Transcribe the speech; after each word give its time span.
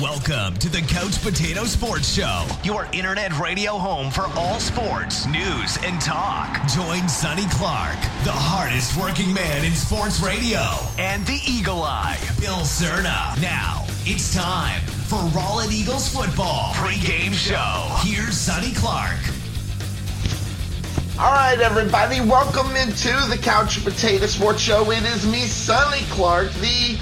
Welcome 0.00 0.58
to 0.58 0.68
the 0.68 0.82
Couch 0.82 1.22
Potato 1.22 1.64
Sports 1.64 2.12
Show, 2.12 2.46
your 2.62 2.86
internet 2.92 3.38
radio 3.38 3.78
home 3.78 4.10
for 4.10 4.26
all 4.36 4.60
sports, 4.60 5.24
news, 5.26 5.78
and 5.84 5.98
talk. 6.02 6.52
Join 6.68 7.08
Sonny 7.08 7.46
Clark, 7.52 7.96
the 8.22 8.30
hardest 8.30 8.94
working 9.00 9.32
man 9.32 9.64
in 9.64 9.72
sports 9.72 10.20
radio, 10.20 10.60
and 10.98 11.24
the 11.24 11.40
Eagle 11.48 11.82
Eye, 11.82 12.18
Bill 12.38 12.58
Cerna. 12.58 13.40
Now, 13.40 13.86
it's 14.04 14.34
time 14.34 14.82
for 15.08 15.16
Rowlett 15.34 15.72
Eagles 15.72 16.14
football 16.14 16.74
pregame 16.74 17.32
show. 17.32 17.88
Here's 18.06 18.36
Sonny 18.36 18.74
Clark. 18.74 19.16
All 21.18 21.32
right, 21.32 21.58
everybody, 21.58 22.20
welcome 22.20 22.76
into 22.76 23.16
the 23.30 23.38
Couch 23.40 23.82
Potato 23.82 24.26
Sports 24.26 24.60
Show. 24.60 24.90
It 24.90 25.04
is 25.04 25.26
me, 25.26 25.46
Sonny 25.46 26.02
Clark, 26.10 26.52
the 26.60 26.98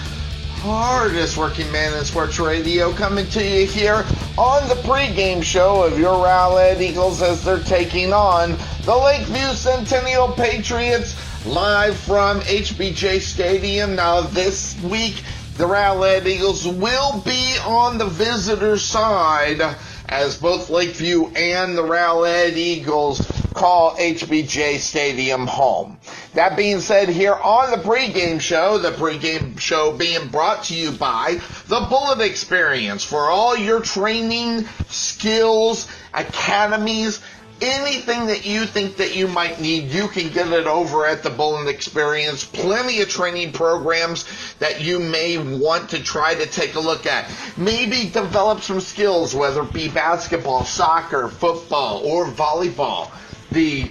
hardest 0.65 1.37
working 1.37 1.71
man 1.71 1.93
in 1.93 2.03
sports 2.07 2.41
radio, 2.41 2.91
coming 2.91 3.29
to 3.29 3.45
you 3.45 3.67
here 3.67 4.03
on 4.39 4.67
the 4.67 4.75
pregame 4.77 5.43
show 5.43 5.83
of 5.83 5.99
your 5.99 6.25
Rowlett 6.25 6.81
Eagles 6.81 7.21
as 7.21 7.45
they're 7.45 7.59
taking 7.59 8.15
on 8.15 8.57
the 8.87 8.97
Lakeview 8.97 9.53
Centennial 9.53 10.29
Patriots 10.29 11.17
live 11.45 11.95
from 11.99 12.41
HBJ 12.41 13.21
Stadium. 13.21 13.95
Now, 13.95 14.23
this 14.23 14.81
week, 14.81 15.23
the 15.59 15.67
Rowlett 15.67 16.27
Eagles 16.27 16.67
will 16.67 17.21
be 17.21 17.59
on 17.67 17.99
the 17.99 18.07
visitor 18.07 18.79
side 18.79 19.61
as 20.09 20.39
both 20.39 20.71
Lakeview 20.71 21.27
and 21.37 21.77
the 21.77 21.85
Rowlett 21.85 22.57
Eagles 22.57 23.21
call 23.55 23.97
HBJ 23.97 24.79
Stadium 24.79 25.47
home. 25.47 25.97
That 26.35 26.57
being 26.57 26.81
said, 26.81 27.09
here 27.09 27.35
on 27.35 27.71
the 27.71 27.77
pregame 27.77 28.41
show, 28.41 28.79
the 28.79 28.91
pregame 28.91 29.59
show 29.59 29.97
being 29.97 30.29
brought 30.29 30.65
to 30.65 30.75
you 30.75 30.91
by 30.91 31.41
the 31.69 31.87
Bullitt 31.89 32.21
Experience 32.21 33.05
for 33.05 33.31
all 33.31 33.57
your 33.57 33.81
training, 33.81 34.67
skills, 34.89 35.89
academies, 36.13 37.21
anything 37.61 38.27
that 38.27 38.45
you 38.45 38.67
think 38.67 38.97
that 38.97 39.15
you 39.15 39.29
might 39.29 39.61
need, 39.61 39.85
you 39.85 40.09
can 40.09 40.29
get 40.33 40.49
it 40.49 40.67
over 40.67 41.07
at 41.07 41.23
the 41.23 41.31
Bullitt 41.31 41.69
Experience. 41.69 42.45
Plenty 42.45 43.01
of 43.01 43.09
training 43.09 43.53
programs 43.53 44.25
that 44.59 44.81
you 44.81 44.99
may 44.99 45.39
want 45.39 45.91
to 45.91 46.03
try 46.03 46.35
to 46.35 46.47
take 46.47 46.75
a 46.75 46.81
look 46.81 47.07
at. 47.07 47.31
Maybe 47.57 48.11
develop 48.11 48.61
some 48.61 48.81
skills, 48.81 49.35
whether 49.35 49.63
it 49.63 49.73
be 49.73 49.89
basketball, 49.89 50.65
soccer, 50.65 51.29
football, 51.29 52.05
or 52.05 52.27
volleyball. 52.27 53.11
The 53.55 53.91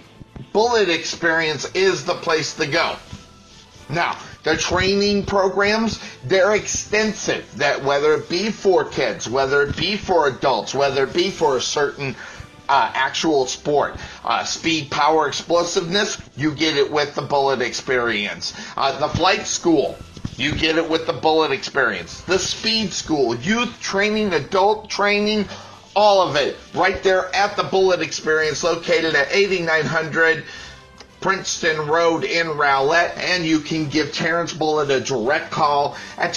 Bullitt 0.51 0.89
Experience 0.89 1.65
is 1.73 2.03
the 2.03 2.15
place 2.15 2.55
to 2.55 2.67
go. 2.67 2.97
Now, 3.89 4.17
the 4.43 4.57
training 4.57 5.25
programs, 5.25 5.99
they're 6.25 6.53
extensive. 6.53 7.45
That 7.57 7.81
whether 7.81 8.13
it 8.13 8.29
be 8.29 8.51
for 8.51 8.83
kids, 8.83 9.29
whether 9.29 9.63
it 9.63 9.77
be 9.77 9.95
for 9.95 10.27
adults, 10.27 10.73
whether 10.73 11.05
it 11.05 11.13
be 11.13 11.31
for 11.31 11.55
a 11.55 11.61
certain 11.61 12.15
uh, 12.67 12.91
actual 12.93 13.45
sport. 13.45 13.95
Uh, 14.25 14.43
speed, 14.43 14.91
power, 14.91 15.27
explosiveness, 15.27 16.17
you 16.35 16.51
get 16.51 16.75
it 16.75 16.91
with 16.91 17.15
the 17.15 17.21
Bullitt 17.21 17.61
experience. 17.61 18.53
Uh, 18.75 18.99
the 18.99 19.09
flight 19.09 19.47
school, 19.47 19.97
you 20.35 20.53
get 20.53 20.77
it 20.77 20.89
with 20.89 21.07
the 21.07 21.13
Bullitt 21.13 21.51
experience. 21.51 22.21
The 22.21 22.39
speed 22.39 22.91
school, 22.91 23.35
youth 23.35 23.79
training, 23.79 24.33
adult 24.33 24.89
training, 24.89 25.47
all 25.95 26.21
of 26.21 26.35
it. 26.35 26.57
Right 26.73 27.01
there 27.03 27.33
at 27.35 27.55
the 27.55 27.63
Bullitt 27.63 28.01
experience 28.01 28.63
located 28.63 29.15
at 29.15 29.31
8900 29.31 30.43
Princeton 31.21 31.87
Road 31.87 32.25
in 32.25 32.47
Rowlett, 32.47 33.15
and 33.17 33.45
you 33.45 33.59
can 33.59 33.87
give 33.87 34.11
Terrence 34.11 34.51
Bullitt 34.51 34.89
a 34.89 34.99
direct 34.99 35.51
call 35.51 35.95
at 36.17 36.33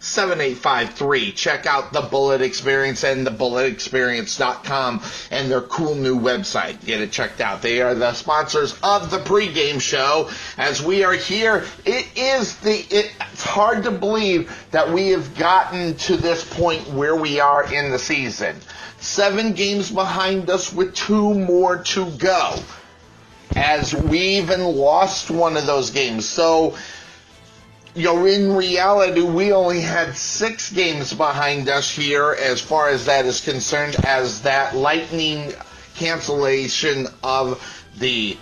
214-326-7853. 0.00 1.34
Check 1.34 1.66
out 1.66 1.92
the 1.92 2.00
Bullitt 2.00 2.40
Experience 2.40 3.04
and 3.04 3.26
the 3.26 3.30
bulletexperience.com 3.30 5.02
and 5.30 5.50
their 5.50 5.60
cool 5.60 5.94
new 5.94 6.18
website. 6.18 6.84
Get 6.84 7.00
it 7.00 7.12
checked 7.12 7.40
out. 7.40 7.62
They 7.62 7.82
are 7.82 7.94
the 7.94 8.12
sponsors 8.14 8.78
of 8.82 9.10
the 9.10 9.18
pregame 9.18 9.80
show. 9.80 10.30
As 10.56 10.82
we 10.82 11.04
are 11.04 11.12
here, 11.12 11.64
it 11.84 12.06
is 12.16 12.56
the, 12.58 12.78
it, 12.90 13.12
it's 13.32 13.44
hard 13.44 13.84
to 13.84 13.90
believe 13.90 14.50
that 14.70 14.90
we 14.90 15.08
have 15.10 15.36
gotten 15.36 15.94
to 15.96 16.16
this 16.16 16.44
point 16.44 16.88
where 16.88 17.16
we 17.16 17.40
are 17.40 17.70
in 17.72 17.90
the 17.90 17.98
season. 17.98 18.56
Seven 19.00 19.52
games 19.52 19.90
behind 19.90 20.50
us 20.50 20.72
with 20.72 20.94
two 20.94 21.34
more 21.34 21.78
to 21.78 22.10
go 22.12 22.56
as 23.56 23.94
we 23.94 24.18
even 24.18 24.62
lost 24.62 25.30
one 25.30 25.56
of 25.56 25.66
those 25.66 25.90
games. 25.90 26.28
So, 26.28 26.76
you 27.94 28.04
know, 28.04 28.24
in 28.24 28.54
reality, 28.54 29.22
we 29.22 29.52
only 29.52 29.80
had 29.80 30.16
six 30.16 30.70
games 30.72 31.12
behind 31.12 31.68
us 31.68 31.90
here 31.90 32.36
as 32.40 32.60
far 32.60 32.88
as 32.88 33.06
that 33.06 33.26
is 33.26 33.40
concerned, 33.40 33.96
as 34.04 34.42
that 34.42 34.76
lightning 34.76 35.52
cancellation 35.96 37.08
of 37.22 37.60
the 37.98 38.36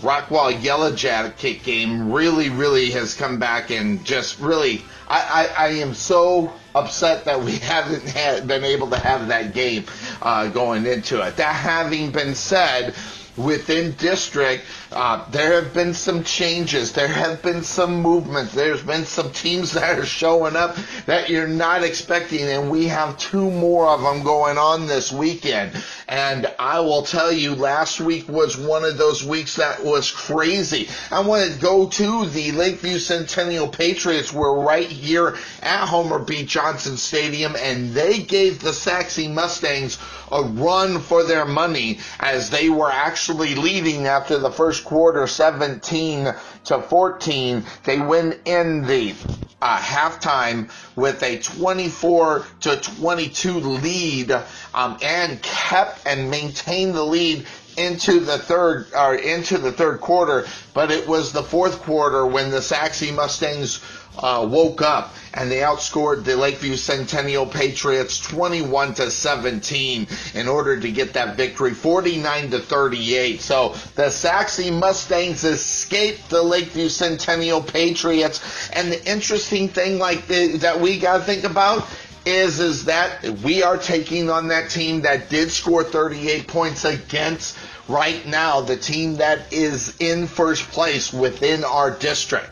Rockwall 0.00 0.62
Yellow 0.62 0.94
Jacket 0.94 1.62
game 1.62 2.12
really, 2.12 2.48
really 2.48 2.90
has 2.90 3.14
come 3.14 3.38
back 3.38 3.70
and 3.70 4.04
just 4.04 4.38
really, 4.40 4.82
I, 5.08 5.48
I, 5.56 5.66
I 5.66 5.68
am 5.74 5.94
so 5.94 6.52
upset 6.74 7.24
that 7.24 7.40
we 7.40 7.52
haven't 7.58 8.04
had, 8.04 8.46
been 8.46 8.64
able 8.64 8.90
to 8.90 8.98
have 8.98 9.28
that 9.28 9.52
game 9.54 9.84
uh, 10.20 10.48
going 10.48 10.86
into 10.86 11.20
it. 11.26 11.36
That 11.36 11.54
having 11.54 12.10
been 12.10 12.34
said, 12.34 12.94
within 13.36 13.92
district, 13.92 14.64
uh, 14.92 15.28
there 15.30 15.62
have 15.62 15.74
been 15.74 15.94
some 15.94 16.22
changes. 16.22 16.92
There 16.92 17.08
have 17.08 17.42
been 17.42 17.62
some 17.62 18.00
movements. 18.00 18.52
There's 18.52 18.82
been 18.82 19.04
some 19.04 19.32
teams 19.32 19.72
that 19.74 19.98
are 19.98 20.06
showing 20.06 20.56
up 20.56 20.76
that 21.06 21.30
you're 21.30 21.48
not 21.48 21.82
expecting, 21.82 22.42
and 22.42 22.70
we 22.70 22.86
have 22.86 23.18
two 23.18 23.50
more 23.50 23.88
of 23.88 24.02
them 24.02 24.22
going 24.22 24.58
on 24.58 24.86
this 24.86 25.10
weekend. 25.10 25.72
And 26.08 26.52
I 26.58 26.80
will 26.80 27.02
tell 27.02 27.32
you, 27.32 27.54
last 27.54 28.00
week 28.00 28.28
was 28.28 28.56
one 28.56 28.84
of 28.84 28.98
those 28.98 29.24
weeks 29.24 29.56
that 29.56 29.82
was 29.82 30.10
crazy. 30.10 30.88
I 31.10 31.20
want 31.20 31.50
to 31.50 31.58
go 31.58 31.88
to 31.88 32.26
the 32.26 32.52
Lakeview 32.52 32.98
Centennial 32.98 33.68
Patriots. 33.68 34.32
We're 34.32 34.62
right 34.62 34.88
here 34.88 35.36
at 35.62 35.86
Homer 35.86 36.18
B. 36.18 36.44
Johnson 36.44 36.96
Stadium, 36.96 37.56
and 37.58 37.94
they 37.94 38.18
gave 38.18 38.60
the 38.60 38.72
Sachse 38.72 39.26
Mustangs 39.26 39.98
a 40.30 40.42
run 40.42 40.98
for 40.98 41.22
their 41.24 41.44
money 41.44 41.98
as 42.18 42.50
they 42.50 42.68
were 42.68 42.90
actually 42.90 43.54
leading 43.54 44.06
after 44.06 44.38
the 44.38 44.50
first 44.50 44.81
quarter 44.84 45.26
17 45.26 46.32
to 46.64 46.82
14. 46.82 47.64
They 47.84 47.98
win 48.00 48.38
in 48.44 48.86
the 48.86 49.14
uh, 49.60 49.78
halftime 49.78 50.70
with 50.96 51.22
a 51.22 51.38
24 51.38 52.44
to 52.60 52.76
22 52.76 53.52
lead 53.52 54.32
um, 54.74 54.98
and 55.02 55.40
kept 55.42 56.06
and 56.06 56.30
maintained 56.30 56.94
the 56.94 57.04
lead 57.04 57.46
into 57.76 58.20
the 58.20 58.38
third 58.38 58.86
or 58.94 59.14
into 59.14 59.58
the 59.58 59.72
third 59.72 60.00
quarter, 60.00 60.46
but 60.74 60.90
it 60.90 61.06
was 61.08 61.32
the 61.32 61.42
fourth 61.42 61.80
quarter 61.82 62.26
when 62.26 62.50
the 62.50 62.60
Sachse 62.60 63.10
Mustangs 63.12 63.82
uh, 64.18 64.46
woke 64.50 64.82
up 64.82 65.14
and 65.34 65.50
they 65.50 65.58
outscored 65.58 66.24
the 66.24 66.36
Lakeview 66.36 66.76
Centennial 66.76 67.46
Patriots 67.46 68.20
21 68.20 68.94
to 68.94 69.10
17 69.10 70.06
in 70.34 70.48
order 70.48 70.78
to 70.78 70.90
get 70.90 71.14
that 71.14 71.36
victory 71.36 71.72
49 71.74 72.50
to 72.50 72.58
38. 72.58 73.40
So 73.40 73.74
the 73.94 74.10
Sachse 74.10 74.70
Mustangs 74.70 75.44
escaped 75.44 76.28
the 76.28 76.42
Lakeview 76.42 76.88
Centennial 76.88 77.62
Patriots 77.62 78.70
and 78.70 78.92
the 78.92 79.10
interesting 79.10 79.68
thing 79.68 79.98
like 79.98 80.26
the, 80.26 80.58
that 80.58 80.80
we 80.80 80.98
got 80.98 81.18
to 81.18 81.24
think 81.24 81.44
about 81.44 81.86
is 82.24 82.60
is 82.60 82.84
that 82.84 83.24
we 83.42 83.62
are 83.62 83.76
taking 83.76 84.30
on 84.30 84.48
that 84.48 84.70
team 84.70 85.00
that 85.02 85.28
did 85.28 85.50
score 85.50 85.82
38 85.82 86.46
points 86.46 86.84
against 86.84 87.56
right 87.88 88.24
now 88.26 88.60
the 88.60 88.76
team 88.76 89.16
that 89.16 89.52
is 89.52 89.96
in 89.98 90.26
first 90.26 90.62
place 90.70 91.12
within 91.12 91.64
our 91.64 91.90
district. 91.90 92.50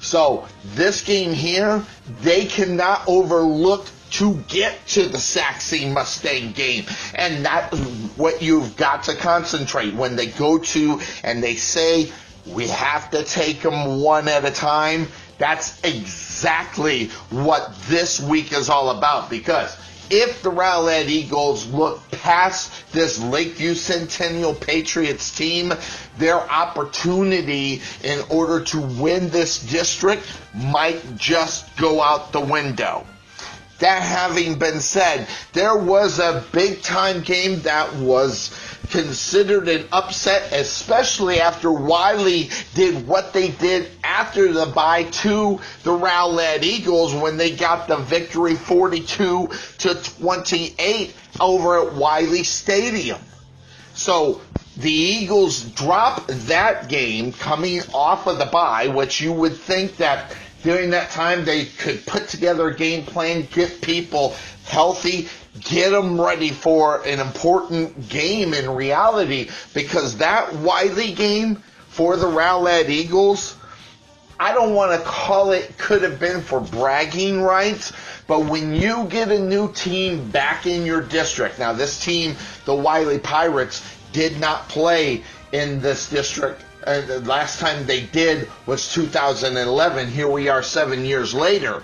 So 0.00 0.46
this 0.64 1.02
game 1.02 1.32
here, 1.32 1.84
they 2.22 2.46
cannot 2.46 3.02
overlook 3.08 3.86
to 4.12 4.34
get 4.48 4.86
to 4.88 5.08
the 5.08 5.18
Sachse 5.18 5.84
Mustang 5.84 6.52
game. 6.52 6.84
And 7.14 7.44
that's 7.44 7.78
what 8.16 8.40
you've 8.42 8.76
got 8.76 9.04
to 9.04 9.14
concentrate 9.14 9.94
when 9.94 10.16
they 10.16 10.26
go 10.26 10.58
to 10.58 11.00
and 11.24 11.42
they 11.42 11.56
say, 11.56 12.10
we 12.46 12.68
have 12.68 13.10
to 13.10 13.24
take 13.24 13.62
them 13.62 14.00
one 14.02 14.28
at 14.28 14.44
a 14.44 14.50
time. 14.50 15.08
That's 15.38 15.82
exactly 15.82 17.08
what 17.30 17.74
this 17.88 18.20
week 18.20 18.52
is 18.52 18.70
all 18.70 18.90
about 18.90 19.28
because 19.28 19.76
if 20.10 20.42
the 20.42 20.50
Rowlett 20.50 21.08
Eagles 21.08 21.66
look 21.66 22.00
past 22.10 22.92
this 22.92 23.20
Lakeview 23.20 23.74
Centennial 23.74 24.54
Patriots 24.54 25.36
team, 25.36 25.72
their 26.18 26.40
opportunity 26.40 27.82
in 28.02 28.20
order 28.30 28.64
to 28.64 28.80
win 28.80 29.28
this 29.30 29.58
district 29.58 30.24
might 30.54 31.16
just 31.16 31.76
go 31.76 32.00
out 32.00 32.32
the 32.32 32.40
window. 32.40 33.06
That 33.78 34.00
having 34.00 34.58
been 34.58 34.80
said, 34.80 35.28
there 35.52 35.76
was 35.76 36.18
a 36.18 36.44
big 36.52 36.82
time 36.82 37.20
game 37.20 37.60
that 37.62 37.94
was 37.96 38.50
considered 38.90 39.68
an 39.68 39.86
upset, 39.92 40.52
especially 40.52 41.40
after 41.40 41.70
Wylie 41.72 42.50
did 42.74 43.06
what 43.06 43.32
they 43.32 43.48
did 43.48 43.88
after 44.02 44.52
the 44.52 44.66
bye 44.66 45.04
to 45.04 45.60
the 45.82 45.92
Rowlett 45.92 46.62
Eagles 46.62 47.14
when 47.14 47.36
they 47.36 47.54
got 47.54 47.88
the 47.88 47.96
victory 47.96 48.54
42 48.54 49.48
to 49.78 49.94
28 49.94 51.14
over 51.40 51.86
at 51.86 51.94
Wylie 51.94 52.42
Stadium. 52.42 53.20
So 53.94 54.40
the 54.76 54.92
Eagles 54.92 55.62
drop 55.70 56.26
that 56.26 56.88
game 56.88 57.32
coming 57.32 57.80
off 57.94 58.26
of 58.26 58.38
the 58.38 58.46
bye, 58.46 58.88
which 58.88 59.20
you 59.20 59.32
would 59.32 59.56
think 59.56 59.96
that 59.96 60.34
during 60.62 60.90
that 60.90 61.10
time 61.10 61.44
they 61.44 61.64
could 61.64 62.04
put 62.06 62.28
together 62.28 62.68
a 62.68 62.76
game 62.76 63.04
plan, 63.04 63.46
get 63.52 63.80
people 63.80 64.34
healthy, 64.64 65.28
get 65.60 65.90
them 65.90 66.20
ready 66.20 66.50
for 66.50 67.02
an 67.06 67.20
important 67.20 68.08
game 68.08 68.54
in 68.54 68.70
reality 68.70 69.50
because 69.74 70.18
that 70.18 70.54
Wylie 70.54 71.12
game 71.12 71.56
for 71.88 72.16
the 72.16 72.26
Rowlett 72.26 72.88
Eagles, 72.88 73.56
I 74.38 74.52
don't 74.52 74.74
want 74.74 75.00
to 75.00 75.06
call 75.06 75.52
it 75.52 75.78
could 75.78 76.02
have 76.02 76.20
been 76.20 76.42
for 76.42 76.60
bragging 76.60 77.40
rights, 77.40 77.92
but 78.26 78.40
when 78.44 78.74
you 78.74 79.04
get 79.04 79.30
a 79.30 79.38
new 79.38 79.72
team 79.72 80.30
back 80.30 80.66
in 80.66 80.84
your 80.84 81.00
district, 81.00 81.58
now 81.58 81.72
this 81.72 82.04
team, 82.04 82.36
the 82.66 82.74
Wylie 82.74 83.18
Pirates, 83.18 83.82
did 84.12 84.38
not 84.38 84.68
play 84.68 85.22
in 85.52 85.80
this 85.80 86.10
district. 86.10 86.62
Uh, 86.86 87.00
the 87.00 87.20
last 87.20 87.58
time 87.58 87.86
they 87.86 88.02
did 88.02 88.48
was 88.66 88.92
2011. 88.92 90.08
Here 90.08 90.28
we 90.28 90.48
are 90.48 90.62
seven 90.62 91.04
years 91.04 91.34
later. 91.34 91.82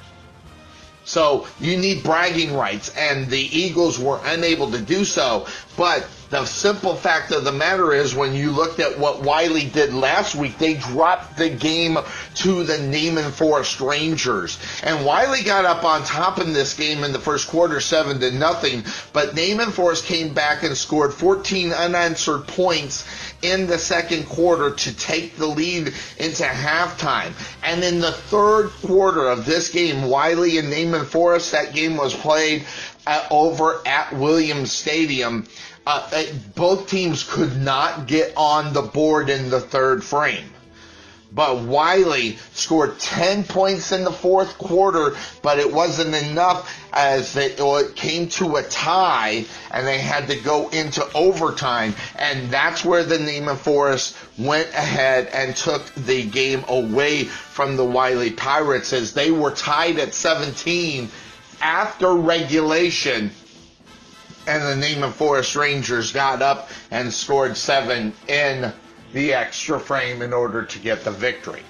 So 1.04 1.46
you 1.60 1.76
need 1.76 2.02
bragging 2.02 2.54
rights, 2.54 2.92
and 2.96 3.28
the 3.28 3.40
Eagles 3.40 3.98
were 3.98 4.20
unable 4.24 4.70
to 4.70 4.78
do 4.78 5.04
so. 5.04 5.46
But 5.76 6.06
the 6.30 6.46
simple 6.46 6.94
fact 6.94 7.30
of 7.32 7.44
the 7.44 7.52
matter 7.52 7.92
is, 7.92 8.14
when 8.14 8.34
you 8.34 8.52
looked 8.52 8.80
at 8.80 8.98
what 8.98 9.20
Wylie 9.20 9.68
did 9.68 9.92
last 9.92 10.34
week, 10.34 10.58
they 10.58 10.74
dropped 10.74 11.36
the 11.36 11.50
game 11.50 11.98
to 12.36 12.64
the 12.64 12.78
Naaman 12.78 13.32
Forest 13.32 13.80
Rangers. 13.80 14.58
And 14.82 15.04
Wylie 15.04 15.42
got 15.42 15.64
up 15.64 15.84
on 15.84 16.04
top 16.04 16.38
in 16.38 16.52
this 16.52 16.74
game 16.74 17.04
in 17.04 17.12
the 17.12 17.18
first 17.18 17.48
quarter, 17.48 17.80
seven 17.80 18.20
to 18.20 18.30
nothing. 18.30 18.84
But 19.12 19.34
Naaman 19.34 19.72
Forest 19.72 20.06
came 20.06 20.32
back 20.32 20.62
and 20.62 20.76
scored 20.76 21.12
14 21.12 21.72
unanswered 21.72 22.46
points 22.46 23.04
in 23.42 23.66
the 23.66 23.78
second 23.78 24.26
quarter 24.28 24.70
to 24.70 24.96
take 24.96 25.36
the 25.36 25.46
lead 25.46 25.92
into 26.18 26.42
halftime. 26.44 27.32
And 27.62 27.84
in 27.84 28.00
the 28.00 28.12
third 28.12 28.70
quarter 28.70 29.28
of 29.28 29.44
this 29.44 29.68
game, 29.68 30.04
Wylie 30.08 30.58
and 30.58 30.70
Naaman 30.70 31.06
Forest, 31.06 31.52
that 31.52 31.74
game 31.74 31.96
was 31.96 32.14
played 32.14 32.64
uh, 33.06 33.26
over 33.30 33.80
at 33.86 34.12
Williams 34.12 34.72
Stadium. 34.72 35.46
Uh, 35.86 36.08
uh, 36.12 36.24
both 36.54 36.88
teams 36.88 37.24
could 37.24 37.60
not 37.60 38.06
get 38.06 38.32
on 38.36 38.72
the 38.72 38.82
board 38.82 39.28
in 39.28 39.50
the 39.50 39.60
third 39.60 40.04
frame. 40.04 40.51
But 41.34 41.62
Wylie 41.62 42.36
scored 42.52 42.98
10 42.98 43.44
points 43.44 43.90
in 43.90 44.04
the 44.04 44.12
fourth 44.12 44.58
quarter, 44.58 45.16
but 45.40 45.58
it 45.58 45.72
wasn't 45.72 46.14
enough 46.14 46.70
as 46.92 47.34
it 47.36 47.58
came 47.96 48.28
to 48.28 48.56
a 48.56 48.62
tie 48.62 49.46
and 49.70 49.86
they 49.86 49.98
had 49.98 50.28
to 50.28 50.36
go 50.36 50.68
into 50.68 51.06
overtime. 51.14 51.94
And 52.16 52.50
that's 52.50 52.84
where 52.84 53.02
the 53.02 53.18
Naaman 53.18 53.56
Forest 53.56 54.14
went 54.36 54.68
ahead 54.70 55.28
and 55.32 55.56
took 55.56 55.82
the 55.94 56.22
game 56.24 56.64
away 56.68 57.24
from 57.24 57.76
the 57.76 57.84
Wylie 57.84 58.32
Pirates 58.32 58.92
as 58.92 59.14
they 59.14 59.30
were 59.30 59.52
tied 59.52 59.98
at 59.98 60.12
17 60.12 61.08
after 61.62 62.12
regulation 62.12 63.30
and 64.46 64.62
the 64.62 64.76
Naaman 64.76 65.12
Forest 65.12 65.54
Rangers 65.56 66.12
got 66.12 66.42
up 66.42 66.68
and 66.90 67.12
scored 67.12 67.56
seven 67.56 68.12
in 68.26 68.72
the 69.12 69.34
extra 69.34 69.78
frame 69.78 70.22
in 70.22 70.32
order 70.32 70.64
to 70.64 70.78
get 70.78 71.04
the 71.04 71.10
victory. 71.10 71.62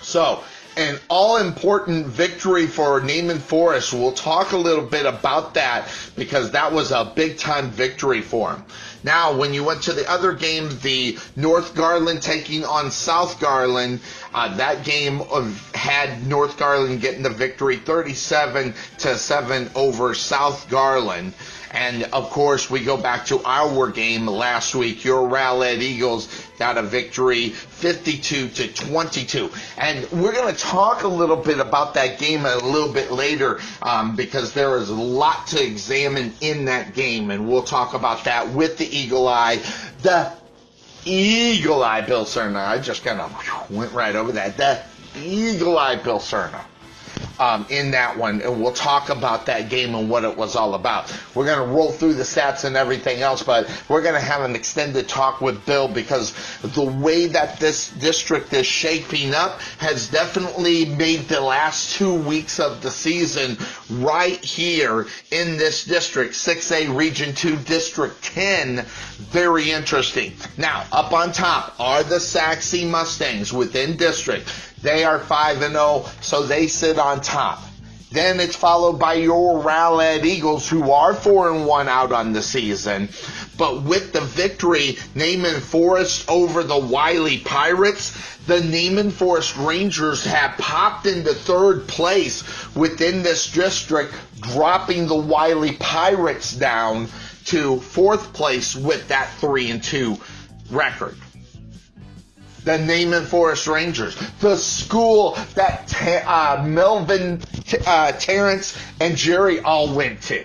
So, 0.00 0.42
an 0.76 0.98
all 1.08 1.38
important 1.38 2.06
victory 2.06 2.66
for 2.66 3.00
Naaman 3.00 3.38
Forest. 3.38 3.94
We'll 3.94 4.12
talk 4.12 4.52
a 4.52 4.56
little 4.56 4.84
bit 4.84 5.06
about 5.06 5.54
that 5.54 5.88
because 6.16 6.50
that 6.50 6.72
was 6.72 6.92
a 6.92 7.10
big 7.14 7.38
time 7.38 7.70
victory 7.70 8.20
for 8.20 8.52
him. 8.52 8.64
Now, 9.04 9.36
when 9.36 9.54
you 9.54 9.64
went 9.64 9.82
to 9.82 9.92
the 9.92 10.08
other 10.10 10.32
game, 10.32 10.70
the 10.82 11.18
North 11.36 11.74
Garland 11.74 12.22
taking 12.22 12.64
on 12.64 12.90
South 12.90 13.40
Garland, 13.40 14.00
uh, 14.34 14.56
that 14.56 14.84
game 14.84 15.20
of, 15.22 15.70
had 15.74 16.26
North 16.26 16.58
Garland 16.58 17.00
getting 17.00 17.22
the 17.22 17.30
victory 17.30 17.76
37 17.76 18.74
to 18.98 19.16
7 19.16 19.70
over 19.74 20.14
South 20.14 20.68
Garland. 20.68 21.32
And 21.76 22.04
of 22.04 22.30
course, 22.30 22.70
we 22.70 22.80
go 22.80 22.96
back 22.96 23.26
to 23.26 23.42
our 23.44 23.90
game 23.90 24.26
last 24.26 24.74
week. 24.74 25.04
Your 25.04 25.28
Rowlett 25.28 25.82
Eagles 25.82 26.28
got 26.58 26.78
a 26.78 26.82
victory 26.82 27.50
52 27.50 28.48
to 28.48 28.68
22. 28.72 29.50
And 29.76 30.10
we're 30.10 30.32
going 30.32 30.54
to 30.54 30.58
talk 30.58 31.02
a 31.02 31.08
little 31.08 31.36
bit 31.36 31.58
about 31.58 31.92
that 31.94 32.18
game 32.18 32.46
a 32.46 32.56
little 32.56 32.92
bit 32.92 33.12
later 33.12 33.60
um, 33.82 34.16
because 34.16 34.54
there 34.54 34.78
is 34.78 34.88
a 34.88 34.94
lot 34.94 35.48
to 35.48 35.62
examine 35.62 36.32
in 36.40 36.64
that 36.64 36.94
game. 36.94 37.30
And 37.30 37.48
we'll 37.48 37.62
talk 37.62 37.92
about 37.92 38.24
that 38.24 38.48
with 38.48 38.78
the 38.78 38.85
Eagle 38.88 39.28
Eye. 39.28 39.60
The 40.02 40.32
Eagle 41.04 41.82
Eye 41.82 42.00
Bill 42.00 42.24
Cerna. 42.24 42.66
I 42.66 42.78
just 42.78 43.04
kind 43.04 43.20
of 43.20 43.70
went 43.70 43.92
right 43.92 44.16
over 44.16 44.32
that. 44.32 44.56
The 44.56 44.80
Eagle 45.16 45.78
Eye 45.78 45.96
Bill 45.96 46.18
Cerna 46.18 46.64
um, 47.38 47.66
in 47.68 47.90
that 47.92 48.16
one, 48.16 48.40
and 48.42 48.62
we'll 48.62 48.72
talk 48.72 49.08
about 49.10 49.46
that 49.46 49.68
game 49.68 49.94
and 49.94 50.08
what 50.08 50.24
it 50.24 50.36
was 50.36 50.56
all 50.56 50.74
about. 50.74 51.12
We're 51.34 51.46
going 51.46 51.58
to 51.68 51.74
roll 51.74 51.92
through 51.92 52.14
the 52.14 52.22
stats 52.22 52.64
and 52.64 52.76
everything 52.76 53.20
else, 53.22 53.42
but 53.42 53.68
we're 53.88 54.02
going 54.02 54.14
to 54.14 54.20
have 54.20 54.42
an 54.42 54.54
extended 54.54 55.08
talk 55.08 55.40
with 55.40 55.64
Bill 55.66 55.88
because 55.88 56.34
the 56.62 56.82
way 56.84 57.26
that 57.26 57.58
this 57.60 57.90
district 57.90 58.52
is 58.52 58.66
shaping 58.66 59.34
up 59.34 59.60
has 59.78 60.08
definitely 60.10 60.84
made 60.86 61.20
the 61.28 61.40
last 61.40 61.96
two 61.96 62.14
weeks 62.14 62.58
of 62.58 62.82
the 62.82 62.90
season 62.90 63.56
right 63.90 64.42
here 64.44 65.06
in 65.30 65.56
this 65.56 65.84
district, 65.84 66.34
6A 66.34 66.96
Region 66.96 67.34
2 67.34 67.56
District 67.58 68.22
10, 68.22 68.84
very 69.30 69.70
interesting. 69.70 70.32
Now, 70.56 70.84
up 70.92 71.12
on 71.12 71.32
top 71.32 71.74
are 71.78 72.02
the 72.02 72.20
Sachse 72.20 72.82
Mustangs 72.84 73.52
within 73.52 73.96
district. 73.96 74.48
They 74.86 75.02
are 75.02 75.18
5 75.18 75.62
and 75.62 75.74
0, 75.74 76.04
so 76.20 76.44
they 76.44 76.68
sit 76.68 76.96
on 76.96 77.20
top. 77.20 77.60
Then 78.12 78.38
it's 78.38 78.54
followed 78.54 79.00
by 79.00 79.14
your 79.14 79.60
Rowlett 79.60 80.24
Eagles, 80.24 80.68
who 80.68 80.92
are 80.92 81.12
4 81.12 81.50
and 81.50 81.66
1 81.66 81.88
out 81.88 82.12
on 82.12 82.32
the 82.32 82.40
season. 82.40 83.08
But 83.58 83.82
with 83.82 84.12
the 84.12 84.20
victory, 84.20 84.96
Naaman 85.16 85.60
Forest 85.60 86.30
over 86.30 86.62
the 86.62 86.78
Wylie 86.78 87.38
Pirates, 87.38 88.12
the 88.46 88.60
Naaman 88.60 89.10
Forest 89.10 89.56
Rangers 89.56 90.24
have 90.24 90.56
popped 90.56 91.06
into 91.06 91.34
third 91.34 91.88
place 91.88 92.44
within 92.76 93.24
this 93.24 93.50
district, 93.50 94.14
dropping 94.40 95.08
the 95.08 95.16
Wylie 95.16 95.76
Pirates 95.80 96.52
down 96.52 97.08
to 97.46 97.80
fourth 97.80 98.32
place 98.32 98.76
with 98.76 99.08
that 99.08 99.32
3 99.40 99.68
and 99.68 99.82
2 99.82 100.16
record 100.70 101.16
the 102.66 102.78
Naaman 102.78 103.24
Forest 103.24 103.68
Rangers, 103.68 104.16
the 104.40 104.56
school 104.56 105.38
that 105.54 105.94
uh, 106.26 106.64
Melvin, 106.66 107.40
uh, 107.86 108.10
Terrence, 108.12 108.76
and 109.00 109.16
Jerry 109.16 109.60
all 109.60 109.94
went 109.94 110.20
to. 110.22 110.44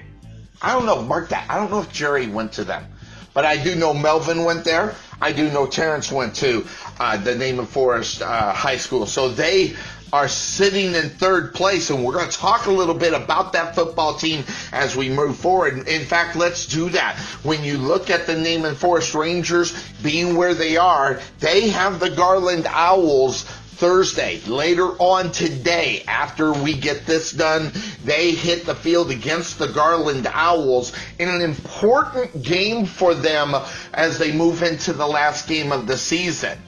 I 0.62 0.74
don't 0.74 0.86
know, 0.86 1.02
mark 1.02 1.30
that. 1.30 1.50
I 1.50 1.56
don't 1.58 1.72
know 1.72 1.82
if 1.82 1.92
Jerry 1.92 2.28
went 2.28 2.54
to 2.54 2.64
them, 2.64 2.86
but 3.34 3.44
I 3.44 3.62
do 3.62 3.74
know 3.74 3.96
Melvin 3.96 4.44
went 4.44 4.64
there. 4.64 4.94
I 5.20 5.32
do 5.32 5.50
know 5.50 5.66
Terrence 5.66 6.12
went 6.12 6.36
to 6.36 6.68
uh, 7.00 7.18
the 7.18 7.36
Naaman 7.36 7.66
Forest 7.66 8.22
uh, 8.22 8.54
High 8.54 8.78
School. 8.78 9.08
So 9.08 9.28
they 9.28 9.76
are 10.14 10.28
sitting 10.28 10.94
in 10.96 11.10
third 11.10 11.54
place, 11.54 11.90
and 11.90 12.04
we're 12.04 12.14
going 12.14 12.30
to 12.30 12.38
talk 12.38 12.66
a 12.66 12.72
little 12.72 12.96
bit 12.96 13.14
about 13.14 13.54
that 13.54 13.76
football 13.76 14.16
team 14.16 14.44
as 14.72 14.96
we 14.96 15.10
move 15.10 15.38
forward. 15.38 15.88
In 15.88 16.06
fact, 16.06 16.36
let's 16.36 16.66
do 16.66 16.90
that. 16.90 17.18
When 17.44 17.64
you 17.64 17.78
look 17.78 18.10
at 18.10 18.28
the 18.28 18.36
Naaman 18.36 18.76
Forest 18.76 19.16
Rangers 19.16 19.74
being 20.04 20.36
where 20.36 20.54
they 20.54 20.78
are, 20.78 21.22
they 21.40 21.70
have 21.70 22.00
the 22.00 22.10
Garland 22.10 22.68
Owls 22.68 23.44
Thursday. 23.82 24.40
Later 24.42 24.90
on 25.00 25.32
today, 25.32 26.04
after 26.08 26.54
we 26.54 26.78
get 26.78 27.08
this 27.08 27.32
done, 27.32 27.72
they 28.04 28.32
hit 28.32 28.66
the 28.66 28.76
field 28.76 29.10
against 29.10 29.58
the 29.58 29.70
Garland 29.70 30.28
Owls 30.28 30.94
in 31.18 31.30
an 31.30 31.42
important 31.42 32.44
game 32.44 32.86
for 32.86 33.16
them 33.16 33.56
as 33.94 34.20
they 34.20 34.32
move 34.32 34.62
into 34.62 34.94
the 34.94 35.08
last 35.08 35.48
game 35.48 35.72
of 35.72 35.88
the 35.88 35.98
season. 35.98 36.60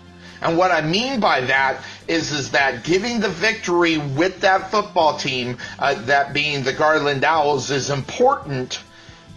And 0.43 0.57
what 0.57 0.71
I 0.71 0.81
mean 0.81 1.19
by 1.19 1.41
that 1.41 1.83
is, 2.07 2.31
is 2.31 2.51
that 2.51 2.83
giving 2.83 3.19
the 3.19 3.29
victory 3.29 3.97
with 3.97 4.41
that 4.41 4.71
football 4.71 5.17
team, 5.17 5.57
uh, 5.79 5.95
that 6.05 6.33
being 6.33 6.63
the 6.63 6.73
Garland 6.73 7.23
Owls, 7.23 7.71
is 7.71 7.89
important 7.89 8.81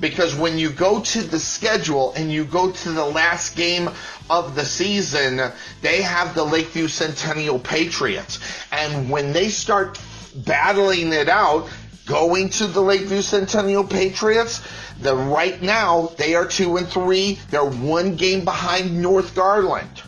because 0.00 0.34
when 0.34 0.58
you 0.58 0.70
go 0.70 1.00
to 1.00 1.22
the 1.22 1.38
schedule 1.38 2.12
and 2.14 2.30
you 2.30 2.44
go 2.44 2.70
to 2.70 2.92
the 2.92 3.04
last 3.04 3.56
game 3.56 3.88
of 4.28 4.54
the 4.54 4.64
season, 4.64 5.40
they 5.80 6.02
have 6.02 6.34
the 6.34 6.44
Lakeview 6.44 6.88
Centennial 6.88 7.58
Patriots. 7.58 8.40
And 8.72 9.08
when 9.08 9.32
they 9.32 9.48
start 9.48 9.98
battling 10.34 11.12
it 11.12 11.28
out, 11.28 11.68
going 12.06 12.48
to 12.48 12.66
the 12.66 12.80
Lakeview 12.80 13.20
Centennial 13.20 13.84
Patriots. 13.84 14.62
The 15.00 15.14
right 15.14 15.60
now 15.60 16.12
they 16.16 16.34
are 16.34 16.46
two 16.46 16.76
and 16.76 16.88
three. 16.88 17.38
They're 17.50 17.64
one 17.64 18.16
game 18.16 18.44
behind 18.44 19.02
North 19.02 19.34
Garland. 19.34 20.02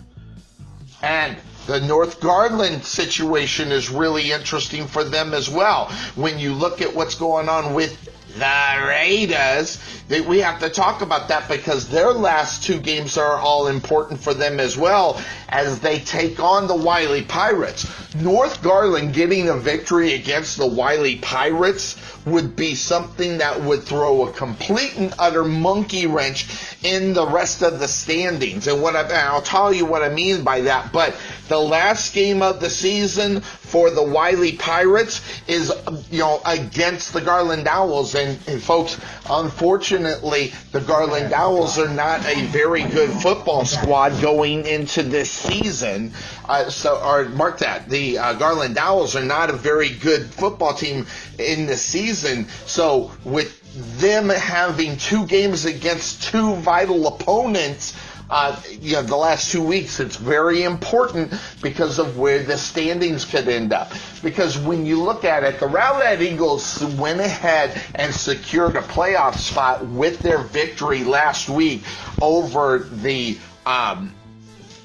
And 1.02 1.36
the 1.66 1.80
North 1.80 2.20
Garland 2.20 2.84
situation 2.84 3.70
is 3.72 3.90
really 3.90 4.32
interesting 4.32 4.86
for 4.86 5.04
them 5.04 5.34
as 5.34 5.48
well. 5.48 5.86
When 6.16 6.38
you 6.38 6.54
look 6.54 6.80
at 6.80 6.94
what's 6.94 7.14
going 7.14 7.48
on 7.48 7.74
with 7.74 8.04
the 8.38 8.86
Raiders, 8.86 9.78
we 10.08 10.38
have 10.38 10.60
to 10.60 10.70
talk 10.70 11.02
about 11.02 11.28
that 11.28 11.48
because 11.48 11.88
their 11.88 12.12
last 12.12 12.62
two 12.62 12.80
games 12.80 13.18
are 13.18 13.36
all 13.36 13.66
important 13.66 14.20
for 14.20 14.32
them 14.32 14.58
as 14.58 14.76
well 14.76 15.20
as 15.50 15.80
they 15.80 15.98
take 15.98 16.40
on 16.40 16.66
the 16.66 16.74
Wylie 16.74 17.22
Pirates. 17.22 17.86
North 18.14 18.62
Garland 18.62 19.12
getting 19.12 19.48
a 19.48 19.56
victory 19.56 20.14
against 20.14 20.56
the 20.56 20.66
Wylie 20.66 21.16
Pirates 21.16 21.96
would 22.24 22.56
be 22.56 22.74
something 22.74 23.38
that 23.38 23.60
would 23.62 23.82
throw 23.82 24.26
a 24.26 24.32
complete 24.32 24.96
and 24.96 25.14
utter 25.18 25.44
monkey 25.44 26.06
wrench 26.06 26.46
in 26.82 27.12
the 27.12 27.26
rest 27.26 27.62
of 27.62 27.78
the 27.78 27.88
standings. 27.88 28.66
And 28.66 28.82
what 28.82 28.96
I, 28.96 29.02
and 29.02 29.12
I'll 29.12 29.42
tell 29.42 29.72
you 29.72 29.84
what 29.84 30.02
I 30.02 30.08
mean 30.08 30.42
by 30.42 30.62
that. 30.62 30.92
But 30.92 31.14
the 31.48 31.58
last 31.58 32.14
game 32.14 32.42
of 32.42 32.60
the 32.60 32.70
season 32.70 33.40
for 33.40 33.90
the 33.90 34.02
Wylie 34.02 34.56
Pirates 34.56 35.20
is, 35.46 35.72
you 36.10 36.20
know, 36.20 36.40
against 36.46 37.12
the 37.12 37.20
Garland 37.20 37.66
Owls. 37.68 38.14
And, 38.14 38.38
and 38.46 38.62
folks, 38.62 38.98
unfortunately, 39.28 39.97
the 40.02 40.84
Garland 40.86 41.32
Owls 41.32 41.78
are 41.78 41.88
not 41.88 42.24
a 42.26 42.46
very 42.46 42.82
good 42.82 43.10
football 43.10 43.64
squad 43.64 44.20
going 44.20 44.66
into 44.66 45.02
this 45.02 45.30
season. 45.30 46.12
Uh, 46.48 46.70
so, 46.70 46.96
or 47.02 47.28
mark 47.30 47.58
that 47.58 47.88
the 47.88 48.18
uh, 48.18 48.32
Garland 48.34 48.78
Owls 48.78 49.16
are 49.16 49.24
not 49.24 49.50
a 49.50 49.54
very 49.54 49.90
good 49.90 50.26
football 50.26 50.74
team 50.74 51.06
in 51.38 51.66
the 51.66 51.76
season. 51.76 52.48
So, 52.66 53.12
with 53.24 53.58
them 54.00 54.28
having 54.28 54.96
two 54.96 55.26
games 55.26 55.64
against 55.64 56.24
two 56.24 56.54
vital 56.56 57.06
opponents, 57.06 57.94
uh, 58.30 58.60
you 58.80 58.92
know, 58.92 59.02
the 59.02 59.16
last 59.16 59.50
two 59.50 59.62
weeks, 59.62 60.00
it's 60.00 60.16
very 60.16 60.62
important 60.62 61.32
because 61.62 61.98
of 61.98 62.18
where 62.18 62.42
the 62.42 62.58
standings 62.58 63.24
could 63.24 63.48
end 63.48 63.72
up. 63.72 63.92
Because 64.22 64.58
when 64.58 64.84
you 64.84 65.02
look 65.02 65.24
at 65.24 65.44
it, 65.44 65.58
the 65.60 65.66
Rowlett 65.66 66.20
Eagles 66.20 66.84
went 66.96 67.20
ahead 67.20 67.80
and 67.94 68.14
secured 68.14 68.76
a 68.76 68.82
playoff 68.82 69.36
spot 69.36 69.86
with 69.86 70.18
their 70.18 70.38
victory 70.38 71.04
last 71.04 71.48
week 71.48 71.82
over 72.20 72.80
the 72.80 73.38
um, 73.64 74.14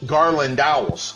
Garland 0.06 0.60
Owls, 0.60 1.16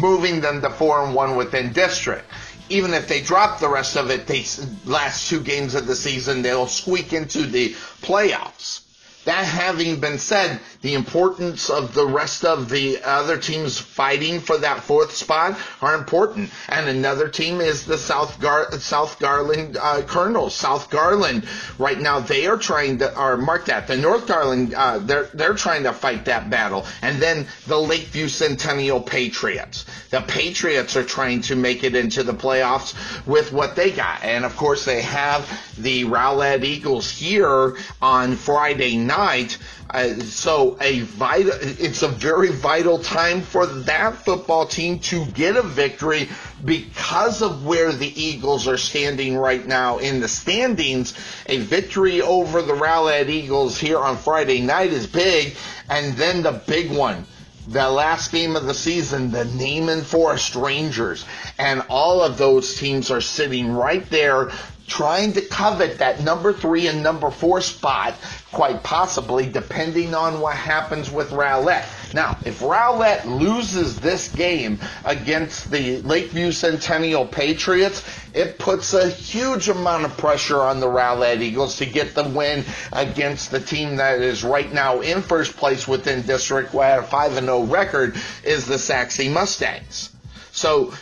moving 0.00 0.40
them 0.40 0.60
to 0.60 0.70
four 0.70 1.04
and 1.04 1.14
one 1.14 1.36
within 1.36 1.72
district. 1.72 2.26
Even 2.68 2.94
if 2.94 3.08
they 3.08 3.20
drop 3.20 3.60
the 3.60 3.68
rest 3.68 3.96
of 3.96 4.10
it, 4.10 4.26
they 4.26 4.44
last 4.84 5.28
two 5.28 5.40
games 5.40 5.74
of 5.74 5.86
the 5.86 5.96
season, 5.96 6.42
they'll 6.42 6.66
squeak 6.66 7.12
into 7.12 7.42
the 7.42 7.70
playoffs. 8.02 8.80
That 9.24 9.44
having 9.44 10.00
been 10.00 10.18
said, 10.18 10.60
the 10.84 10.92
importance 10.92 11.70
of 11.70 11.94
the 11.94 12.04
rest 12.04 12.44
of 12.44 12.68
the 12.68 13.02
other 13.02 13.38
teams 13.38 13.78
fighting 13.78 14.38
for 14.38 14.58
that 14.58 14.80
fourth 14.80 15.12
spot 15.16 15.58
are 15.80 15.94
important. 15.94 16.50
And 16.68 16.86
another 16.90 17.26
team 17.26 17.62
is 17.62 17.86
the 17.86 17.96
South 17.96 18.38
Gar- 18.38 18.70
South 18.72 19.18
Garland 19.18 19.78
uh, 19.80 20.02
Colonels. 20.02 20.54
South 20.54 20.90
Garland 20.90 21.48
right 21.78 21.98
now 21.98 22.20
they 22.20 22.46
are 22.46 22.58
trying 22.58 22.98
to 22.98 23.18
or 23.18 23.38
mark 23.38 23.64
that 23.64 23.86
the 23.86 23.96
North 23.96 24.26
Garland 24.26 24.74
uh, 24.74 24.98
they're 24.98 25.30
they're 25.32 25.54
trying 25.54 25.84
to 25.84 25.94
fight 25.94 26.26
that 26.26 26.50
battle. 26.50 26.84
And 27.00 27.16
then 27.20 27.46
the 27.66 27.80
Lakeview 27.80 28.28
Centennial 28.28 29.00
Patriots. 29.00 29.86
The 30.10 30.20
Patriots 30.20 30.96
are 30.98 31.02
trying 31.02 31.40
to 31.42 31.56
make 31.56 31.82
it 31.82 31.94
into 31.94 32.22
the 32.22 32.34
playoffs 32.34 32.94
with 33.26 33.52
what 33.52 33.74
they 33.74 33.90
got. 33.90 34.22
And 34.22 34.44
of 34.44 34.54
course 34.54 34.84
they 34.84 35.00
have 35.00 35.48
the 35.78 36.04
Rowlett 36.04 36.62
Eagles 36.62 37.10
here 37.10 37.78
on 38.02 38.36
Friday 38.36 38.98
night. 38.98 39.56
Uh, 39.90 40.14
so 40.20 40.76
a 40.80 41.00
vital, 41.00 41.52
it's 41.60 42.02
a 42.02 42.08
very 42.08 42.50
vital 42.50 42.98
time 42.98 43.42
for 43.42 43.66
that 43.66 44.16
football 44.16 44.66
team 44.66 44.98
to 44.98 45.24
get 45.26 45.56
a 45.56 45.62
victory 45.62 46.28
because 46.64 47.42
of 47.42 47.64
where 47.64 47.92
the 47.92 48.20
Eagles 48.20 48.66
are 48.66 48.78
standing 48.78 49.36
right 49.36 49.66
now 49.66 49.98
in 49.98 50.20
the 50.20 50.28
standings. 50.28 51.14
A 51.46 51.58
victory 51.58 52.22
over 52.22 52.62
the 52.62 52.74
Rowlett 52.74 53.28
Eagles 53.28 53.78
here 53.78 53.98
on 53.98 54.16
Friday 54.16 54.60
night 54.60 54.92
is 54.92 55.06
big, 55.06 55.54
and 55.88 56.16
then 56.16 56.42
the 56.42 56.52
big 56.52 56.90
one 56.90 57.26
the 57.66 57.88
last 57.88 58.30
game 58.30 58.56
of 58.56 58.66
the 58.66 58.74
season, 58.74 59.30
the 59.30 59.44
Naaman 59.46 60.02
Forest 60.02 60.54
Rangers, 60.54 61.24
and 61.58 61.82
all 61.88 62.20
of 62.20 62.36
those 62.36 62.76
teams 62.76 63.10
are 63.10 63.22
sitting 63.22 63.72
right 63.72 64.08
there 64.10 64.50
trying 64.86 65.32
to 65.32 65.40
covet 65.40 65.98
that 65.98 66.22
number 66.22 66.52
three 66.52 66.86
and 66.88 67.02
number 67.02 67.30
four 67.30 67.60
spot, 67.60 68.14
quite 68.52 68.82
possibly, 68.82 69.46
depending 69.46 70.14
on 70.14 70.40
what 70.40 70.56
happens 70.56 71.10
with 71.10 71.30
Rowlett. 71.32 71.84
Now, 72.14 72.36
if 72.44 72.60
Rowlett 72.60 73.26
loses 73.26 73.98
this 73.98 74.28
game 74.28 74.78
against 75.04 75.70
the 75.70 76.00
Lakeview 76.02 76.52
Centennial 76.52 77.26
Patriots, 77.26 78.04
it 78.32 78.58
puts 78.58 78.94
a 78.94 79.08
huge 79.08 79.68
amount 79.68 80.04
of 80.04 80.16
pressure 80.16 80.60
on 80.60 80.80
the 80.80 80.88
Rowlett 80.88 81.40
Eagles 81.40 81.76
to 81.78 81.86
get 81.86 82.14
the 82.14 82.24
win 82.24 82.64
against 82.92 83.50
the 83.50 83.60
team 83.60 83.96
that 83.96 84.20
is 84.20 84.44
right 84.44 84.72
now 84.72 85.00
in 85.00 85.22
first 85.22 85.56
place 85.56 85.88
within 85.88 86.22
district, 86.22 86.72
had 86.72 87.00
a 87.00 87.02
5-0 87.02 87.70
record, 87.70 88.16
is 88.44 88.66
the 88.66 88.78
Sachse 88.78 89.28
Mustangs. 89.28 90.10
So 90.52 90.94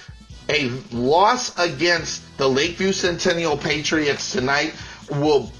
a 0.52 0.68
loss 0.92 1.58
against 1.58 2.22
the 2.36 2.48
Lakeview 2.48 2.92
Centennial 2.92 3.56
Patriots 3.56 4.32
tonight 4.32 4.74
will 5.10 5.50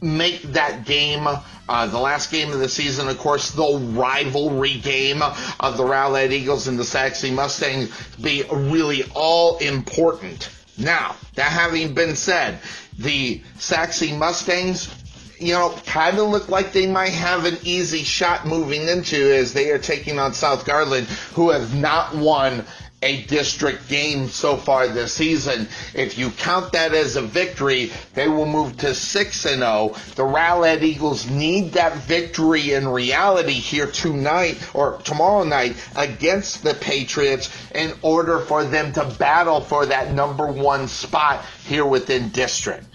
make 0.00 0.42
that 0.42 0.84
game 0.84 1.26
uh, 1.68 1.86
the 1.86 1.98
last 1.98 2.30
game 2.30 2.52
of 2.52 2.60
the 2.60 2.68
season, 2.68 3.08
of 3.08 3.18
course, 3.18 3.50
the 3.50 3.78
rivalry 3.92 4.74
game 4.74 5.20
of 5.20 5.76
the 5.76 5.84
Rowlett 5.84 6.30
Eagles 6.30 6.68
and 6.68 6.78
the 6.78 6.84
Sachse 6.84 7.24
Mustangs 7.24 7.90
be 8.16 8.44
really 8.52 9.02
all 9.14 9.58
important. 9.58 10.48
Now, 10.78 11.16
that 11.34 11.50
having 11.50 11.94
been 11.94 12.14
said, 12.14 12.60
the 12.98 13.42
Sachse 13.58 14.12
Mustangs 14.12 14.94
you 15.38 15.52
know, 15.52 15.74
kind 15.84 16.18
of 16.18 16.28
look 16.28 16.48
like 16.48 16.72
they 16.72 16.86
might 16.86 17.10
have 17.12 17.44
an 17.44 17.58
easy 17.62 18.04
shot 18.04 18.46
moving 18.46 18.88
into 18.88 19.34
as 19.34 19.52
they 19.52 19.70
are 19.70 19.78
taking 19.78 20.18
on 20.18 20.32
South 20.32 20.64
Garland, 20.64 21.06
who 21.34 21.50
have 21.50 21.74
not 21.74 22.16
won 22.16 22.64
a 23.02 23.22
district 23.24 23.88
game 23.88 24.28
so 24.28 24.56
far 24.56 24.88
this 24.88 25.12
season. 25.12 25.68
If 25.94 26.18
you 26.18 26.30
count 26.30 26.72
that 26.72 26.94
as 26.94 27.16
a 27.16 27.22
victory, 27.22 27.92
they 28.14 28.26
will 28.26 28.46
move 28.46 28.78
to 28.78 28.94
6 28.94 29.44
and 29.44 29.60
0. 29.60 29.94
The 30.14 30.24
Rowlett 30.24 30.82
Eagles 30.82 31.28
need 31.28 31.72
that 31.72 31.96
victory 31.98 32.72
in 32.72 32.88
reality 32.88 33.52
here 33.52 33.86
tonight 33.86 34.58
or 34.74 34.98
tomorrow 35.04 35.44
night 35.44 35.76
against 35.94 36.62
the 36.62 36.74
Patriots 36.74 37.50
in 37.74 37.92
order 38.02 38.38
for 38.40 38.64
them 38.64 38.92
to 38.94 39.04
battle 39.18 39.60
for 39.60 39.86
that 39.86 40.14
number 40.14 40.46
1 40.46 40.88
spot 40.88 41.44
here 41.66 41.86
within 41.86 42.30
district. 42.30 42.86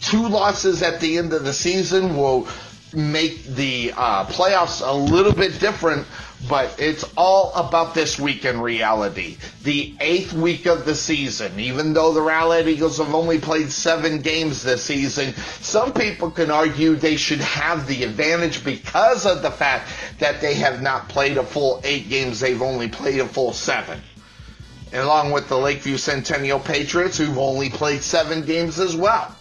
Two 0.00 0.26
losses 0.28 0.82
at 0.82 1.00
the 1.00 1.18
end 1.18 1.32
of 1.32 1.44
the 1.44 1.52
season 1.52 2.16
will 2.16 2.48
make 2.94 3.44
the 3.44 3.92
uh, 3.96 4.24
playoffs 4.26 4.86
a 4.86 4.92
little 4.92 5.32
bit 5.32 5.58
different 5.58 6.06
but 6.48 6.74
it's 6.78 7.04
all 7.16 7.52
about 7.54 7.94
this 7.94 8.18
week 8.18 8.44
in 8.44 8.60
reality. 8.60 9.36
The 9.62 9.94
eighth 10.00 10.32
week 10.32 10.66
of 10.66 10.84
the 10.84 10.94
season, 10.94 11.58
even 11.58 11.92
though 11.92 12.12
the 12.12 12.20
Rowlett 12.20 12.66
Eagles 12.66 12.98
have 12.98 13.14
only 13.14 13.38
played 13.38 13.70
seven 13.70 14.20
games 14.20 14.62
this 14.62 14.82
season, 14.82 15.34
some 15.60 15.92
people 15.92 16.30
can 16.30 16.50
argue 16.50 16.96
they 16.96 17.16
should 17.16 17.40
have 17.40 17.86
the 17.86 18.04
advantage 18.04 18.64
because 18.64 19.26
of 19.26 19.42
the 19.42 19.50
fact 19.50 19.90
that 20.18 20.40
they 20.40 20.54
have 20.54 20.82
not 20.82 21.08
played 21.08 21.38
a 21.38 21.44
full 21.44 21.80
eight 21.84 22.08
games, 22.08 22.40
they've 22.40 22.62
only 22.62 22.88
played 22.88 23.20
a 23.20 23.26
full 23.26 23.52
seven. 23.52 24.00
Along 24.92 25.32
with 25.32 25.48
the 25.48 25.58
Lakeview 25.58 25.96
Centennial 25.96 26.60
Patriots, 26.60 27.18
who've 27.18 27.38
only 27.38 27.70
played 27.70 28.02
seven 28.02 28.42
games 28.42 28.78
as 28.78 28.94
well. 28.94 29.33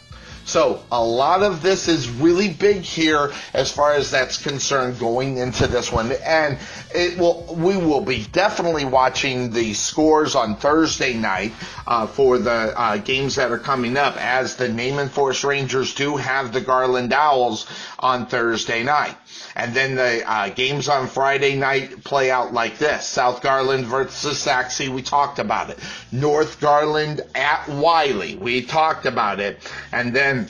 So 0.45 0.83
a 0.91 1.03
lot 1.03 1.41
of 1.41 1.61
this 1.61 1.87
is 1.87 2.09
really 2.09 2.49
big 2.49 2.81
here 2.81 3.31
as 3.53 3.71
far 3.71 3.93
as 3.93 4.11
that's 4.11 4.41
concerned 4.41 4.99
going 4.99 5.37
into 5.37 5.67
this 5.67 5.91
one. 5.91 6.11
And 6.11 6.57
it 6.93 7.17
will, 7.17 7.55
we 7.55 7.77
will 7.77 8.01
be 8.01 8.25
definitely 8.25 8.85
watching 8.85 9.51
the 9.51 9.73
scores 9.73 10.35
on 10.35 10.57
Thursday 10.57 11.13
night 11.13 11.53
uh, 11.87 12.07
for 12.07 12.37
the 12.37 12.51
uh, 12.79 12.97
games 12.97 13.35
that 13.35 13.51
are 13.51 13.59
coming 13.59 13.95
up 13.95 14.17
as 14.17 14.57
the 14.57 14.67
Naaman 14.67 15.09
Forest 15.09 15.43
Rangers 15.43 15.93
do 15.93 16.17
have 16.17 16.51
the 16.51 16.61
Garland 16.61 17.13
Owls 17.13 17.65
on 17.99 18.25
Thursday 18.25 18.83
night. 18.83 19.15
And 19.55 19.73
then 19.73 19.95
the 19.95 20.29
uh, 20.29 20.49
games 20.49 20.89
on 20.89 21.07
Friday 21.07 21.55
night 21.55 22.03
play 22.03 22.31
out 22.31 22.53
like 22.53 22.77
this. 22.77 23.05
South 23.07 23.41
Garland 23.41 23.85
versus 23.85 24.39
Sachse, 24.39 24.87
we 24.89 25.01
talked 25.01 25.39
about 25.39 25.69
it. 25.69 25.79
North 26.11 26.59
Garland 26.59 27.21
at 27.35 27.67
Wylie, 27.69 28.35
we 28.35 28.61
talked 28.61 29.05
about 29.05 29.39
it. 29.39 29.59
And 29.91 30.15
then, 30.15 30.47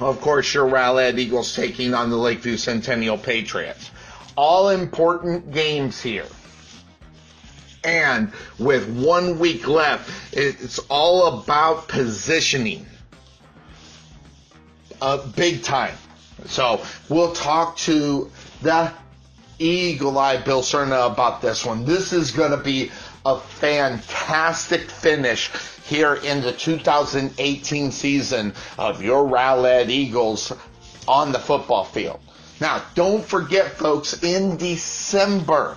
of 0.00 0.20
course, 0.20 0.52
your 0.52 0.66
Rowlett 0.66 1.18
Eagles 1.18 1.54
taking 1.54 1.94
on 1.94 2.10
the 2.10 2.16
Lakeview 2.16 2.56
Centennial 2.56 3.18
Patriots. 3.18 3.90
All 4.36 4.68
important 4.68 5.52
games 5.52 6.00
here. 6.00 6.26
And 7.84 8.32
with 8.58 8.88
one 8.88 9.38
week 9.38 9.66
left, 9.66 10.10
it's 10.32 10.78
all 10.90 11.40
about 11.40 11.88
positioning 11.88 12.86
uh, 15.00 15.26
big 15.28 15.62
time. 15.62 15.94
So 16.46 16.82
we'll 17.08 17.32
talk 17.32 17.76
to 17.78 18.30
the 18.62 18.92
eagle 19.58 20.18
eye 20.18 20.36
Bill 20.36 20.62
Cerna 20.62 21.10
about 21.10 21.42
this 21.42 21.64
one. 21.64 21.84
This 21.84 22.12
is 22.12 22.30
going 22.30 22.52
to 22.52 22.56
be 22.56 22.90
a 23.26 23.38
fantastic 23.38 24.90
finish 24.90 25.50
here 25.84 26.14
in 26.14 26.42
the 26.42 26.52
2018 26.52 27.90
season 27.90 28.54
of 28.78 29.02
your 29.02 29.26
Rowlett 29.26 29.88
Eagles 29.88 30.52
on 31.06 31.32
the 31.32 31.38
football 31.38 31.84
field. 31.84 32.20
Now, 32.60 32.82
don't 32.94 33.24
forget, 33.24 33.72
folks, 33.78 34.22
in 34.22 34.56
December, 34.56 35.76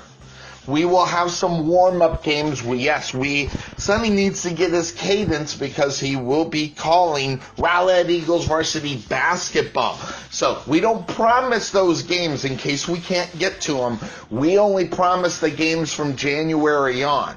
we 0.68 0.86
will 0.86 1.06
have 1.06 1.32
some 1.32 1.68
warm 1.68 2.02
up 2.02 2.24
games. 2.24 2.64
We, 2.64 2.78
yes, 2.80 3.14
we, 3.14 3.50
Sonny 3.78 4.10
needs 4.10 4.44
to 4.44 4.52
get 4.52 4.72
his 4.72 4.92
cadence 4.92 5.56
because 5.56 6.00
he 6.00 6.16
will 6.16 6.46
be 6.46 6.70
calling 6.70 7.40
Rowlett 7.58 8.10
Eagles 8.10 8.46
varsity 8.46 8.98
basketball. 9.10 9.96
So 10.30 10.62
we 10.68 10.80
don't 10.80 11.08
promise 11.08 11.72
those 11.72 12.04
games 12.04 12.46
in 12.46 12.58
case 12.58 12.88
we 12.88 13.00
can't 13.00 13.38
get 13.40 13.62
to 13.62 13.74
them. 13.74 14.00
We 14.30 14.58
only 14.58 14.88
promise 14.88 15.40
the 15.40 15.50
games 15.50 15.94
from 15.94 16.16
January 16.16 17.04
on. 17.04 17.36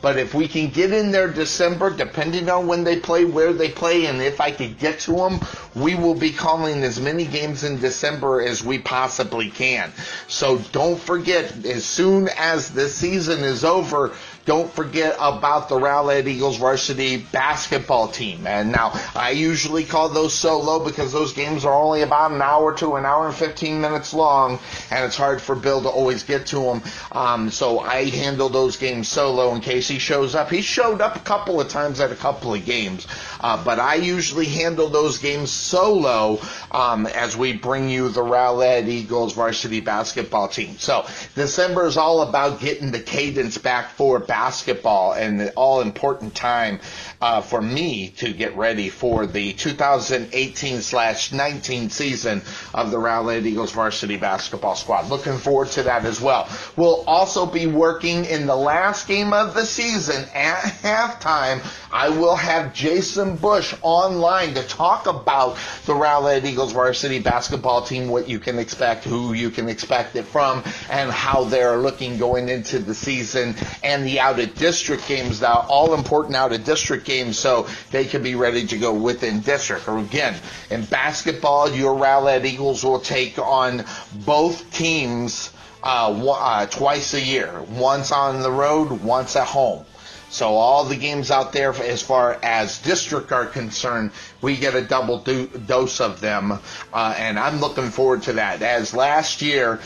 But 0.00 0.16
if 0.16 0.32
we 0.32 0.46
can 0.46 0.70
get 0.70 0.92
in 0.92 1.10
there 1.10 1.28
December, 1.28 1.90
depending 1.90 2.48
on 2.48 2.66
when 2.68 2.84
they 2.84 3.00
play, 3.00 3.24
where 3.24 3.52
they 3.52 3.70
play, 3.70 4.06
and 4.06 4.22
if 4.22 4.40
I 4.40 4.52
could 4.52 4.78
get 4.78 5.00
to 5.00 5.12
them, 5.12 5.40
we 5.74 5.96
will 5.96 6.14
be 6.14 6.32
calling 6.32 6.84
as 6.84 7.00
many 7.00 7.24
games 7.24 7.64
in 7.64 7.80
December 7.80 8.40
as 8.40 8.62
we 8.62 8.78
possibly 8.78 9.50
can. 9.50 9.92
So 10.28 10.58
don't 10.72 11.00
forget, 11.00 11.64
as 11.64 11.84
soon 11.84 12.28
as 12.36 12.70
the 12.70 12.88
season 12.88 13.40
is 13.40 13.64
over, 13.64 14.12
don't 14.48 14.72
forget 14.72 15.14
about 15.20 15.68
the 15.68 15.74
Rowlett 15.74 16.26
Eagles 16.26 16.56
varsity 16.56 17.18
basketball 17.18 18.08
team. 18.08 18.46
And 18.46 18.72
now, 18.72 18.98
I 19.14 19.32
usually 19.32 19.84
call 19.84 20.08
those 20.08 20.32
solo 20.32 20.82
because 20.82 21.12
those 21.12 21.34
games 21.34 21.66
are 21.66 21.74
only 21.74 22.00
about 22.00 22.30
an 22.30 22.40
hour 22.40 22.74
to 22.78 22.94
an 22.94 23.04
hour 23.04 23.26
and 23.26 23.34
15 23.34 23.78
minutes 23.78 24.14
long, 24.14 24.58
and 24.90 25.04
it's 25.04 25.18
hard 25.18 25.42
for 25.42 25.54
Bill 25.54 25.82
to 25.82 25.90
always 25.90 26.22
get 26.22 26.46
to 26.46 26.60
them. 26.60 26.82
Um, 27.12 27.50
so 27.50 27.80
I 27.80 28.04
handle 28.04 28.48
those 28.48 28.78
games 28.78 29.06
solo 29.08 29.54
in 29.54 29.60
case 29.60 29.86
he 29.86 29.98
shows 29.98 30.34
up. 30.34 30.48
He 30.48 30.62
showed 30.62 31.02
up 31.02 31.16
a 31.16 31.20
couple 31.20 31.60
of 31.60 31.68
times 31.68 32.00
at 32.00 32.10
a 32.10 32.16
couple 32.16 32.54
of 32.54 32.64
games, 32.64 33.06
uh, 33.40 33.62
but 33.62 33.78
I 33.78 33.96
usually 33.96 34.46
handle 34.46 34.88
those 34.88 35.18
games 35.18 35.50
solo 35.50 36.40
um, 36.70 37.06
as 37.06 37.36
we 37.36 37.52
bring 37.52 37.90
you 37.90 38.08
the 38.08 38.22
Rowlett 38.22 38.88
Eagles 38.88 39.34
varsity 39.34 39.80
basketball 39.80 40.48
team. 40.48 40.78
So 40.78 41.04
December 41.34 41.84
is 41.84 41.98
all 41.98 42.22
about 42.22 42.60
getting 42.60 42.92
the 42.92 43.00
cadence 43.00 43.58
back 43.58 43.90
for 43.90 44.18
basketball 44.18 44.37
basketball 44.38 45.14
and 45.14 45.40
the 45.40 45.50
all 45.54 45.80
important 45.80 46.32
time 46.32 46.78
uh, 47.20 47.40
for 47.40 47.60
me 47.60 48.10
to 48.10 48.32
get 48.32 48.56
ready 48.56 48.88
for 48.88 49.26
the 49.26 49.52
2018 49.54 50.80
slash 50.80 51.32
19 51.32 51.90
season 51.90 52.40
of 52.72 52.92
the 52.92 52.96
Rowlett 52.96 53.44
Eagles 53.44 53.72
varsity 53.72 54.16
basketball 54.16 54.76
squad. 54.76 55.10
Looking 55.10 55.38
forward 55.38 55.68
to 55.72 55.82
that 55.82 56.04
as 56.04 56.20
well. 56.20 56.48
We'll 56.76 57.02
also 57.08 57.46
be 57.46 57.66
working 57.66 58.26
in 58.26 58.46
the 58.46 58.54
last 58.54 59.08
game 59.08 59.32
of 59.32 59.54
the 59.54 59.66
season 59.66 60.24
at 60.32 60.60
halftime. 60.82 61.60
I 61.90 62.10
will 62.10 62.36
have 62.36 62.72
Jason 62.72 63.34
Bush 63.36 63.74
online 63.82 64.54
to 64.54 64.62
talk 64.62 65.08
about 65.08 65.56
the 65.84 65.94
Rowlett 65.94 66.44
Eagles 66.44 66.72
varsity 66.72 67.18
basketball 67.18 67.82
team, 67.82 68.08
what 68.08 68.28
you 68.28 68.38
can 68.38 68.60
expect, 68.60 69.04
who 69.04 69.32
you 69.32 69.50
can 69.50 69.68
expect 69.68 70.14
it 70.14 70.26
from, 70.26 70.62
and 70.90 71.10
how 71.10 71.42
they're 71.44 71.78
looking 71.78 72.18
going 72.18 72.48
into 72.48 72.78
the 72.78 72.94
season 72.94 73.56
and 73.82 74.06
the 74.06 74.20
out 74.28 74.38
of 74.38 74.54
district 74.56 75.08
games 75.08 75.40
now, 75.40 75.64
all 75.70 75.94
important 75.94 76.36
out 76.36 76.52
of 76.52 76.62
district 76.64 77.06
games 77.06 77.38
so 77.38 77.66
they 77.90 78.04
can 78.04 78.22
be 78.22 78.34
ready 78.34 78.66
to 78.66 78.76
go 78.76 78.92
within 78.92 79.40
district. 79.40 79.88
Or 79.88 79.98
again, 79.98 80.34
in 80.70 80.84
basketball, 80.84 81.70
your 81.70 81.94
Rowlett 81.94 82.44
Eagles 82.44 82.84
will 82.84 83.00
take 83.00 83.38
on 83.38 83.84
both 84.26 84.70
teams 84.72 85.50
uh, 85.82 86.12
uh, 86.12 86.66
twice 86.66 87.14
a 87.14 87.20
year, 87.20 87.62
once 87.70 88.12
on 88.12 88.42
the 88.42 88.50
road, 88.50 88.90
once 89.02 89.34
at 89.34 89.46
home. 89.46 89.84
So 90.30 90.48
all 90.48 90.84
the 90.84 90.96
games 90.96 91.30
out 91.30 91.54
there, 91.54 91.72
as 91.72 92.02
far 92.02 92.38
as 92.42 92.78
district 92.80 93.32
are 93.32 93.46
concerned, 93.46 94.10
we 94.42 94.56
get 94.56 94.74
a 94.74 94.82
double 94.82 95.20
do- 95.20 95.46
dose 95.66 96.02
of 96.02 96.20
them, 96.20 96.52
uh, 96.52 97.14
and 97.16 97.38
I'm 97.38 97.60
looking 97.60 97.88
forward 97.90 98.24
to 98.24 98.34
that. 98.34 98.60
As 98.60 98.92
last 98.92 99.40
year, 99.40 99.80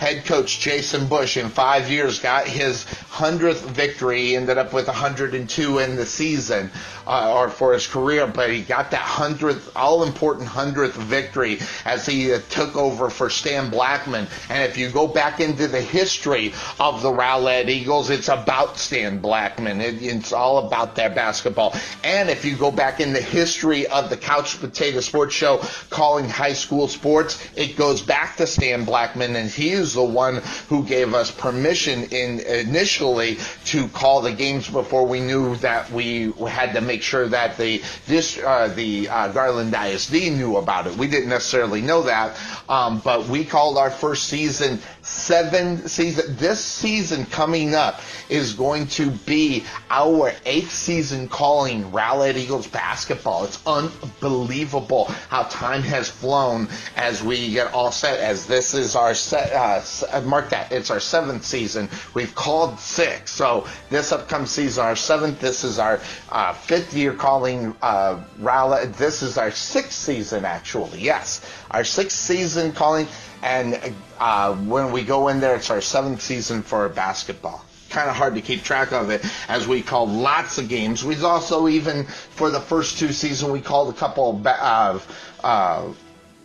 head 0.00 0.24
coach 0.24 0.60
Jason 0.60 1.06
Bush 1.06 1.36
in 1.36 1.50
five 1.50 1.90
years 1.90 2.20
got 2.20 2.46
his 2.46 2.84
hundredth 2.84 3.60
victory. 3.60 4.22
He 4.22 4.36
ended 4.36 4.56
up 4.56 4.72
with 4.72 4.86
102 4.86 5.78
in 5.78 5.96
the 5.96 6.06
season 6.06 6.70
uh, 7.06 7.34
or 7.34 7.50
for 7.50 7.74
his 7.74 7.86
career, 7.86 8.26
but 8.26 8.50
he 8.50 8.62
got 8.62 8.92
that 8.92 9.02
hundredth, 9.02 9.70
all 9.76 10.02
important 10.02 10.48
hundredth 10.48 10.94
victory 10.94 11.58
as 11.84 12.06
he 12.06 12.32
uh, 12.32 12.40
took 12.48 12.76
over 12.76 13.10
for 13.10 13.28
Stan 13.28 13.68
Blackman. 13.68 14.26
And 14.48 14.62
if 14.62 14.78
you 14.78 14.88
go 14.90 15.06
back 15.06 15.40
into 15.40 15.68
the 15.68 15.82
history 15.82 16.54
of 16.78 17.02
the 17.02 17.10
Rowlett 17.10 17.68
Eagles, 17.68 18.08
it's 18.08 18.28
about 18.28 18.78
Stan 18.78 19.18
Blackman. 19.18 19.82
It, 19.82 20.02
it's 20.02 20.32
all 20.32 20.66
about 20.66 20.94
their 20.94 21.10
basketball. 21.10 21.74
And 22.04 22.30
if 22.30 22.44
you 22.44 22.56
go 22.56 22.70
back 22.70 23.00
in 23.00 23.12
the 23.12 23.20
history 23.20 23.86
of 23.88 24.08
the 24.08 24.16
Couch 24.16 24.58
Potato 24.60 25.00
Sports 25.00 25.34
Show 25.34 25.60
calling 25.90 26.26
high 26.26 26.54
school 26.54 26.88
sports, 26.88 27.50
it 27.54 27.76
goes 27.76 28.00
back 28.00 28.36
to 28.36 28.46
Stan 28.46 28.84
Blackman, 28.86 29.36
and 29.36 29.50
he 29.50 29.70
is 29.90 29.94
the 29.94 30.02
one 30.02 30.36
who 30.68 30.84
gave 30.84 31.14
us 31.14 31.30
permission 31.30 32.04
in 32.04 32.40
initially 32.40 33.38
to 33.66 33.88
call 33.88 34.20
the 34.22 34.32
games 34.32 34.68
before 34.68 35.06
we 35.06 35.20
knew 35.20 35.56
that 35.56 35.90
we 35.90 36.32
had 36.48 36.72
to 36.74 36.80
make 36.80 37.02
sure 37.02 37.28
that 37.28 37.56
the 37.58 37.82
this 38.06 38.38
uh, 38.38 38.68
the 38.74 39.08
uh, 39.08 39.28
Garland 39.32 39.74
ISD 39.74 40.14
knew 40.32 40.56
about 40.56 40.86
it. 40.86 40.96
We 40.96 41.06
didn't 41.08 41.28
necessarily 41.28 41.80
know 41.82 42.02
that, 42.02 42.36
um, 42.68 43.00
but 43.00 43.26
we 43.28 43.44
called 43.44 43.78
our 43.78 43.90
first 43.90 44.24
season 44.28 44.80
seven 45.10 45.88
season. 45.88 46.36
This 46.36 46.64
season 46.64 47.26
coming 47.26 47.74
up 47.74 48.00
is 48.28 48.52
going 48.52 48.86
to 48.86 49.10
be 49.10 49.64
our 49.90 50.32
eighth 50.46 50.70
season 50.72 51.28
calling 51.28 51.90
Rowlett 51.90 52.36
Eagles 52.36 52.66
basketball. 52.66 53.44
It's 53.44 53.60
unbelievable 53.66 55.06
how 55.28 55.44
time 55.44 55.82
has 55.82 56.08
flown 56.08 56.68
as 56.96 57.22
we 57.22 57.50
get 57.50 57.72
all 57.74 57.90
set. 57.90 58.20
As 58.20 58.46
this 58.46 58.74
is 58.74 58.94
our 58.96 59.14
set, 59.14 59.52
uh, 59.52 59.82
uh, 60.12 60.20
mark 60.22 60.50
that 60.50 60.70
it's 60.72 60.90
our 60.90 61.00
seventh 61.00 61.44
season. 61.44 61.88
We've 62.14 62.34
called 62.34 62.78
six, 62.78 63.30
so 63.32 63.66
this 63.90 64.12
upcoming 64.12 64.46
season, 64.46 64.84
our 64.84 64.96
seventh. 64.96 65.40
This 65.40 65.64
is 65.64 65.78
our 65.78 66.00
uh, 66.30 66.52
fifth 66.52 66.94
year 66.94 67.12
calling 67.12 67.74
uh. 67.82 68.22
This 68.98 69.22
is 69.22 69.38
our 69.38 69.50
sixth 69.50 69.92
season, 69.92 70.44
actually. 70.44 71.00
Yes, 71.00 71.44
our 71.70 71.84
sixth 71.84 72.16
season 72.16 72.72
calling. 72.72 73.06
And 73.42 73.94
uh, 74.20 74.54
when 74.54 74.92
we 74.92 75.02
go 75.02 75.28
in 75.28 75.40
there, 75.40 75.56
it's 75.56 75.70
our 75.70 75.80
seventh 75.80 76.20
season 76.20 76.62
for 76.62 76.88
basketball. 76.88 77.64
Kind 77.88 78.08
of 78.08 78.14
hard 78.14 78.34
to 78.36 78.40
keep 78.40 78.62
track 78.62 78.92
of 78.92 79.10
it 79.10 79.24
as 79.48 79.66
we 79.66 79.82
called 79.82 80.10
lots 80.10 80.58
of 80.58 80.68
games. 80.68 81.02
We 81.04 81.20
also 81.24 81.66
even 81.66 82.04
for 82.04 82.50
the 82.50 82.60
first 82.60 82.98
two 82.98 83.12
seasons 83.12 83.50
we 83.50 83.60
called 83.60 83.92
a 83.92 83.98
couple 83.98 84.40
of 84.46 85.06
uh, 85.42 85.92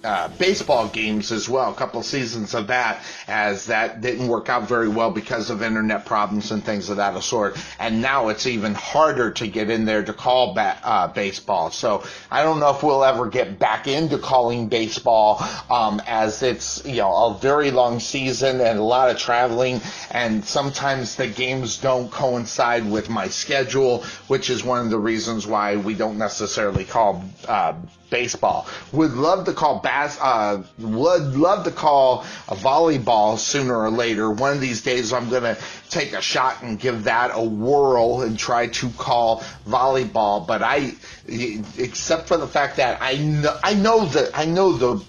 uh, 0.05 0.27
baseball 0.37 0.87
games 0.87 1.31
as 1.31 1.49
well, 1.49 1.71
a 1.71 1.75
couple 1.75 2.01
seasons 2.03 2.53
of 2.53 2.67
that, 2.67 3.01
as 3.27 3.65
that 3.65 4.01
didn't 4.01 4.27
work 4.27 4.49
out 4.49 4.67
very 4.67 4.87
well 4.87 5.09
because 5.11 5.49
of 5.49 5.63
internet 5.63 6.05
problems 6.05 6.51
and 6.51 6.63
things 6.63 6.89
of 6.89 6.97
that 6.97 7.21
sort. 7.23 7.57
And 7.79 8.01
now 8.01 8.29
it's 8.29 8.45
even 8.45 8.75
harder 8.75 9.31
to 9.31 9.47
get 9.47 9.69
in 9.69 9.85
there 9.85 10.03
to 10.03 10.13
call 10.13 10.53
ba- 10.53 10.79
uh, 10.83 11.07
baseball. 11.07 11.71
So 11.71 12.03
I 12.29 12.43
don't 12.43 12.59
know 12.59 12.69
if 12.69 12.83
we'll 12.83 13.03
ever 13.03 13.27
get 13.27 13.57
back 13.57 13.87
into 13.87 14.17
calling 14.17 14.67
baseball, 14.67 15.43
um, 15.69 16.01
as 16.05 16.43
it's 16.43 16.85
you 16.85 16.97
know 16.97 17.11
a 17.27 17.33
very 17.39 17.71
long 17.71 17.99
season 17.99 18.61
and 18.61 18.77
a 18.77 18.83
lot 18.83 19.09
of 19.09 19.17
traveling, 19.17 19.81
and 20.11 20.45
sometimes 20.45 21.15
the 21.15 21.27
games 21.27 21.77
don't 21.77 22.11
coincide 22.11 22.89
with 22.89 23.09
my 23.09 23.27
schedule, 23.27 24.03
which 24.27 24.49
is 24.49 24.63
one 24.63 24.85
of 24.85 24.91
the 24.91 24.99
reasons 24.99 25.47
why 25.47 25.75
we 25.77 25.93
don't 25.95 26.17
necessarily 26.17 26.85
call 26.85 27.23
uh, 27.47 27.73
baseball. 28.09 28.67
Would 28.91 29.13
love 29.13 29.45
to 29.45 29.53
call 29.53 29.79
bas- 29.79 30.17
uh, 30.21 30.63
would 30.79 31.35
love 31.35 31.63
to 31.65 31.71
call 31.71 32.25
a 32.47 32.55
volleyball 32.55 33.37
sooner 33.37 33.77
or 33.77 33.89
later. 33.89 34.29
One 34.31 34.53
of 34.53 34.61
these 34.61 34.81
days, 34.81 35.13
I'm 35.13 35.29
gonna 35.29 35.57
take 35.89 36.13
a 36.13 36.21
shot 36.21 36.61
and 36.61 36.79
give 36.79 37.05
that 37.05 37.31
a 37.33 37.41
whirl 37.41 38.21
and 38.21 38.37
try 38.37 38.67
to 38.67 38.89
call 38.91 39.43
volleyball. 39.67 40.45
But 40.45 40.61
I, 40.61 40.93
except 41.27 42.27
for 42.27 42.37
the 42.37 42.47
fact 42.47 42.77
that 42.77 43.01
I 43.01 43.17
know, 43.17 43.57
I 43.63 43.73
know 43.73 44.05
that 44.05 44.31
I 44.37 44.45
know 44.45 44.73
the 44.73 45.03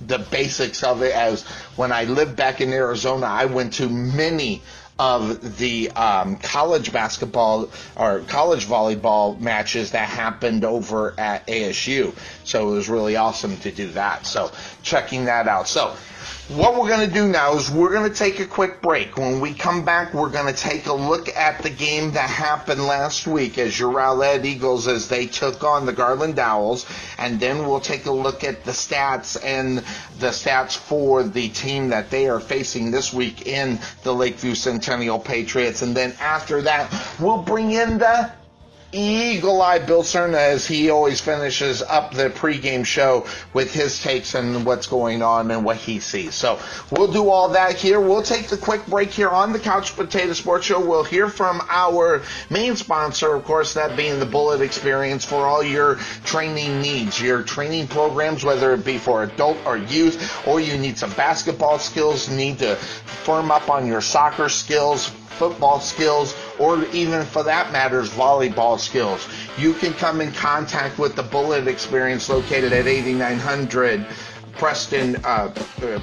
the 0.00 0.18
basics 0.18 0.84
of 0.84 1.02
it 1.02 1.12
as 1.12 1.42
when 1.76 1.90
I 1.90 2.04
lived 2.04 2.36
back 2.36 2.60
in 2.60 2.72
Arizona, 2.72 3.26
I 3.26 3.46
went 3.46 3.74
to 3.74 3.88
many 3.88 4.62
of 4.98 5.58
the 5.58 5.90
um, 5.92 6.36
college 6.36 6.92
basketball 6.92 7.70
or 7.96 8.20
college 8.20 8.66
volleyball 8.66 9.38
matches 9.40 9.92
that 9.92 10.08
happened 10.08 10.64
over 10.64 11.14
at 11.18 11.46
ASU. 11.46 12.14
So 12.44 12.68
it 12.68 12.72
was 12.74 12.88
really 12.88 13.16
awesome 13.16 13.56
to 13.58 13.70
do 13.70 13.88
that. 13.92 14.26
So 14.26 14.50
checking 14.82 15.26
that 15.26 15.46
out. 15.46 15.68
So 15.68 15.94
what 16.48 16.80
we're 16.80 16.88
going 16.88 17.06
to 17.06 17.14
do 17.14 17.28
now 17.28 17.54
is 17.56 17.70
we're 17.70 17.92
going 17.92 18.10
to 18.10 18.16
take 18.16 18.40
a 18.40 18.46
quick 18.46 18.80
break. 18.80 19.18
When 19.18 19.40
we 19.40 19.52
come 19.52 19.84
back, 19.84 20.14
we're 20.14 20.30
going 20.30 20.52
to 20.52 20.58
take 20.58 20.86
a 20.86 20.94
look 20.94 21.28
at 21.36 21.62
the 21.62 21.68
game 21.68 22.12
that 22.12 22.30
happened 22.30 22.86
last 22.86 23.26
week 23.26 23.58
as 23.58 23.78
your 23.78 23.92
Rowlett 23.92 24.46
Eagles 24.46 24.88
as 24.88 25.08
they 25.08 25.26
took 25.26 25.62
on 25.62 25.84
the 25.84 25.92
Garland 25.92 26.38
Owls, 26.38 26.86
and 27.18 27.38
then 27.38 27.66
we'll 27.66 27.80
take 27.80 28.06
a 28.06 28.10
look 28.10 28.44
at 28.44 28.64
the 28.64 28.72
stats 28.72 29.36
and 29.44 29.78
the 30.20 30.28
stats 30.28 30.74
for 30.74 31.22
the 31.22 31.50
team 31.50 31.90
that 31.90 32.08
they 32.08 32.28
are 32.30 32.40
facing 32.40 32.90
this 32.90 33.12
week 33.12 33.46
in 33.46 33.78
the 34.02 34.14
Lakeview 34.14 34.54
Centennial 34.54 35.18
Patriots, 35.18 35.82
and 35.82 35.94
then 35.94 36.14
after 36.18 36.62
that, 36.62 36.90
we'll 37.20 37.42
bring 37.42 37.72
in 37.72 37.98
the 37.98 38.32
Eagle 38.90 39.60
Eye 39.60 39.80
Bill 39.80 40.02
Cerna 40.02 40.38
as 40.38 40.66
he 40.66 40.88
always 40.88 41.20
finishes 41.20 41.82
up 41.82 42.14
the 42.14 42.30
pregame 42.30 42.86
show 42.86 43.26
with 43.52 43.74
his 43.74 44.02
takes 44.02 44.34
and 44.34 44.64
what's 44.64 44.86
going 44.86 45.20
on 45.22 45.50
and 45.50 45.62
what 45.62 45.76
he 45.76 46.00
sees. 46.00 46.34
So 46.34 46.58
we'll 46.90 47.12
do 47.12 47.28
all 47.28 47.50
that 47.50 47.74
here. 47.74 48.00
We'll 48.00 48.22
take 48.22 48.48
the 48.48 48.56
quick 48.56 48.86
break 48.86 49.10
here 49.10 49.28
on 49.28 49.52
the 49.52 49.58
Couch 49.58 49.94
Potato 49.94 50.32
Sports 50.32 50.64
Show. 50.64 50.80
We'll 50.80 51.04
hear 51.04 51.28
from 51.28 51.60
our 51.68 52.22
main 52.48 52.76
sponsor, 52.76 53.34
of 53.34 53.44
course, 53.44 53.74
that 53.74 53.94
being 53.94 54.20
the 54.20 54.26
Bullitt 54.26 54.62
Experience 54.62 55.22
for 55.22 55.46
all 55.46 55.62
your 55.62 55.96
training 56.24 56.80
needs, 56.80 57.20
your 57.20 57.42
training 57.42 57.88
programs, 57.88 58.42
whether 58.42 58.72
it 58.72 58.86
be 58.86 58.96
for 58.96 59.22
adult 59.22 59.58
or 59.66 59.76
youth, 59.76 60.46
or 60.46 60.60
you 60.60 60.78
need 60.78 60.96
some 60.96 61.12
basketball 61.12 61.78
skills, 61.78 62.30
need 62.30 62.58
to 62.60 62.76
firm 62.76 63.50
up 63.50 63.68
on 63.68 63.86
your 63.86 64.00
soccer 64.00 64.48
skills, 64.48 65.10
football 65.28 65.80
skills, 65.80 66.34
or 66.58 66.84
even 66.86 67.24
for 67.24 67.42
that 67.44 67.72
matters, 67.72 68.10
volleyball 68.10 68.78
skills. 68.78 69.26
You 69.56 69.72
can 69.74 69.92
come 69.94 70.20
in 70.20 70.32
contact 70.32 70.98
with 70.98 71.16
the 71.16 71.22
Bullitt 71.22 71.68
Experience 71.68 72.28
located 72.28 72.72
at 72.72 72.86
8900 72.86 74.06
Preston, 74.58 75.16
uh, 75.24 75.48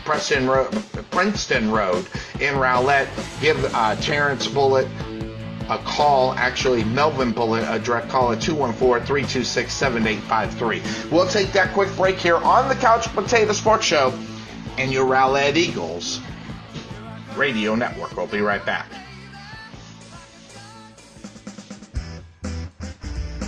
Preston 0.05 0.47
Road, 0.47 0.71
Princeton 1.11 1.69
Road 1.71 2.07
in 2.39 2.55
Rowlett. 2.55 3.07
Give 3.41 3.63
uh, 3.75 3.95
Terrence 3.97 4.47
Bullitt 4.47 4.87
a 5.69 5.77
call, 5.79 6.33
actually 6.33 6.83
Melvin 6.83 7.31
Bullitt, 7.31 7.65
a 7.67 7.79
direct 7.79 8.09
call 8.09 8.31
at 8.31 8.37
214-326-7853. 8.39 11.11
We'll 11.11 11.27
take 11.27 11.51
that 11.53 11.73
quick 11.73 11.89
break 11.95 12.17
here 12.17 12.37
on 12.37 12.69
the 12.69 12.75
Couch 12.75 13.07
Potato 13.13 13.51
Sports 13.51 13.85
Show 13.85 14.13
and 14.77 14.91
your 14.91 15.05
Rowlett 15.05 15.55
Eagles 15.55 16.21
radio 17.35 17.73
network. 17.75 18.15
We'll 18.15 18.27
be 18.27 18.41
right 18.41 18.63
back. 18.65 18.85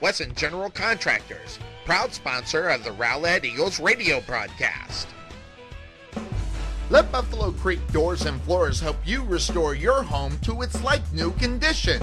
Wesson 0.00 0.34
General 0.34 0.70
Contractors, 0.70 1.58
proud 1.84 2.12
sponsor 2.12 2.68
of 2.68 2.84
the 2.84 2.92
Rowlett 2.92 3.44
Eagles 3.44 3.80
radio 3.80 4.20
broadcast. 4.20 5.08
Let 6.90 7.12
Buffalo 7.12 7.50
Creek 7.52 7.80
Doors 7.92 8.24
and 8.24 8.40
Floors 8.42 8.80
help 8.80 8.96
you 9.04 9.24
restore 9.24 9.74
your 9.74 10.02
home 10.02 10.38
to 10.42 10.62
its 10.62 10.82
like 10.82 11.12
new 11.12 11.32
condition. 11.32 12.00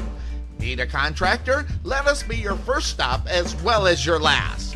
Need 0.60 0.80
a 0.80 0.88
contractor? 0.88 1.66
Let 1.84 2.06
us 2.06 2.22
be 2.22 2.38
your 2.38 2.56
first 2.58 2.90
stop 2.90 3.26
as 3.28 3.56
well 3.64 3.88
as 3.88 4.06
your 4.06 4.20
last. 4.20 4.76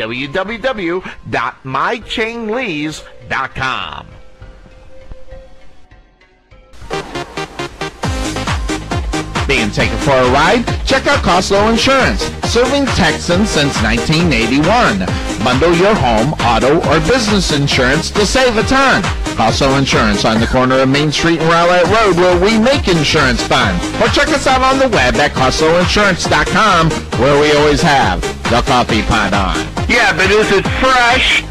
www.mychanglees.com. 9.57 9.71
take 9.71 9.91
it 9.93 9.99
for 9.99 10.11
a 10.13 10.31
ride? 10.31 10.65
Check 10.87 11.07
out 11.07 11.23
Costlow 11.25 11.71
Insurance, 11.71 12.23
serving 12.49 12.87
Texans 12.97 13.51
since 13.51 13.81
1981. 13.83 14.99
Bundle 15.45 15.75
your 15.77 15.95
home, 15.95 16.33
auto, 16.41 16.79
or 16.89 17.01
business 17.01 17.53
insurance 17.53 18.11
to 18.11 18.27
save 18.27 18.57
a 18.57 18.63
ton. 18.65 19.03
Costlow 19.37 19.79
Insurance 19.79 20.25
on 20.25 20.41
the 20.41 20.47
corner 20.47 20.79
of 20.79 20.89
Main 20.89 21.13
Street 21.13 21.41
and 21.41 21.51
Rowlett 21.51 21.85
Road 21.85 22.17
where 22.17 22.41
we 22.41 22.59
make 22.59 22.89
insurance 22.89 23.43
fun. 23.43 23.75
Or 24.03 24.09
check 24.09 24.29
us 24.29 24.47
out 24.47 24.63
on 24.63 24.79
the 24.79 24.89
web 24.89 25.15
at 25.17 25.33
CostlowInsurance.com 25.33 26.91
where 27.21 27.41
we 27.41 27.53
always 27.57 27.83
have 27.83 28.21
the 28.51 28.63
coffee 28.63 29.03
pot 29.03 29.35
on. 29.35 29.57
Yeah, 29.89 30.17
but 30.17 30.31
is 30.31 30.51
it 30.53 30.65
fresh? 30.81 31.45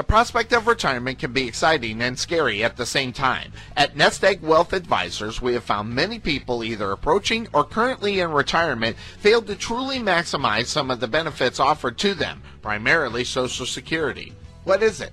The 0.00 0.04
prospect 0.04 0.54
of 0.54 0.66
retirement 0.66 1.18
can 1.18 1.34
be 1.34 1.46
exciting 1.46 2.00
and 2.00 2.18
scary 2.18 2.64
at 2.64 2.78
the 2.78 2.86
same 2.86 3.12
time. 3.12 3.52
At 3.76 3.98
Nest 3.98 4.24
Egg 4.24 4.40
Wealth 4.40 4.72
Advisors, 4.72 5.42
we 5.42 5.52
have 5.52 5.62
found 5.62 5.94
many 5.94 6.18
people 6.18 6.64
either 6.64 6.90
approaching 6.90 7.46
or 7.52 7.64
currently 7.64 8.20
in 8.20 8.30
retirement 8.30 8.96
failed 9.18 9.46
to 9.48 9.54
truly 9.54 9.98
maximize 9.98 10.68
some 10.68 10.90
of 10.90 11.00
the 11.00 11.06
benefits 11.06 11.60
offered 11.60 11.98
to 11.98 12.14
them, 12.14 12.40
primarily 12.62 13.24
Social 13.24 13.66
Security. 13.66 14.32
What 14.64 14.82
is 14.82 15.02
it? 15.02 15.12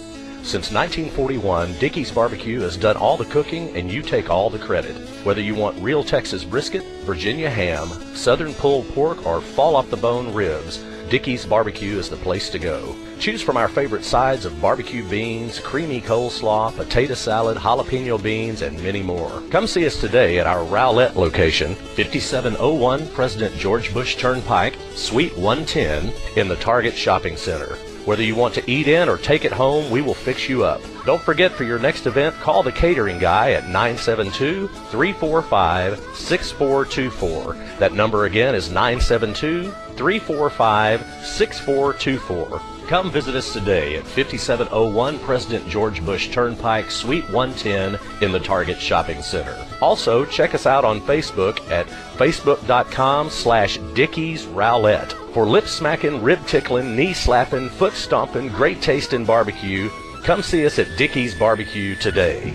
Since 0.43 0.71
1941, 0.71 1.73
Dickey's 1.77 2.11
Barbecue 2.11 2.61
has 2.61 2.75
done 2.75 2.97
all 2.97 3.15
the 3.15 3.25
cooking 3.25 3.75
and 3.77 3.91
you 3.91 4.01
take 4.01 4.29
all 4.29 4.49
the 4.49 4.57
credit. 4.57 4.95
Whether 5.23 5.41
you 5.41 5.53
want 5.53 5.81
real 5.81 6.03
Texas 6.03 6.43
brisket, 6.43 6.83
Virginia 7.03 7.49
ham, 7.49 7.87
southern 8.15 8.53
pulled 8.55 8.89
pork, 8.89 9.25
or 9.25 9.39
fall 9.39 9.75
off 9.75 9.91
the 9.91 9.97
bone 9.97 10.33
ribs, 10.33 10.83
Dickey's 11.11 11.45
Barbecue 11.45 11.97
is 11.97 12.09
the 12.09 12.15
place 12.17 12.49
to 12.49 12.59
go. 12.59 12.95
Choose 13.19 13.41
from 13.41 13.55
our 13.55 13.67
favorite 13.67 14.03
sides 14.03 14.45
of 14.45 14.59
barbecue 14.59 15.07
beans, 15.07 15.59
creamy 15.59 16.01
coleslaw, 16.01 16.75
potato 16.75 17.13
salad, 17.13 17.57
jalapeno 17.57 18.21
beans, 18.21 18.63
and 18.63 18.81
many 18.81 19.03
more. 19.03 19.43
Come 19.51 19.67
see 19.67 19.85
us 19.85 20.01
today 20.01 20.39
at 20.39 20.47
our 20.47 20.65
Rowlett 20.65 21.15
location, 21.15 21.75
5701 21.75 23.07
President 23.09 23.55
George 23.57 23.93
Bush 23.93 24.15
Turnpike, 24.15 24.75
Suite 24.95 25.37
110 25.37 26.11
in 26.35 26.47
the 26.47 26.55
Target 26.55 26.95
Shopping 26.95 27.37
Center. 27.37 27.77
Whether 28.05 28.23
you 28.23 28.35
want 28.35 28.55
to 28.55 28.71
eat 28.71 28.87
in 28.87 29.07
or 29.07 29.17
take 29.17 29.45
it 29.45 29.51
home, 29.51 29.91
we 29.91 30.01
will 30.01 30.15
fix 30.15 30.49
you 30.49 30.63
up. 30.63 30.81
Don't 31.05 31.21
forget 31.21 31.51
for 31.51 31.63
your 31.63 31.77
next 31.77 32.07
event, 32.07 32.35
call 32.35 32.63
the 32.63 32.71
catering 32.71 33.19
guy 33.19 33.51
at 33.51 33.65
972 33.65 34.67
345 34.67 35.99
6424. 36.15 37.53
That 37.77 37.93
number 37.93 38.25
again 38.25 38.55
is 38.55 38.69
972 38.71 39.71
345 39.95 41.25
6424. 41.25 42.61
Come 42.91 43.09
visit 43.09 43.35
us 43.37 43.53
today 43.53 43.95
at 43.95 44.05
5701 44.05 45.19
President 45.19 45.65
George 45.69 46.03
Bush 46.03 46.27
Turnpike, 46.27 46.91
Suite 46.91 47.23
110 47.29 47.97
in 48.21 48.33
the 48.33 48.39
Target 48.41 48.77
Shopping 48.81 49.21
Center. 49.21 49.55
Also, 49.81 50.25
check 50.25 50.53
us 50.53 50.65
out 50.65 50.83
on 50.83 50.99
Facebook 50.99 51.61
at 51.71 51.87
facebook.com 52.17 53.29
slash 53.29 53.77
Dickies 53.93 54.45
Rowlett. 54.45 55.13
For 55.33 55.45
lip 55.45 55.67
smacking, 55.67 56.21
rib 56.21 56.45
tickling, 56.47 56.93
knee 56.93 57.13
slapping, 57.13 57.69
foot 57.69 57.93
stomping, 57.93 58.49
great 58.49 58.81
tasting 58.81 59.23
barbecue, 59.23 59.89
come 60.25 60.41
see 60.41 60.65
us 60.65 60.77
at 60.77 60.97
Dickey's 60.97 61.33
Barbecue 61.33 61.95
today. 61.95 62.53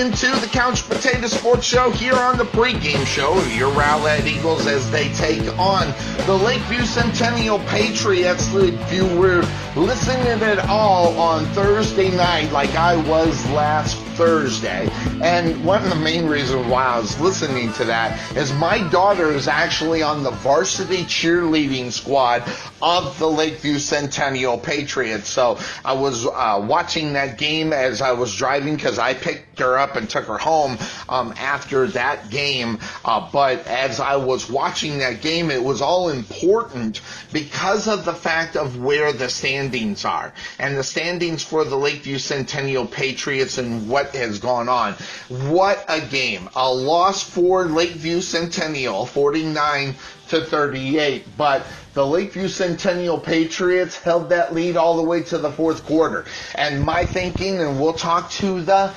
Into 0.00 0.28
the 0.40 0.46
Couch 0.46 0.88
Potato 0.88 1.26
Sports 1.26 1.66
Show 1.66 1.90
here 1.90 2.14
on 2.14 2.38
the 2.38 2.44
pregame 2.44 3.04
show. 3.04 3.38
Your 3.48 3.70
Rowlett 3.70 4.26
Eagles 4.26 4.66
as 4.66 4.90
they 4.90 5.12
take 5.12 5.46
on 5.58 5.92
the 6.24 6.32
Lakeview 6.34 6.86
Centennial 6.86 7.58
Patriots. 7.58 8.50
If 8.54 8.92
you 8.92 9.04
were 9.18 9.42
listening 9.76 10.42
at 10.42 10.58
all 10.70 11.18
on 11.18 11.44
Thursday 11.46 12.10
night, 12.16 12.50
like 12.50 12.74
I 12.76 12.96
was 12.96 13.46
last 13.50 13.96
Thursday. 14.20 14.88
And 15.22 15.64
one 15.64 15.82
of 15.82 15.90
the 15.90 15.96
main 15.96 16.26
reasons 16.26 16.66
why 16.66 16.84
I 16.84 16.98
was 16.98 17.18
listening 17.20 17.72
to 17.74 17.84
that 17.84 18.36
is 18.36 18.52
my 18.54 18.86
daughter 18.90 19.30
is 19.32 19.48
actually 19.48 20.02
on 20.02 20.22
the 20.22 20.30
varsity 20.30 21.04
cheerleading 21.04 21.92
squad 21.92 22.42
of 22.82 23.18
the 23.18 23.26
Lakeview 23.26 23.78
Centennial 23.78 24.58
Patriots. 24.58 25.28
So 25.28 25.58
I 25.84 25.92
was 25.92 26.26
uh, 26.26 26.64
watching 26.66 27.12
that 27.14 27.38
game 27.38 27.72
as 27.72 28.02
I 28.02 28.12
was 28.12 28.34
driving 28.34 28.76
because 28.76 28.98
I 28.98 29.14
picked 29.14 29.49
her 29.60 29.78
up 29.78 29.96
and 29.96 30.08
took 30.08 30.26
her 30.26 30.38
home 30.38 30.78
um, 31.08 31.34
after 31.38 31.86
that 31.88 32.30
game. 32.30 32.78
Uh, 33.04 33.28
but 33.32 33.66
as 33.66 34.00
I 34.00 34.16
was 34.16 34.50
watching 34.50 34.98
that 34.98 35.20
game, 35.22 35.50
it 35.50 35.62
was 35.62 35.80
all 35.80 36.08
important 36.08 37.00
because 37.32 37.88
of 37.88 38.04
the 38.04 38.14
fact 38.14 38.56
of 38.56 38.78
where 38.78 39.12
the 39.12 39.28
standings 39.28 40.04
are. 40.04 40.32
And 40.58 40.76
the 40.76 40.84
standings 40.84 41.42
for 41.42 41.64
the 41.64 41.76
Lakeview 41.76 42.18
Centennial 42.18 42.86
Patriots 42.86 43.58
and 43.58 43.88
what 43.88 44.14
has 44.14 44.38
gone 44.38 44.68
on. 44.68 44.94
What 45.28 45.84
a 45.88 46.00
game. 46.00 46.48
A 46.56 46.72
loss 46.72 47.22
for 47.22 47.64
Lakeview 47.64 48.20
Centennial, 48.20 49.06
49 49.06 49.94
to 50.28 50.40
38. 50.40 51.24
But 51.36 51.66
the 51.92 52.06
Lakeview 52.06 52.48
Centennial 52.48 53.18
Patriots 53.18 53.96
held 53.96 54.30
that 54.30 54.54
lead 54.54 54.76
all 54.76 54.96
the 54.96 55.02
way 55.02 55.22
to 55.24 55.38
the 55.38 55.50
fourth 55.50 55.84
quarter. 55.84 56.24
And 56.54 56.82
my 56.82 57.04
thinking, 57.04 57.60
and 57.60 57.80
we'll 57.80 57.92
talk 57.92 58.30
to 58.32 58.62
the 58.62 58.92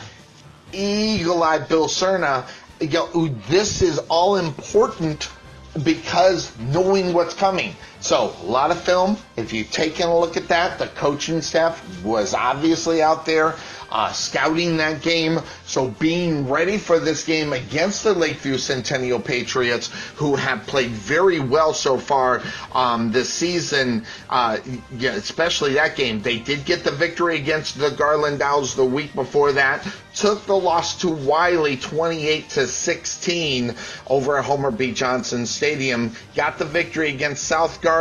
eagle-eyed 0.73 1.67
Bill 1.67 1.87
Cerna, 1.87 2.47
you 2.79 2.89
know, 2.89 3.27
this 3.47 3.81
is 3.81 3.99
all 4.09 4.35
important 4.37 5.29
because 5.83 6.57
knowing 6.59 7.13
what's 7.13 7.33
coming. 7.33 7.75
So, 8.03 8.35
a 8.41 8.45
lot 8.45 8.69
of 8.69 8.81
film. 8.81 9.15
If 9.37 9.53
you've 9.53 9.71
taken 9.71 10.09
a 10.09 10.19
look 10.19 10.35
at 10.35 10.49
that, 10.49 10.77
the 10.77 10.87
coaching 10.87 11.39
staff 11.39 12.03
was 12.03 12.33
obviously 12.33 13.01
out 13.01 13.25
there 13.25 13.55
uh, 13.93 14.11
scouting 14.11 14.77
that 14.77 15.01
game. 15.01 15.39
So 15.65 15.87
being 15.87 16.49
ready 16.49 16.77
for 16.77 16.99
this 16.99 17.23
game 17.23 17.53
against 17.53 18.03
the 18.03 18.13
Lakeview 18.13 18.57
Centennial 18.57 19.19
Patriots, 19.19 19.91
who 20.15 20.35
have 20.35 20.65
played 20.65 20.89
very 20.89 21.39
well 21.39 21.73
so 21.73 21.97
far 21.97 22.41
um, 22.73 23.11
this 23.11 23.31
season, 23.31 24.05
uh, 24.29 24.57
yeah, 24.97 25.11
especially 25.11 25.73
that 25.73 25.95
game. 25.95 26.21
They 26.21 26.39
did 26.39 26.65
get 26.65 26.83
the 26.83 26.91
victory 26.91 27.37
against 27.37 27.77
the 27.77 27.91
Garland 27.91 28.41
Owls 28.41 28.75
the 28.75 28.83
week 28.83 29.13
before 29.13 29.53
that. 29.53 29.87
Took 30.15 30.45
the 30.45 30.57
loss 30.57 30.99
to 31.01 31.09
Wylie 31.09 31.77
28 31.77 32.49
to 32.49 32.67
16 32.67 33.75
over 34.07 34.37
at 34.37 34.45
Homer 34.45 34.71
B. 34.71 34.91
Johnson 34.91 35.45
Stadium. 35.45 36.15
Got 36.35 36.57
the 36.59 36.65
victory 36.65 37.09
against 37.09 37.45
South 37.45 37.81
Garland 37.81 37.92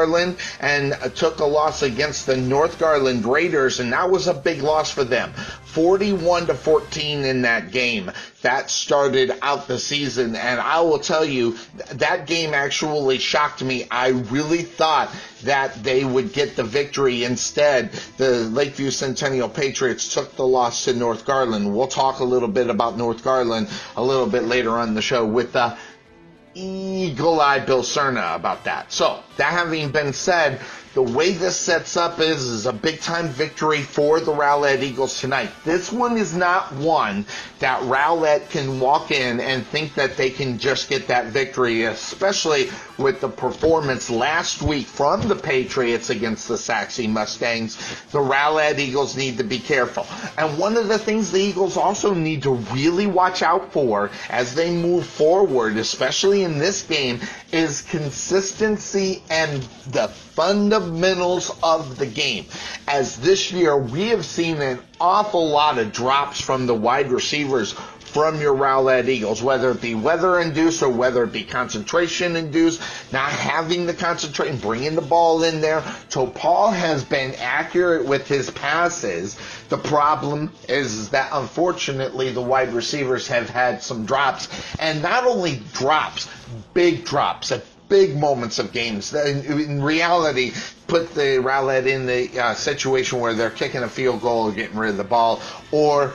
and 0.61 0.92
uh, 0.92 1.09
took 1.11 1.38
a 1.40 1.44
loss 1.44 1.83
against 1.83 2.26
the 2.26 2.37
North 2.37 2.78
Garland 2.78 3.24
Raiders, 3.24 3.81
and 3.81 3.92
that 3.92 4.11
was 4.11 4.26
a 4.26 4.35
big 4.35 4.62
loss 4.62 4.90
for 4.90 5.05
them. 5.05 5.33
41 5.72 6.46
to 6.48 6.55
14 6.55 7.24
in 7.24 7.42
that 7.42 7.70
game. 7.70 8.12
That 8.42 8.68
started 8.68 9.33
out 9.40 9.68
the 9.68 9.78
season, 9.78 10.37
and 10.37 10.61
I 10.61 10.81
will 10.81 10.98
tell 10.98 11.24
you, 11.24 11.57
that 11.92 12.26
game 12.26 12.52
actually 12.52 13.18
shocked 13.18 13.62
me. 13.62 13.87
I 13.90 14.09
really 14.09 14.62
thought 14.62 15.14
that 15.44 15.83
they 15.83 16.05
would 16.05 16.33
get 16.33 16.57
the 16.57 16.64
victory. 16.64 17.24
Instead, 17.24 17.92
the 18.18 18.48
Lakeview 18.50 18.90
Centennial 18.90 19.48
Patriots 19.48 20.12
took 20.12 20.37
the 20.37 20.46
loss 20.46 20.85
to 20.85 20.92
North 20.92 21.24
Garland. 21.24 21.74
We'll 21.74 21.87
talk 21.87 22.18
a 22.20 22.24
little 22.24 22.48
bit 22.48 22.68
about 22.68 22.98
North 22.98 23.24
Garland 23.24 23.68
a 23.96 24.02
little 24.02 24.26
bit 24.26 24.44
later 24.44 24.70
on 24.70 24.94
the 24.94 25.02
show 25.02 25.24
with 25.24 25.52
the 25.52 25.76
eagle-eyed 26.55 27.67
Bill 27.67 27.83
Cerna 27.83 28.35
about 28.37 28.65
that. 28.65 28.93
So, 28.93 29.23
that 29.37 29.53
having 29.53 29.91
been 29.91 30.12
said, 30.12 30.61
the 30.94 31.02
way 31.02 31.33
this 31.33 31.57
sets 31.57 31.96
up 31.96 32.20
is, 32.20 32.42
is 32.44 32.66
a 32.66 32.72
big 32.72 33.00
time 33.00 33.28
victory 33.28 33.83
for 33.83 34.20
the 34.20 34.33
Rowlett 34.33 34.83
Eagles 34.83 35.20
tonight. 35.20 35.50
This 35.64 35.90
one 35.90 36.18
is 36.18 36.35
not 36.37 36.72
one 36.74 37.24
that 37.61 37.83
Rowlett 37.85 38.50
can 38.50 38.78
walk 38.78 39.11
in 39.11 39.40
and 39.40 39.66
think 39.66 39.94
that 39.94 40.16
they 40.16 40.28
can 40.28 40.59
just 40.59 40.90
get 40.90 41.09
that 41.09 41.26
victory, 41.26 41.85
especially 41.85 42.68
with 42.98 43.20
the 43.20 43.28
performance 43.28 44.11
last 44.11 44.61
week 44.62 44.87
from 44.87 45.28
the 45.28 45.37
Patriots 45.37 46.11
against 46.11 46.48
the 46.48 46.59
Sachse 46.59 47.00
Mustangs. 47.00 47.76
The 48.11 48.20
Rowlett 48.20 48.78
Eagles 48.78 49.16
need 49.16 49.38
to 49.38 49.44
be 49.44 49.59
careful. 49.59 50.07
And 50.37 50.59
one 50.59 50.76
of 50.76 50.88
the 50.88 50.98
things 50.98 51.33
the 51.33 51.40
Eagles 51.40 51.76
also 51.76 52.12
need 52.12 52.42
to 52.42 52.50
really 52.50 53.07
watch 53.07 53.42
out 53.42 53.72
for 53.72 54.11
as 54.28 54.55
they 54.55 54.70
move 54.70 55.07
forward, 55.07 55.76
especially 55.78 56.42
in 56.42 56.59
this 56.59 56.83
game, 56.83 57.20
is 57.50 57.83
consistency 57.83 59.22
and 59.31 59.62
the 59.90 60.09
fundamentals 60.35 61.51
of 61.62 61.99
the 61.99 62.07
game. 62.07 62.47
As 62.88 63.16
this 63.18 63.53
year, 63.53 63.77
we 63.77 64.09
have 64.09 64.25
seen 64.25 64.61
an 64.61 64.81
awful 65.01 65.49
lot 65.49 65.79
of 65.79 65.92
drops 65.92 66.40
from 66.40 66.66
the 66.66 66.75
wide 66.75 67.11
receivers 67.11 67.75
from 68.12 68.42
your 68.42 68.55
Rowlett 68.55 69.09
Eagles, 69.09 69.42
whether 69.42 69.71
it 69.71 69.81
be 69.81 69.95
weather 69.95 70.38
induced 70.38 70.83
or 70.83 70.90
whether 70.90 71.25
it 71.25 71.33
be 71.33 71.45
concentration 71.45 72.37
induced, 72.37 72.83
not 73.11 73.31
having 73.31 73.87
the 73.87 73.95
concentration, 73.95 74.59
bringing 74.59 74.95
the 74.95 75.01
ball 75.01 75.42
in 75.45 75.62
there. 75.62 75.83
So 76.11 76.27
Paul 76.27 76.71
has 76.73 77.03
been 77.05 77.35
accurate 77.37 78.05
with 78.05 78.29
his 78.29 78.51
passes. 78.51 79.38
The 79.71 79.79
problem 79.79 80.53
is 80.68 81.09
that 81.09 81.31
unfortunately 81.33 82.31
the 82.31 82.42
wide 82.42 82.75
receivers 82.75 83.29
have 83.29 83.49
had 83.49 83.83
some 83.83 84.05
drops 84.05 84.49
and 84.79 85.01
not 85.01 85.25
only 85.25 85.62
drops, 85.73 86.29
big 86.75 87.07
drops 87.07 87.51
at 87.51 87.64
big 87.92 88.16
moments 88.16 88.59
of 88.59 88.72
games. 88.72 89.12
In 89.12 89.83
reality, 89.83 90.52
put 90.87 91.14
the 91.14 91.40
Rowlett 91.42 91.87
in 91.87 92.07
the 92.07 92.40
uh, 92.40 92.55
situation 92.55 93.20
where 93.20 93.35
they're 93.35 93.50
kicking 93.50 93.83
a 93.83 93.88
field 93.88 94.22
goal 94.22 94.44
or 94.44 94.52
getting 94.52 94.78
rid 94.78 94.92
of 94.92 94.96
the 94.96 95.05
ball 95.05 95.42
or 95.72 96.14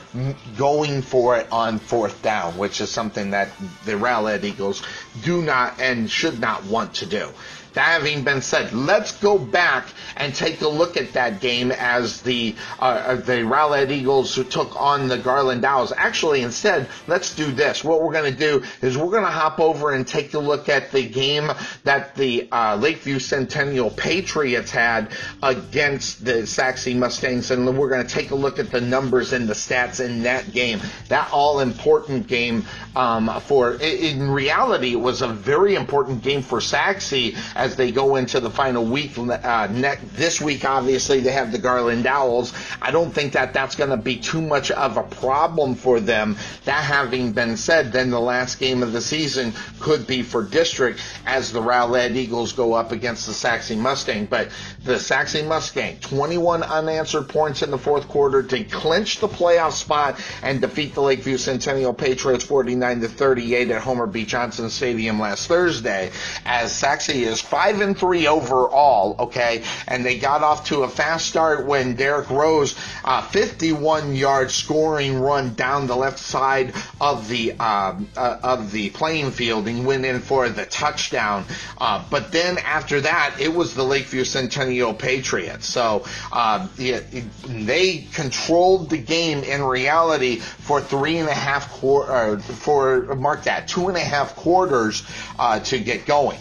going 0.57 1.03
for 1.03 1.37
it 1.37 1.47
on 1.51 1.77
fourth 1.77 2.23
down, 2.23 2.57
which 2.57 2.81
is 2.81 2.89
something 2.89 3.29
that 3.29 3.49
the 3.85 3.95
Rowlett 3.95 4.43
Eagles 4.43 4.81
do 5.23 5.43
not 5.43 5.79
and 5.79 6.09
should 6.09 6.39
not 6.39 6.63
want 6.65 6.95
to 6.95 7.05
do. 7.05 7.29
That 7.77 8.01
having 8.01 8.23
been 8.23 8.41
said, 8.41 8.73
let's 8.73 9.11
go 9.11 9.37
back 9.37 9.85
and 10.15 10.33
take 10.33 10.61
a 10.61 10.67
look 10.67 10.97
at 10.97 11.13
that 11.13 11.41
game 11.41 11.71
as 11.71 12.23
the 12.23 12.55
uh, 12.79 12.85
uh 12.85 13.15
the 13.17 13.43
Rowlett 13.43 13.91
Eagles 13.91 14.33
who 14.33 14.43
took 14.43 14.75
on 14.81 15.07
the 15.07 15.17
Garland 15.19 15.63
Owls. 15.63 15.93
Actually, 15.95 16.41
instead, 16.41 16.89
let's 17.05 17.35
do 17.35 17.51
this. 17.51 17.83
What 17.83 18.01
we're 18.01 18.13
going 18.13 18.33
to 18.33 18.39
do 18.39 18.63
is 18.81 18.97
we're 18.97 19.11
going 19.11 19.25
to 19.25 19.29
hop 19.29 19.59
over 19.59 19.91
and 19.91 20.07
take 20.07 20.33
a 20.33 20.39
look 20.39 20.69
at 20.69 20.91
the 20.91 21.07
game 21.07 21.51
that 21.83 22.15
the 22.15 22.49
uh, 22.51 22.77
Lakeview 22.77 23.19
Centennial 23.19 23.91
Patriots 23.91 24.71
had 24.71 25.11
against 25.43 26.25
the 26.25 26.47
Sachse 26.47 26.87
Mustangs, 26.87 27.51
and 27.51 27.77
we're 27.77 27.89
going 27.89 28.07
to 28.07 28.11
take 28.11 28.31
a 28.31 28.35
look 28.35 28.57
at 28.57 28.71
the 28.71 28.81
numbers 28.81 29.33
and 29.33 29.47
the 29.47 29.53
stats 29.53 30.03
in 30.03 30.23
that 30.23 30.51
game. 30.51 30.81
That 31.09 31.29
all 31.31 31.59
important 31.59 32.25
game 32.25 32.65
um, 32.95 33.39
for 33.41 33.73
in 33.73 34.31
reality, 34.31 34.93
it 34.93 34.99
was 34.99 35.21
a 35.21 35.27
very 35.27 35.75
important 35.75 36.23
game 36.23 36.41
for 36.41 36.59
Sachse 36.59 37.35
as 37.55 37.66
they 37.75 37.91
go 37.91 38.15
into 38.15 38.39
the 38.39 38.49
final 38.49 38.85
week. 38.85 39.11
Uh, 39.17 39.67
this 40.13 40.41
week, 40.41 40.65
obviously, 40.65 41.19
they 41.19 41.31
have 41.31 41.51
the 41.51 41.57
Garland 41.57 42.05
Owls. 42.05 42.53
I 42.81 42.91
don't 42.91 43.11
think 43.11 43.33
that 43.33 43.53
that's 43.53 43.75
going 43.75 43.89
to 43.89 43.97
be 43.97 44.17
too 44.17 44.41
much 44.41 44.71
of 44.71 44.97
a 44.97 45.03
problem 45.03 45.75
for 45.75 45.99
them. 45.99 46.37
That 46.65 46.83
having 46.83 47.33
been 47.33 47.57
said, 47.57 47.91
then 47.91 48.09
the 48.09 48.19
last 48.19 48.59
game 48.59 48.83
of 48.83 48.93
the 48.93 49.01
season 49.01 49.53
could 49.79 50.07
be 50.07 50.23
for 50.23 50.43
district 50.43 51.01
as 51.25 51.51
the 51.51 51.61
Rowlett 51.61 52.15
Eagles 52.15 52.53
go 52.53 52.73
up 52.73 52.91
against 52.91 53.27
the 53.27 53.33
Sachse 53.33 53.71
Mustang. 53.71 54.25
But 54.25 54.49
the 54.83 54.99
Sachse 54.99 55.43
Mustang, 55.43 55.99
21 55.99 56.63
unanswered 56.63 57.29
points 57.29 57.61
in 57.61 57.71
the 57.71 57.77
fourth 57.77 58.07
quarter 58.07 58.43
to 58.43 58.63
clinch 58.63 59.19
the 59.19 59.27
playoff 59.27 59.73
spot 59.73 60.19
and 60.43 60.61
defeat 60.61 60.93
the 60.93 61.01
Lakeview 61.01 61.37
Centennial 61.37 61.93
Patriots 61.93 62.43
49 62.43 63.01
to 63.01 63.07
38 63.07 63.71
at 63.71 63.81
Homer 63.81 64.07
B. 64.07 64.25
Johnson 64.25 64.69
Stadium 64.69 65.19
last 65.19 65.47
Thursday. 65.47 66.11
As 66.45 66.71
Sachse 66.71 67.09
is 67.09 67.41
five 67.47 67.81
and 67.81 67.97
three 67.97 68.27
overall, 68.27 69.15
okay, 69.19 69.63
and 69.87 70.05
they 70.05 70.19
got 70.19 70.43
off 70.43 70.65
to 70.67 70.83
a 70.83 70.89
fast 70.89 71.27
start 71.27 71.65
when 71.65 71.95
Derek 71.95 72.29
Rose, 72.29 72.75
uh, 73.03 73.21
51 73.21 74.15
yard 74.15 74.51
scoring 74.51 75.19
run 75.19 75.53
down 75.53 75.87
the 75.87 75.95
left 75.95 76.19
side 76.19 76.73
of 76.99 77.27
the 77.27 77.53
uh, 77.59 77.95
uh, 78.15 78.39
of 78.43 78.71
the 78.71 78.89
playing 78.91 79.31
field 79.31 79.67
and 79.67 79.85
went 79.85 80.05
in 80.05 80.19
for 80.19 80.49
the 80.49 80.65
touchdown. 80.65 81.45
Uh, 81.77 82.03
but 82.09 82.31
then 82.31 82.57
after 82.59 83.01
that, 83.01 83.35
it 83.39 83.53
was 83.53 83.73
the 83.73 83.83
Lakeview 83.83 84.25
Centennial 84.25 84.93
Patriots. 84.93 85.65
So 85.65 86.05
uh, 86.31 86.67
they 86.77 88.07
controlled 88.13 88.89
the 88.89 88.97
game 88.97 89.43
in 89.43 89.63
reality 89.63 90.37
for 90.37 90.81
three 90.81 91.17
and 91.17 91.29
a 91.29 91.33
half 91.33 91.71
quarter, 91.71 92.39
for 92.39 93.15
mark 93.15 93.43
that 93.43 93.67
two 93.67 93.87
and 93.87 93.97
a 93.97 94.01
half 94.01 94.35
quarters 94.35 95.03
uh, 95.39 95.59
to 95.59 95.79
get 95.79 96.05
going. 96.05 96.39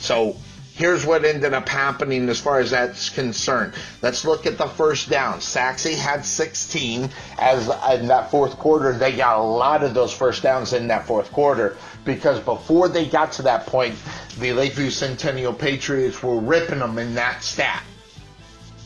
So 0.00 0.36
here's 0.74 1.04
what 1.04 1.26
ended 1.26 1.52
up 1.52 1.68
happening 1.68 2.28
as 2.30 2.40
far 2.40 2.58
as 2.58 2.70
that's 2.70 3.10
concerned. 3.10 3.74
Let's 4.00 4.24
look 4.24 4.46
at 4.46 4.56
the 4.56 4.66
first 4.66 5.10
down. 5.10 5.40
Sachse 5.42 5.94
had 5.94 6.24
16 6.24 7.10
as 7.38 7.68
in 8.00 8.08
that 8.08 8.30
fourth 8.30 8.58
quarter. 8.58 8.92
They 8.94 9.14
got 9.14 9.38
a 9.38 9.42
lot 9.42 9.84
of 9.84 9.92
those 9.92 10.12
first 10.12 10.42
downs 10.42 10.72
in 10.72 10.88
that 10.88 11.06
fourth 11.06 11.30
quarter 11.32 11.76
because 12.04 12.40
before 12.40 12.88
they 12.88 13.06
got 13.06 13.32
to 13.32 13.42
that 13.42 13.66
point, 13.66 13.94
the 14.38 14.54
Lakeview 14.54 14.90
Centennial 14.90 15.52
Patriots 15.52 16.22
were 16.22 16.38
ripping 16.38 16.78
them 16.78 16.98
in 16.98 17.14
that 17.14 17.42
stat. 17.42 17.82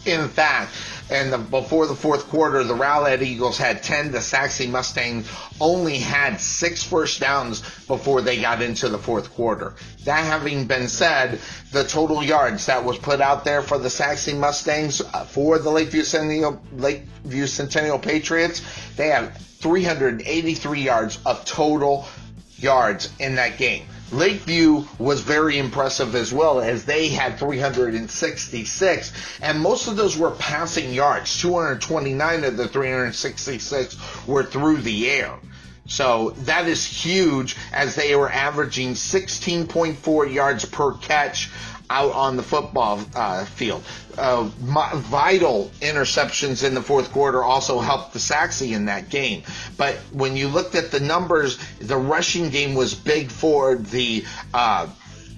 In 0.05 0.29
fact, 0.29 0.72
and 1.14 1.33
the, 1.33 1.38
before 1.38 1.87
the 1.87 1.94
fourth 1.94 2.29
quarter, 2.29 2.64
the 2.64 2.74
Rowlett 2.74 3.22
Eagles 3.22 3.57
had 3.57 3.83
10. 3.83 4.11
The 4.11 4.20
Sachse 4.20 4.66
Mustangs 4.66 5.29
only 5.61 5.98
had 5.98 6.40
six 6.40 6.83
first 6.83 7.20
downs 7.20 7.61
before 7.87 8.20
they 8.20 8.40
got 8.40 8.61
into 8.61 8.88
the 8.88 8.98
fourth 8.98 9.33
quarter. 9.33 9.74
That 10.05 10.24
having 10.24 10.66
been 10.66 10.88
said, 10.88 11.38
the 11.70 11.85
total 11.85 12.22
yards 12.22 12.66
that 12.66 12.85
was 12.85 12.98
put 12.98 13.20
out 13.20 13.44
there 13.44 13.62
for 13.62 13.79
the 13.79 13.90
Sachse 13.90 14.33
Mustangs 14.33 15.00
uh, 15.00 15.24
for 15.24 15.59
the 15.59 15.70
Lakeview 15.70 16.03
Centennial, 16.03 16.61
Lakeview 16.77 17.46
Centennial 17.46 17.98
Patriots, 17.98 18.61
they 18.96 19.09
have 19.09 19.37
383 19.37 20.81
yards 20.81 21.18
of 21.24 21.44
total 21.44 22.07
yards 22.57 23.09
in 23.20 23.37
that 23.37 23.57
game. 23.57 23.87
Lakeview 24.14 24.85
was 24.98 25.20
very 25.20 25.59
impressive 25.59 26.14
as 26.14 26.33
well 26.33 26.61
as 26.61 26.85
they 26.85 27.09
had 27.09 27.38
366 27.38 29.12
and 29.42 29.61
most 29.61 29.88
of 29.88 29.96
those 29.96 30.16
were 30.16 30.31
passing 30.31 30.94
yards. 30.94 31.40
229 31.40 32.44
of 32.44 32.57
the 32.57 32.68
366 32.68 34.27
were 34.27 34.44
through 34.44 34.79
the 34.79 35.11
air. 35.11 35.35
So 35.87 36.31
that 36.44 36.66
is 36.66 36.87
huge 36.87 37.57
as 37.72 37.94
they 37.94 38.14
were 38.16 38.31
averaging 38.31 38.94
16.4 38.94 40.33
yards 40.33 40.64
per 40.64 40.92
catch 40.94 41.50
out 41.90 42.12
on 42.12 42.37
the 42.37 42.42
football 42.42 43.01
uh, 43.14 43.44
field. 43.44 43.83
Uh, 44.16 44.44
vital 44.44 45.70
interceptions 45.81 46.64
in 46.64 46.75
the 46.75 46.83
fourth 46.83 47.12
quarter 47.12 47.42
also 47.42 47.81
helped 47.81 48.12
the 48.12 48.18
Sachse 48.18 48.62
in 48.62 48.87
that 48.87 49.09
game. 49.11 49.42
But 49.77 49.97
when 50.12 50.37
you 50.37 50.49
looked 50.49 50.75
at 50.75 50.90
the 50.90 51.01
numbers, 51.01 51.59
the 51.79 51.97
rushing 51.97 52.51
game 52.51 52.75
was 52.75 52.94
big 52.94 53.31
for 53.31 53.77
the 53.77 54.25
uh, 54.53 54.88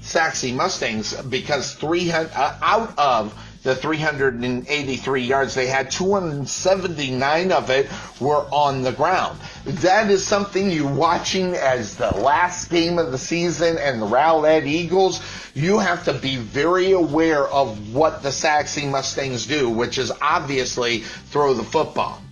Sachse 0.02 0.44
Mustangs 0.52 1.14
because 1.22 1.74
300 1.74 2.30
uh, 2.34 2.58
out 2.62 2.98
of 2.98 3.34
the 3.64 3.74
383 3.74 5.22
yards 5.22 5.54
they 5.54 5.66
had, 5.66 5.90
279 5.90 7.50
of 7.50 7.68
it 7.70 7.88
were 8.20 8.46
on 8.52 8.82
the 8.82 8.92
ground. 8.92 9.40
That 9.66 10.12
is 10.12 10.24
something 10.24 10.70
you're 10.70 10.86
watching 10.86 11.56
as 11.56 11.96
the 11.96 12.12
last 12.12 12.70
game 12.70 13.00
of 13.00 13.10
the 13.10 13.18
season 13.18 13.78
and 13.78 14.00
the 14.00 14.06
Rowlett 14.06 14.64
Eagles. 14.64 15.20
You 15.54 15.80
have 15.80 16.04
to 16.04 16.12
be 16.12 16.36
very 16.36 16.92
aware 16.92 17.44
of 17.48 17.92
what 17.92 18.22
the 18.22 18.30
Sachse 18.30 18.80
Mustangs 18.84 19.44
do, 19.44 19.68
which 19.68 19.98
is 19.98 20.12
obviously 20.22 21.00
throw 21.00 21.52
the 21.52 21.64
football 21.64 22.22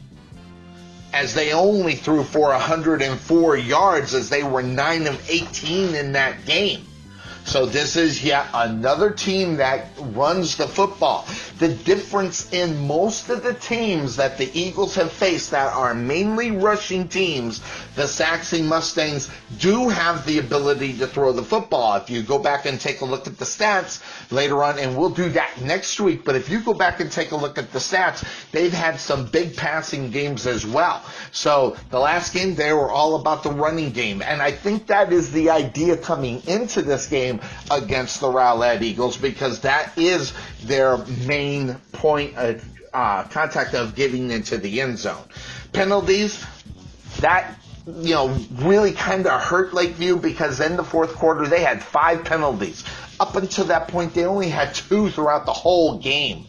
as 1.12 1.35
they 1.35 1.53
only 1.53 1.97
threw 1.97 2.23
for 2.23 2.51
104 2.51 3.57
yards 3.57 4.14
as 4.14 4.29
they 4.31 4.44
were 4.44 4.62
9 4.62 5.07
of 5.09 5.31
18 5.31 5.97
in 5.97 6.12
that 6.12 6.47
game. 6.47 6.87
So 7.44 7.66
this 7.66 7.96
is 7.96 8.24
yet 8.24 8.46
another 8.54 9.11
team 9.11 9.57
that 9.57 9.88
runs 9.98 10.57
the 10.57 10.66
football. 10.66 11.26
The 11.59 11.68
difference 11.68 12.50
in 12.52 12.87
most 12.87 13.28
of 13.28 13.42
the 13.42 13.52
teams 13.52 14.16
that 14.16 14.38
the 14.38 14.50
Eagles 14.59 14.94
have 14.94 15.12
faced 15.12 15.50
that 15.50 15.72
are 15.72 15.94
mainly 15.94 16.50
rushing 16.50 17.07
teams, 17.07 17.61
the 17.96 18.09
Sachse 18.09 18.61
Mustangs 18.61 19.30
do 19.59 19.90
have 19.90 20.24
the 20.26 20.38
ability 20.38 20.96
to 20.98 21.07
throw 21.07 21.33
the 21.33 21.42
football. 21.42 21.96
If 21.96 22.09
you 22.09 22.22
go 22.22 22.38
back 22.38 22.64
and 22.64 22.80
take 22.80 23.02
a 23.02 23.04
look 23.04 23.26
at 23.26 23.38
the 23.38 23.44
stats 23.44 24.02
later 24.33 24.64
on, 24.64 24.78
and 24.78 24.96
we'll 24.96 25.11
do 25.11 25.28
that 25.30 25.61
next 25.61 26.00
week, 26.00 26.24
but 26.24 26.35
if 26.35 26.48
you 26.48 26.61
go 26.61 26.72
back 26.72 27.00
and 27.00 27.12
take 27.12 27.30
a 27.33 27.37
look 27.37 27.59
at 27.59 27.72
the 27.72 27.78
stats, 27.78 28.24
they've 28.52 28.72
had 28.72 28.98
some 28.98 29.26
big 29.26 29.54
passing 29.54 30.11
games 30.11 30.46
as 30.46 30.66
well. 30.66 31.04
So 31.30 31.76
the 31.90 32.00
last 32.00 32.33
game, 32.33 32.54
they 32.54 32.72
were 32.72 32.90
all 32.90 33.16
about 33.16 33.42
the 33.42 33.52
running 33.52 33.90
game. 33.90 34.22
And 34.22 34.40
I 34.40 34.50
think 34.50 34.87
that 34.87 35.12
is 35.12 35.30
the 35.30 35.50
idea 35.50 35.96
coming 35.96 36.42
into 36.46 36.83
this 36.83 37.07
game 37.07 37.34
game 37.38 37.49
against 37.70 38.20
the 38.20 38.29
Rowlett 38.29 38.83
Eagles 38.83 39.16
because 39.16 39.61
that 39.61 39.97
is 39.97 40.33
their 40.64 40.99
main 41.27 41.75
point 41.92 42.37
of 42.37 42.64
uh, 42.92 43.25
contact 43.25 43.75
of 43.75 43.94
getting 43.94 44.31
into 44.31 44.59
the 44.59 44.81
end 44.81 44.99
zone. 44.99 45.25
Penalties, 45.73 46.44
that 47.20 47.59
you 47.87 48.14
know, 48.14 48.29
really 48.53 48.92
kind 48.92 49.27
of 49.27 49.40
hurt 49.42 49.75
Lakeview 49.75 50.16
because 50.16 50.61
in 50.61 50.77
the 50.77 50.85
fourth 50.85 51.14
quarter 51.14 51.47
they 51.47 51.62
had 51.62 51.83
five 51.83 52.25
penalties 52.25 52.83
Up 53.20 53.37
until 53.37 53.66
that 53.66 53.88
point, 53.88 54.14
they 54.14 54.24
only 54.24 54.48
had 54.48 54.74
two 54.74 55.11
throughout 55.11 55.46
the 55.46 55.53
whole 55.53 55.98
game. 55.98 56.46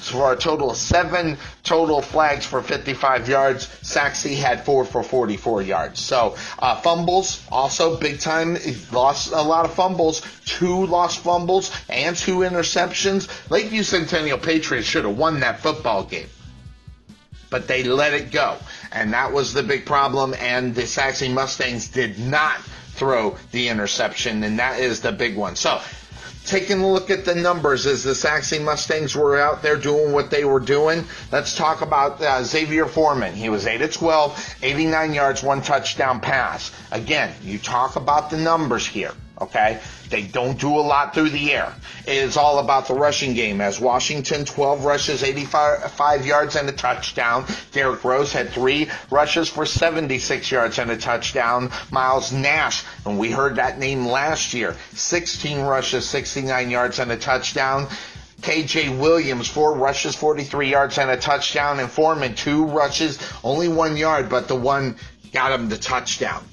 So 0.00 0.12
for 0.18 0.32
a 0.32 0.36
total 0.36 0.70
of 0.70 0.76
seven 0.76 1.38
total 1.62 2.00
flags 2.02 2.46
for 2.46 2.62
55 2.62 3.28
yards. 3.28 3.68
Sachse 3.82 4.24
had 4.24 4.64
four 4.64 4.84
for 4.84 5.02
44 5.02 5.62
yards. 5.62 6.00
So 6.00 6.36
uh, 6.58 6.80
fumbles, 6.80 7.44
also 7.50 7.96
big 7.96 8.20
time. 8.20 8.56
He 8.56 8.76
lost 8.92 9.32
a 9.32 9.42
lot 9.42 9.64
of 9.64 9.74
fumbles. 9.74 10.22
Two 10.44 10.86
lost 10.86 11.20
fumbles 11.20 11.70
and 11.88 12.16
two 12.16 12.38
interceptions. 12.38 13.28
Lakeview 13.50 13.82
Centennial 13.82 14.38
Patriots 14.38 14.86
should 14.86 15.04
have 15.04 15.16
won 15.16 15.40
that 15.40 15.60
football 15.60 16.04
game 16.04 16.28
but 17.50 17.66
they 17.66 17.82
let 17.82 18.12
it 18.12 18.30
go. 18.30 18.58
And 18.92 19.14
that 19.14 19.32
was 19.32 19.54
the 19.54 19.62
big 19.62 19.86
problem. 19.86 20.34
And 20.38 20.74
the 20.74 20.86
Sachse 20.86 21.26
Mustangs 21.28 21.88
did 21.88 22.18
not 22.18 22.60
throw 22.98 23.36
the 23.52 23.68
interception, 23.68 24.42
and 24.42 24.58
that 24.58 24.80
is 24.80 25.00
the 25.00 25.12
big 25.12 25.36
one. 25.36 25.56
So, 25.56 25.80
taking 26.48 26.80
a 26.80 26.90
look 26.90 27.10
at 27.10 27.24
the 27.24 27.34
numbers 27.34 27.86
as 27.86 28.02
the 28.02 28.14
Sachse 28.14 28.58
Mustangs 28.58 29.14
were 29.14 29.38
out 29.38 29.62
there 29.62 29.76
doing 29.76 30.12
what 30.12 30.30
they 30.30 30.44
were 30.44 30.60
doing, 30.60 31.04
let's 31.30 31.54
talk 31.54 31.82
about 31.82 32.20
uh, 32.22 32.42
Xavier 32.42 32.86
Foreman. 32.86 33.34
He 33.34 33.48
was 33.48 33.66
8 33.66 33.82
of 33.82 33.92
12, 33.92 34.56
89 34.62 35.14
yards, 35.14 35.42
one 35.42 35.62
touchdown 35.62 36.20
pass. 36.20 36.72
Again, 36.90 37.34
you 37.42 37.58
talk 37.58 37.96
about 37.96 38.30
the 38.30 38.38
numbers 38.38 38.86
here, 38.86 39.12
okay? 39.40 39.80
They 40.10 40.22
don't 40.22 40.58
do 40.58 40.76
a 40.76 40.80
lot 40.80 41.14
through 41.14 41.30
the 41.30 41.52
air. 41.52 41.74
It 42.06 42.16
is 42.16 42.36
all 42.36 42.58
about 42.58 42.88
the 42.88 42.94
rushing 42.94 43.34
game. 43.34 43.60
As 43.60 43.80
Washington, 43.80 44.44
12 44.44 44.84
rushes, 44.84 45.22
85 45.22 46.26
yards 46.26 46.56
and 46.56 46.68
a 46.68 46.72
touchdown. 46.72 47.44
Derrick 47.72 48.04
Rose 48.04 48.32
had 48.32 48.50
three 48.50 48.90
rushes 49.10 49.48
for 49.48 49.66
76 49.66 50.50
yards 50.50 50.78
and 50.78 50.90
a 50.90 50.96
touchdown. 50.96 51.70
Miles 51.90 52.32
Nash, 52.32 52.84
and 53.04 53.18
we 53.18 53.30
heard 53.30 53.56
that 53.56 53.78
name 53.78 54.06
last 54.06 54.54
year, 54.54 54.76
16 54.92 55.60
rushes, 55.60 56.08
69 56.08 56.70
yards 56.70 56.98
and 56.98 57.12
a 57.12 57.16
touchdown. 57.16 57.88
KJ 58.40 58.98
Williams, 58.98 59.48
four 59.48 59.74
rushes, 59.74 60.14
43 60.14 60.70
yards 60.70 60.98
and 60.98 61.10
a 61.10 61.16
touchdown. 61.16 61.80
And 61.80 61.90
Foreman, 61.90 62.34
two 62.34 62.66
rushes, 62.66 63.18
only 63.42 63.68
one 63.68 63.96
yard, 63.96 64.28
but 64.28 64.46
the 64.46 64.54
one 64.54 64.96
got 65.32 65.52
him 65.52 65.68
the 65.68 65.76
touchdown. 65.76 66.44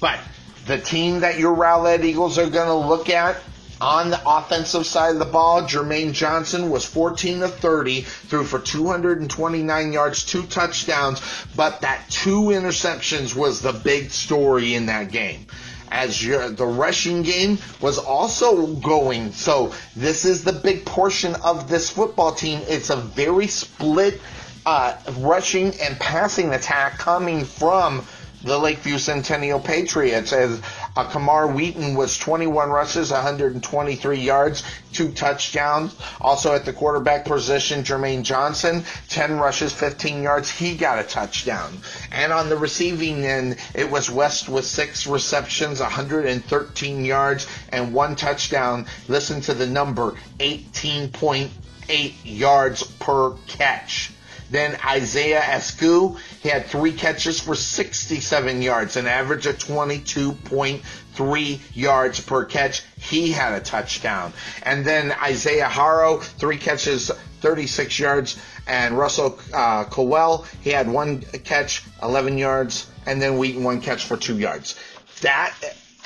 But 0.00 0.18
the 0.66 0.78
team 0.78 1.20
that 1.20 1.38
your 1.38 1.54
Rowlett 1.54 2.04
Eagles 2.04 2.38
are 2.38 2.50
going 2.50 2.68
to 2.68 2.88
look 2.88 3.08
at 3.08 3.36
on 3.80 4.10
the 4.10 4.20
offensive 4.26 4.86
side 4.86 5.12
of 5.12 5.18
the 5.18 5.26
ball, 5.26 5.62
Jermaine 5.62 6.12
Johnson 6.12 6.70
was 6.70 6.84
14 6.86 7.40
to 7.40 7.48
30, 7.48 8.00
threw 8.00 8.44
for 8.44 8.58
229 8.58 9.92
yards, 9.92 10.24
two 10.24 10.44
touchdowns, 10.44 11.20
but 11.54 11.82
that 11.82 12.08
two 12.08 12.44
interceptions 12.44 13.34
was 13.34 13.60
the 13.60 13.72
big 13.72 14.10
story 14.10 14.74
in 14.74 14.86
that 14.86 15.12
game. 15.12 15.46
As 15.90 16.24
your, 16.24 16.48
the 16.48 16.66
rushing 16.66 17.22
game 17.22 17.58
was 17.80 17.98
also 17.98 18.66
going. 18.66 19.32
So 19.32 19.72
this 19.94 20.24
is 20.24 20.42
the 20.42 20.52
big 20.52 20.84
portion 20.84 21.34
of 21.36 21.68
this 21.68 21.90
football 21.90 22.32
team. 22.32 22.60
It's 22.66 22.90
a 22.90 22.96
very 22.96 23.46
split 23.46 24.20
uh, 24.64 24.96
rushing 25.18 25.72
and 25.80 25.98
passing 26.00 26.52
attack 26.52 26.98
coming 26.98 27.44
from 27.44 28.04
the 28.46 28.56
Lakeview 28.56 28.98
Centennial 28.98 29.58
Patriots 29.58 30.32
as 30.32 30.62
uh, 30.96 31.04
Kamar 31.10 31.48
Wheaton 31.48 31.96
was 31.96 32.16
21 32.16 32.70
rushes, 32.70 33.10
123 33.10 34.18
yards, 34.20 34.62
two 34.92 35.10
touchdowns. 35.10 35.96
Also 36.20 36.54
at 36.54 36.64
the 36.64 36.72
quarterback 36.72 37.24
position, 37.24 37.82
Jermaine 37.82 38.22
Johnson, 38.22 38.84
10 39.08 39.38
rushes, 39.38 39.72
15 39.72 40.22
yards. 40.22 40.48
He 40.48 40.76
got 40.76 41.00
a 41.00 41.02
touchdown. 41.02 41.76
And 42.12 42.32
on 42.32 42.48
the 42.48 42.56
receiving 42.56 43.24
end, 43.24 43.56
it 43.74 43.90
was 43.90 44.08
West 44.08 44.48
with 44.48 44.64
six 44.64 45.08
receptions, 45.08 45.80
113 45.80 47.04
yards, 47.04 47.48
and 47.70 47.92
one 47.92 48.14
touchdown. 48.14 48.86
Listen 49.08 49.40
to 49.40 49.54
the 49.54 49.66
number, 49.66 50.14
18.8 50.38 52.12
yards 52.22 52.84
per 52.84 53.32
catch. 53.48 54.12
Then 54.50 54.78
Isaiah 54.84 55.40
Escu, 55.40 56.18
he 56.42 56.48
had 56.48 56.66
three 56.66 56.92
catches 56.92 57.40
for 57.40 57.54
67 57.54 58.62
yards, 58.62 58.96
an 58.96 59.06
average 59.06 59.46
of 59.46 59.58
22.3 59.58 61.60
yards 61.74 62.20
per 62.20 62.44
catch. 62.44 62.82
He 62.98 63.32
had 63.32 63.54
a 63.54 63.60
touchdown. 63.60 64.32
And 64.62 64.84
then 64.84 65.12
Isaiah 65.12 65.68
Haro, 65.68 66.18
three 66.18 66.58
catches, 66.58 67.10
36 67.40 67.98
yards. 67.98 68.40
And 68.66 68.98
Russell 68.98 69.38
uh, 69.52 69.84
Cowell, 69.84 70.46
he 70.60 70.70
had 70.70 70.88
one 70.88 71.20
catch, 71.20 71.82
11 72.02 72.38
yards. 72.38 72.90
And 73.06 73.20
then 73.20 73.38
Wheaton, 73.38 73.64
one 73.64 73.80
catch 73.80 74.04
for 74.04 74.16
two 74.16 74.38
yards. 74.38 74.78
That 75.22 75.54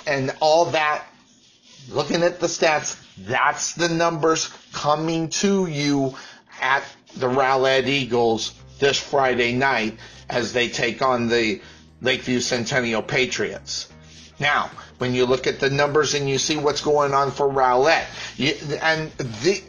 and 0.07 0.35
all 0.41 0.67
that, 0.67 1.05
looking 1.91 2.23
at 2.23 2.41
the 2.41 2.47
stats, 2.47 2.97
that's 3.19 3.75
the 3.75 3.89
numbers 3.89 4.51
coming 4.73 5.29
to 5.29 5.67
you 5.67 6.15
at 6.61 6.83
the 7.17 7.29
Rowlett 7.29 7.87
Eagles 7.87 8.55
this 8.79 8.99
Friday 8.99 9.53
night 9.53 9.99
as 10.29 10.53
they 10.53 10.69
take 10.69 11.03
on 11.03 11.29
the 11.29 11.61
Lakeview 12.03 12.41
Centennial 12.41 13.03
Patriots. 13.03 13.89
Now, 14.39 14.71
when 14.99 15.15
you 15.15 15.27
look 15.27 15.47
at 15.47 15.61
the 15.61 15.71
numbers 15.71 16.15
and 16.15 16.29
you 16.29 16.39
see 16.39 16.57
what's 16.57 16.81
going 16.81 17.13
on 17.13 17.31
for 17.31 17.49
Rowlett, 17.49 18.07
you, 18.37 18.55
and 18.81 19.11
the, 19.13 19.63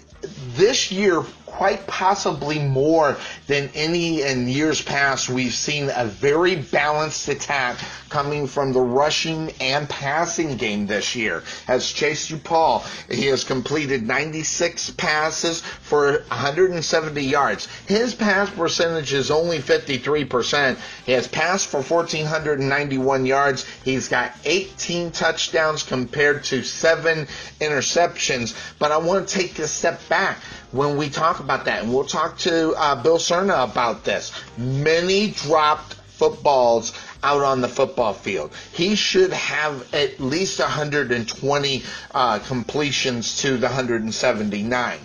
this 0.55 0.91
year 0.91 1.23
quite 1.61 1.85
possibly 1.85 2.57
more 2.57 3.15
than 3.45 3.69
any 3.75 4.23
in 4.23 4.47
years 4.47 4.81
past, 4.81 5.29
we've 5.29 5.53
seen 5.53 5.91
a 5.95 6.05
very 6.05 6.55
balanced 6.55 7.27
attack 7.27 7.77
coming 8.09 8.47
from 8.47 8.73
the 8.73 8.79
rushing 8.79 9.51
and 9.61 9.87
passing 9.87 10.57
game 10.57 10.87
this 10.87 11.15
year. 11.15 11.43
As 11.67 11.91
Chase 11.91 12.31
DuPaul, 12.31 12.83
he 13.13 13.27
has 13.27 13.43
completed 13.43 14.01
96 14.01 14.89
passes 14.97 15.61
for 15.61 16.23
170 16.29 17.21
yards. 17.23 17.67
His 17.85 18.15
pass 18.15 18.49
percentage 18.49 19.13
is 19.13 19.29
only 19.29 19.59
53%. 19.59 20.77
He 21.05 21.11
has 21.11 21.27
passed 21.27 21.67
for 21.67 21.83
1,491 21.83 23.27
yards. 23.27 23.67
He's 23.85 24.07
got 24.07 24.33
18 24.45 25.11
touchdowns 25.11 25.83
compared 25.83 26.43
to 26.45 26.63
seven 26.63 27.27
interceptions. 27.59 28.55
But 28.79 28.91
I 28.91 28.97
want 28.97 29.27
to 29.27 29.35
take 29.37 29.59
a 29.59 29.67
step 29.67 30.01
back 30.09 30.39
when 30.71 30.97
we 30.97 31.09
talk 31.09 31.39
about 31.39 31.65
that, 31.65 31.83
and 31.83 31.93
we'll 31.93 32.05
talk 32.05 32.37
to 32.39 32.71
uh, 32.73 33.01
Bill 33.01 33.17
Cerna 33.17 33.69
about 33.69 34.03
this. 34.03 34.31
Many 34.57 35.31
dropped 35.31 35.95
footballs 36.21 36.93
out 37.23 37.41
on 37.41 37.61
the 37.61 37.67
football 37.67 38.13
field. 38.13 38.51
He 38.73 38.95
should 38.95 39.33
have 39.33 39.93
at 39.93 40.19
least 40.19 40.59
120 40.59 41.83
uh, 42.13 42.39
completions 42.39 43.37
to 43.41 43.57
the 43.57 43.67
179 43.67 44.99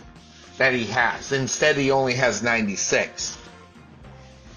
that 0.59 0.73
he 0.73 0.85
has. 0.85 1.33
Instead, 1.33 1.77
he 1.77 1.91
only 1.91 2.15
has 2.15 2.43
96. 2.43 3.39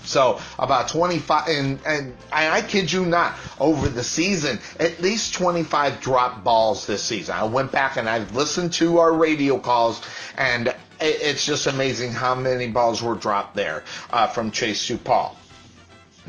So 0.04 0.40
about 0.58 0.88
25, 0.90 1.48
and, 1.50 1.80
and 1.86 2.18
I 2.32 2.62
kid 2.62 2.92
you 2.92 3.06
not, 3.06 3.36
over 3.60 3.90
the 3.90 4.04
season, 4.04 4.60
at 4.80 5.02
least 5.02 5.34
25 5.36 6.02
drop 6.02 6.44
balls 6.44 6.88
this 6.88 7.04
season. 7.04 7.36
I 7.36 7.44
went 7.44 7.72
back 7.72 7.96
and 7.98 8.10
I 8.10 8.20
listened 8.34 8.74
to 8.74 8.98
our 9.00 9.14
radio 9.14 9.60
calls, 9.60 10.02
and 10.38 10.74
it's 11.02 11.46
just 11.46 11.68
amazing 11.68 12.12
how 12.12 12.36
many 12.36 12.68
balls 12.68 13.02
were 13.02 13.16
dropped 13.16 13.56
there 13.56 13.84
uh, 14.12 14.28
from 14.28 14.52
Chase 14.52 14.88
DuPaul. 14.88 15.36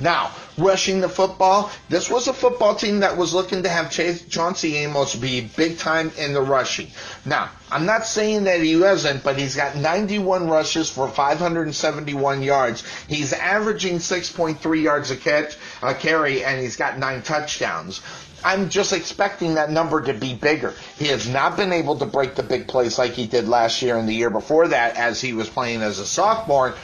Now, 0.00 0.30
rushing 0.56 1.00
the 1.00 1.10
football, 1.10 1.70
this 1.90 2.08
was 2.08 2.26
a 2.26 2.32
football 2.32 2.74
team 2.74 3.00
that 3.00 3.18
was 3.18 3.34
looking 3.34 3.64
to 3.64 3.68
have 3.68 3.90
Chase 3.90 4.24
Chauncey 4.24 4.76
Amos 4.76 5.14
be 5.14 5.42
big 5.42 5.78
time 5.78 6.10
in 6.16 6.32
the 6.32 6.40
rushing. 6.40 6.86
Now, 7.26 7.50
I'm 7.70 7.84
not 7.84 8.06
saying 8.06 8.44
that 8.44 8.60
he 8.60 8.76
wasn't, 8.76 9.22
but 9.22 9.38
he's 9.38 9.56
got 9.56 9.76
91 9.76 10.48
rushes 10.48 10.88
for 10.88 11.06
571 11.08 12.42
yards. 12.42 12.82
He's 13.08 13.34
averaging 13.34 13.96
6.3 13.96 14.82
yards 14.82 15.10
a 15.10 15.16
catch, 15.16 15.56
a 15.82 15.92
carry, 15.92 16.44
and 16.44 16.60
he's 16.60 16.76
got 16.76 16.98
nine 16.98 17.20
touchdowns. 17.20 18.00
I'm 18.44 18.70
just 18.70 18.92
expecting 18.92 19.54
that 19.54 19.70
number 19.70 20.02
to 20.02 20.14
be 20.14 20.34
bigger. 20.34 20.74
He 20.98 21.06
has 21.08 21.28
not 21.28 21.56
been 21.56 21.72
able 21.72 21.96
to 21.98 22.06
break 22.06 22.34
the 22.34 22.42
big 22.42 22.68
plays 22.68 22.98
like 22.98 23.12
he 23.12 23.26
did 23.26 23.48
last 23.48 23.82
year 23.82 23.96
and 23.96 24.08
the 24.08 24.14
year 24.14 24.30
before 24.30 24.68
that 24.68 24.96
as 24.96 25.20
he 25.20 25.32
was 25.32 25.48
playing 25.48 25.82
as 25.82 25.98
a 25.98 26.06
sophomore. 26.06 26.74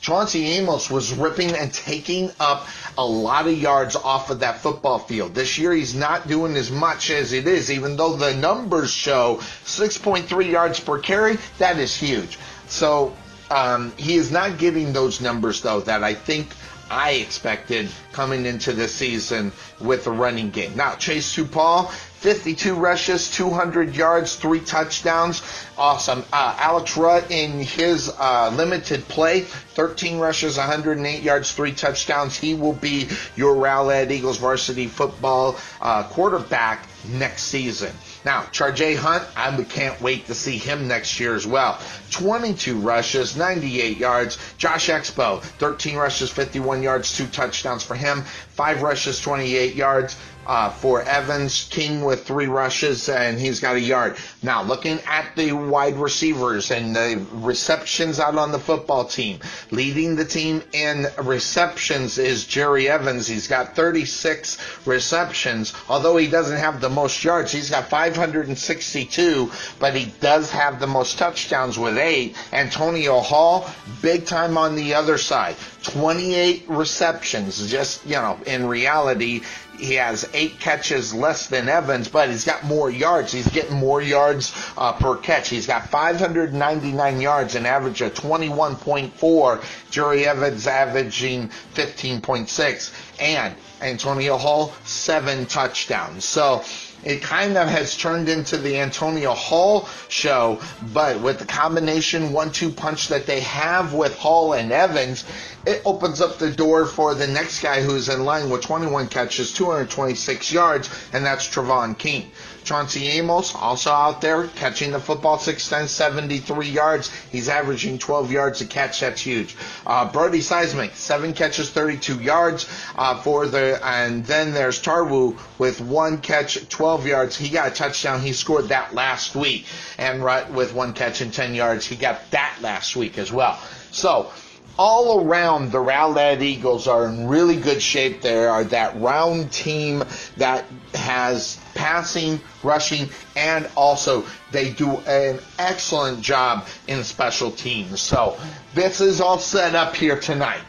Chauncey 0.00 0.44
Amos 0.58 0.90
was 0.90 1.14
ripping 1.14 1.52
and 1.54 1.72
taking 1.72 2.30
up 2.38 2.66
a 2.98 3.04
lot 3.06 3.46
of 3.46 3.56
yards 3.56 3.96
off 3.96 4.28
of 4.28 4.40
that 4.40 4.58
football 4.58 4.98
field. 4.98 5.34
This 5.34 5.56
year 5.56 5.72
he's 5.72 5.94
not 5.94 6.28
doing 6.28 6.56
as 6.56 6.70
much 6.70 7.08
as 7.10 7.32
it 7.32 7.46
is, 7.46 7.70
even 7.70 7.96
though 7.96 8.14
the 8.14 8.34
numbers 8.34 8.90
show 8.90 9.36
6.3 9.64 10.50
yards 10.50 10.78
per 10.78 10.98
carry. 10.98 11.38
That 11.58 11.78
is 11.78 11.96
huge. 11.96 12.38
So 12.68 13.16
um, 13.50 13.92
he 13.96 14.16
is 14.16 14.30
not 14.30 14.58
getting 14.58 14.92
those 14.92 15.22
numbers, 15.22 15.62
though, 15.62 15.80
that 15.80 16.04
I 16.04 16.12
think 16.12 16.48
I 16.90 17.12
expected 17.12 17.88
coming 18.12 18.46
into 18.46 18.72
the 18.72 18.88
season 18.88 19.52
with 19.80 20.04
the 20.04 20.10
running 20.10 20.50
game. 20.50 20.76
Now, 20.76 20.94
Chase 20.94 21.34
DuPaul, 21.34 21.90
52 21.90 22.74
rushes, 22.74 23.30
200 23.30 23.94
yards, 23.96 24.36
three 24.36 24.60
touchdowns. 24.60 25.42
Awesome. 25.76 26.24
Uh, 26.32 26.56
Alex 26.58 26.96
Rutt 26.96 27.30
in 27.30 27.58
his 27.60 28.12
uh, 28.18 28.50
limited 28.56 29.06
play, 29.08 29.40
13 29.40 30.18
rushes, 30.18 30.56
108 30.56 31.22
yards, 31.22 31.52
three 31.52 31.72
touchdowns. 31.72 32.36
He 32.36 32.54
will 32.54 32.72
be 32.72 33.08
your 33.36 33.54
Rowlett 33.54 34.10
Eagles 34.10 34.38
varsity 34.38 34.86
football 34.86 35.56
uh, 35.80 36.04
quarterback 36.04 36.86
next 37.08 37.42
season. 37.44 37.92
Now, 38.24 38.42
Charjay 38.52 38.96
Hunt, 38.96 39.24
I 39.36 39.62
can't 39.64 40.00
wait 40.00 40.26
to 40.26 40.34
see 40.34 40.56
him 40.56 40.88
next 40.88 41.20
year 41.20 41.34
as 41.34 41.46
well. 41.46 41.78
22 42.10 42.78
rushes, 42.78 43.36
98 43.36 43.98
yards. 43.98 44.38
Josh 44.56 44.88
Expo, 44.88 45.42
13 45.42 45.96
rushes, 45.96 46.30
51 46.30 46.82
yards, 46.82 47.14
two 47.16 47.26
touchdowns 47.26 47.82
for 47.82 47.94
him. 47.94 48.24
Five 48.54 48.82
rushes, 48.82 49.20
28 49.20 49.74
yards 49.74 50.16
uh, 50.46 50.70
for 50.70 51.02
Evans. 51.02 51.66
King 51.70 52.04
with 52.04 52.24
three 52.24 52.46
rushes, 52.46 53.08
and 53.08 53.38
he's 53.38 53.60
got 53.60 53.76
a 53.76 53.80
yard. 53.80 54.16
Now, 54.42 54.62
looking 54.62 55.00
at 55.06 55.34
the 55.36 55.52
wide 55.52 55.96
receivers 55.96 56.70
and 56.70 56.94
the 56.94 57.24
receptions 57.32 58.20
out 58.20 58.36
on 58.36 58.52
the 58.52 58.58
football 58.58 59.06
team, 59.06 59.40
leading 59.70 60.16
the 60.16 60.24
team 60.24 60.62
in 60.72 61.06
receptions 61.22 62.18
is 62.18 62.46
Jerry 62.46 62.88
Evans. 62.88 63.26
He's 63.26 63.48
got 63.48 63.74
36 63.74 64.58
receptions, 64.86 65.72
although 65.88 66.16
he 66.16 66.28
doesn't 66.28 66.58
have 66.58 66.80
the 66.80 66.90
most 66.90 67.24
yards. 67.24 67.52
He's 67.52 67.70
got 67.70 67.88
562, 67.88 69.50
but 69.78 69.94
he 69.94 70.12
does 70.20 70.50
have 70.50 70.80
the 70.80 70.86
most 70.86 71.18
touchdowns 71.18 71.78
with 71.78 71.98
eight. 71.98 72.36
Antonio 72.52 73.20
Hall, 73.20 73.68
big 74.02 74.26
time 74.26 74.56
on 74.56 74.76
the 74.76 74.94
other 74.94 75.18
side. 75.18 75.56
28 75.84 76.64
receptions. 76.68 77.70
Just, 77.70 78.04
you 78.06 78.14
know, 78.14 78.38
in 78.46 78.66
reality, 78.66 79.42
he 79.78 79.94
has 79.94 80.28
eight 80.32 80.58
catches 80.58 81.12
less 81.14 81.48
than 81.48 81.68
Evans, 81.68 82.08
but 82.08 82.28
he's 82.28 82.44
got 82.44 82.64
more 82.64 82.90
yards. 82.90 83.32
He's 83.32 83.48
getting 83.48 83.76
more 83.76 84.00
yards 84.00 84.54
uh, 84.76 84.92
per 84.92 85.16
catch. 85.16 85.48
He's 85.48 85.66
got 85.66 85.88
599 85.88 87.20
yards, 87.20 87.54
an 87.54 87.66
average 87.66 88.00
of 88.00 88.14
21.4. 88.14 89.90
Jerry 89.90 90.26
Evans 90.26 90.66
averaging 90.66 91.48
15.6. 91.74 93.20
And 93.20 93.54
Antonio 93.80 94.36
Hall, 94.36 94.72
seven 94.84 95.46
touchdowns. 95.46 96.24
So, 96.24 96.64
it 97.04 97.22
kind 97.22 97.56
of 97.56 97.68
has 97.68 97.96
turned 97.96 98.28
into 98.28 98.56
the 98.56 98.78
Antonio 98.80 99.32
Hall 99.34 99.88
show, 100.08 100.60
but 100.92 101.20
with 101.20 101.38
the 101.38 101.44
combination 101.44 102.32
one-two 102.32 102.70
punch 102.70 103.08
that 103.08 103.26
they 103.26 103.40
have 103.40 103.92
with 103.94 104.16
Hall 104.16 104.54
and 104.54 104.72
Evans, 104.72 105.24
it 105.66 105.82
opens 105.84 106.20
up 106.20 106.38
the 106.38 106.50
door 106.50 106.86
for 106.86 107.14
the 107.14 107.26
next 107.26 107.62
guy 107.62 107.82
who's 107.82 108.08
in 108.08 108.24
line 108.24 108.50
with 108.50 108.62
21 108.62 109.08
catches, 109.08 109.52
226 109.52 110.52
yards, 110.52 110.90
and 111.12 111.24
that's 111.24 111.48
Travon 111.48 111.96
King. 111.98 112.30
Chauncey 112.64 113.08
Amos 113.08 113.54
also 113.54 113.90
out 113.90 114.20
there 114.20 114.46
catching 114.48 114.90
the 114.90 114.98
football 114.98 115.38
six 115.38 115.68
times, 115.68 115.90
73 115.90 116.66
yards. 116.66 117.10
He's 117.30 117.48
averaging 117.48 117.98
12 117.98 118.32
yards 118.32 118.60
a 118.62 118.66
catch. 118.66 119.00
That's 119.00 119.20
huge. 119.20 119.54
Uh, 119.86 120.10
Brody 120.10 120.40
Seismic, 120.40 120.94
seven 120.94 121.34
catches, 121.34 121.70
32 121.70 122.20
yards 122.20 122.66
uh, 122.96 123.20
for 123.20 123.46
the, 123.46 123.78
and 123.84 124.24
then 124.24 124.54
there's 124.54 124.82
Tarwu 124.82 125.38
with 125.58 125.80
one 125.80 126.18
catch, 126.18 126.68
12 126.68 127.06
yards. 127.06 127.36
He 127.36 127.50
got 127.50 127.68
a 127.68 127.74
touchdown. 127.74 128.20
He 128.20 128.32
scored 128.32 128.68
that 128.68 128.94
last 128.94 129.36
week, 129.36 129.66
and 129.98 130.24
right 130.24 130.50
with 130.50 130.74
one 130.74 130.94
catch 130.94 131.20
and 131.20 131.32
10 131.32 131.54
yards, 131.54 131.86
he 131.86 131.96
got 131.96 132.30
that 132.30 132.56
last 132.62 132.96
week 132.96 133.18
as 133.18 133.30
well. 133.30 133.58
So 133.90 134.32
all 134.76 135.24
around 135.24 135.70
the 135.70 135.78
Rowlett 135.78 136.42
Eagles 136.42 136.88
are 136.88 137.06
in 137.06 137.28
really 137.28 137.56
good 137.56 137.80
shape. 137.80 138.22
They 138.22 138.44
are 138.44 138.64
that 138.64 139.00
round 139.00 139.52
team 139.52 140.02
that 140.36 140.64
has 140.94 141.58
passing, 141.84 142.40
rushing, 142.62 143.10
and 143.36 143.68
also 143.76 144.24
they 144.52 144.70
do 144.70 144.96
an 145.00 145.38
excellent 145.58 146.22
job 146.22 146.66
in 146.88 147.04
special 147.04 147.50
teams. 147.50 148.00
So 148.00 148.38
this 148.72 149.02
is 149.02 149.20
all 149.20 149.38
set 149.38 149.74
up 149.74 149.94
here 149.94 150.18
tonight 150.18 150.62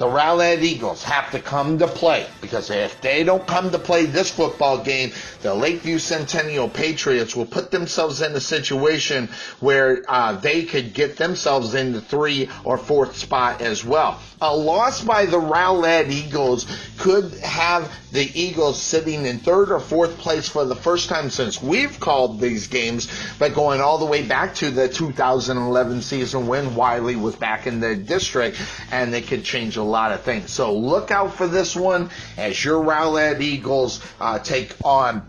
the 0.00 0.08
Rowlett 0.08 0.62
Eagles 0.62 1.04
have 1.04 1.30
to 1.32 1.38
come 1.38 1.78
to 1.78 1.86
play 1.86 2.26
because 2.40 2.70
if 2.70 3.02
they 3.02 3.22
don't 3.22 3.46
come 3.46 3.70
to 3.70 3.78
play 3.78 4.06
this 4.06 4.30
football 4.30 4.82
game, 4.82 5.12
the 5.42 5.54
Lakeview 5.54 5.98
Centennial 5.98 6.70
Patriots 6.70 7.36
will 7.36 7.44
put 7.44 7.70
themselves 7.70 8.22
in 8.22 8.32
a 8.32 8.40
situation 8.40 9.28
where 9.60 10.02
uh, 10.08 10.32
they 10.32 10.64
could 10.64 10.94
get 10.94 11.18
themselves 11.18 11.74
in 11.74 11.92
the 11.92 12.00
three 12.00 12.48
or 12.64 12.78
fourth 12.78 13.18
spot 13.18 13.60
as 13.60 13.84
well. 13.84 14.18
A 14.42 14.56
loss 14.56 15.04
by 15.04 15.26
the 15.26 15.38
Rowlett 15.38 16.10
Eagles 16.10 16.66
could 16.96 17.34
have 17.40 17.92
the 18.10 18.30
Eagles 18.40 18.80
sitting 18.80 19.26
in 19.26 19.38
third 19.38 19.70
or 19.70 19.80
fourth 19.80 20.16
place 20.16 20.48
for 20.48 20.64
the 20.64 20.74
first 20.74 21.10
time 21.10 21.28
since 21.28 21.62
we've 21.62 22.00
called 22.00 22.40
these 22.40 22.66
games, 22.66 23.08
but 23.38 23.54
going 23.54 23.82
all 23.82 23.98
the 23.98 24.06
way 24.06 24.22
back 24.22 24.54
to 24.56 24.70
the 24.70 24.88
2011 24.88 26.00
season 26.00 26.46
when 26.46 26.74
Wylie 26.74 27.16
was 27.16 27.36
back 27.36 27.66
in 27.66 27.80
the 27.80 27.94
district, 27.94 28.58
and 28.90 29.12
they 29.12 29.20
could 29.20 29.44
change 29.44 29.76
a 29.76 29.82
lot 29.82 30.12
of 30.12 30.22
things. 30.22 30.50
So 30.50 30.74
look 30.74 31.10
out 31.10 31.34
for 31.34 31.46
this 31.46 31.76
one 31.76 32.08
as 32.38 32.64
your 32.64 32.82
Rowlett 32.82 33.42
Eagles 33.42 34.00
uh, 34.20 34.38
take 34.38 34.74
on 34.82 35.22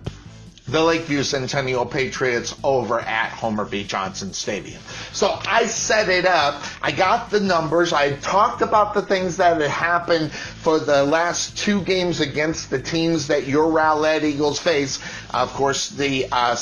the 0.71 0.81
Lakeview 0.81 1.23
Centennial 1.23 1.85
Patriots 1.85 2.57
over 2.63 2.99
at 2.99 3.29
Homer 3.29 3.65
B. 3.65 3.83
Johnson 3.83 4.31
Stadium. 4.31 4.81
So 5.11 5.37
I 5.45 5.65
set 5.65 6.07
it 6.07 6.25
up. 6.25 6.63
I 6.81 6.93
got 6.93 7.29
the 7.29 7.41
numbers. 7.41 7.91
I 7.91 8.13
talked 8.13 8.61
about 8.61 8.93
the 8.93 9.01
things 9.01 9.37
that 9.37 9.59
had 9.59 9.69
happened 9.69 10.31
for 10.61 10.79
the 10.79 11.03
last 11.03 11.57
two 11.57 11.81
games 11.81 12.19
against 12.19 12.69
the 12.69 12.79
teams 12.79 13.27
that 13.27 13.47
your 13.47 13.71
Rowlett 13.71 14.23
Eagles 14.23 14.59
face. 14.59 14.99
Of 15.33 15.51
course, 15.53 15.89
the 15.89 16.27
uh, 16.31 16.55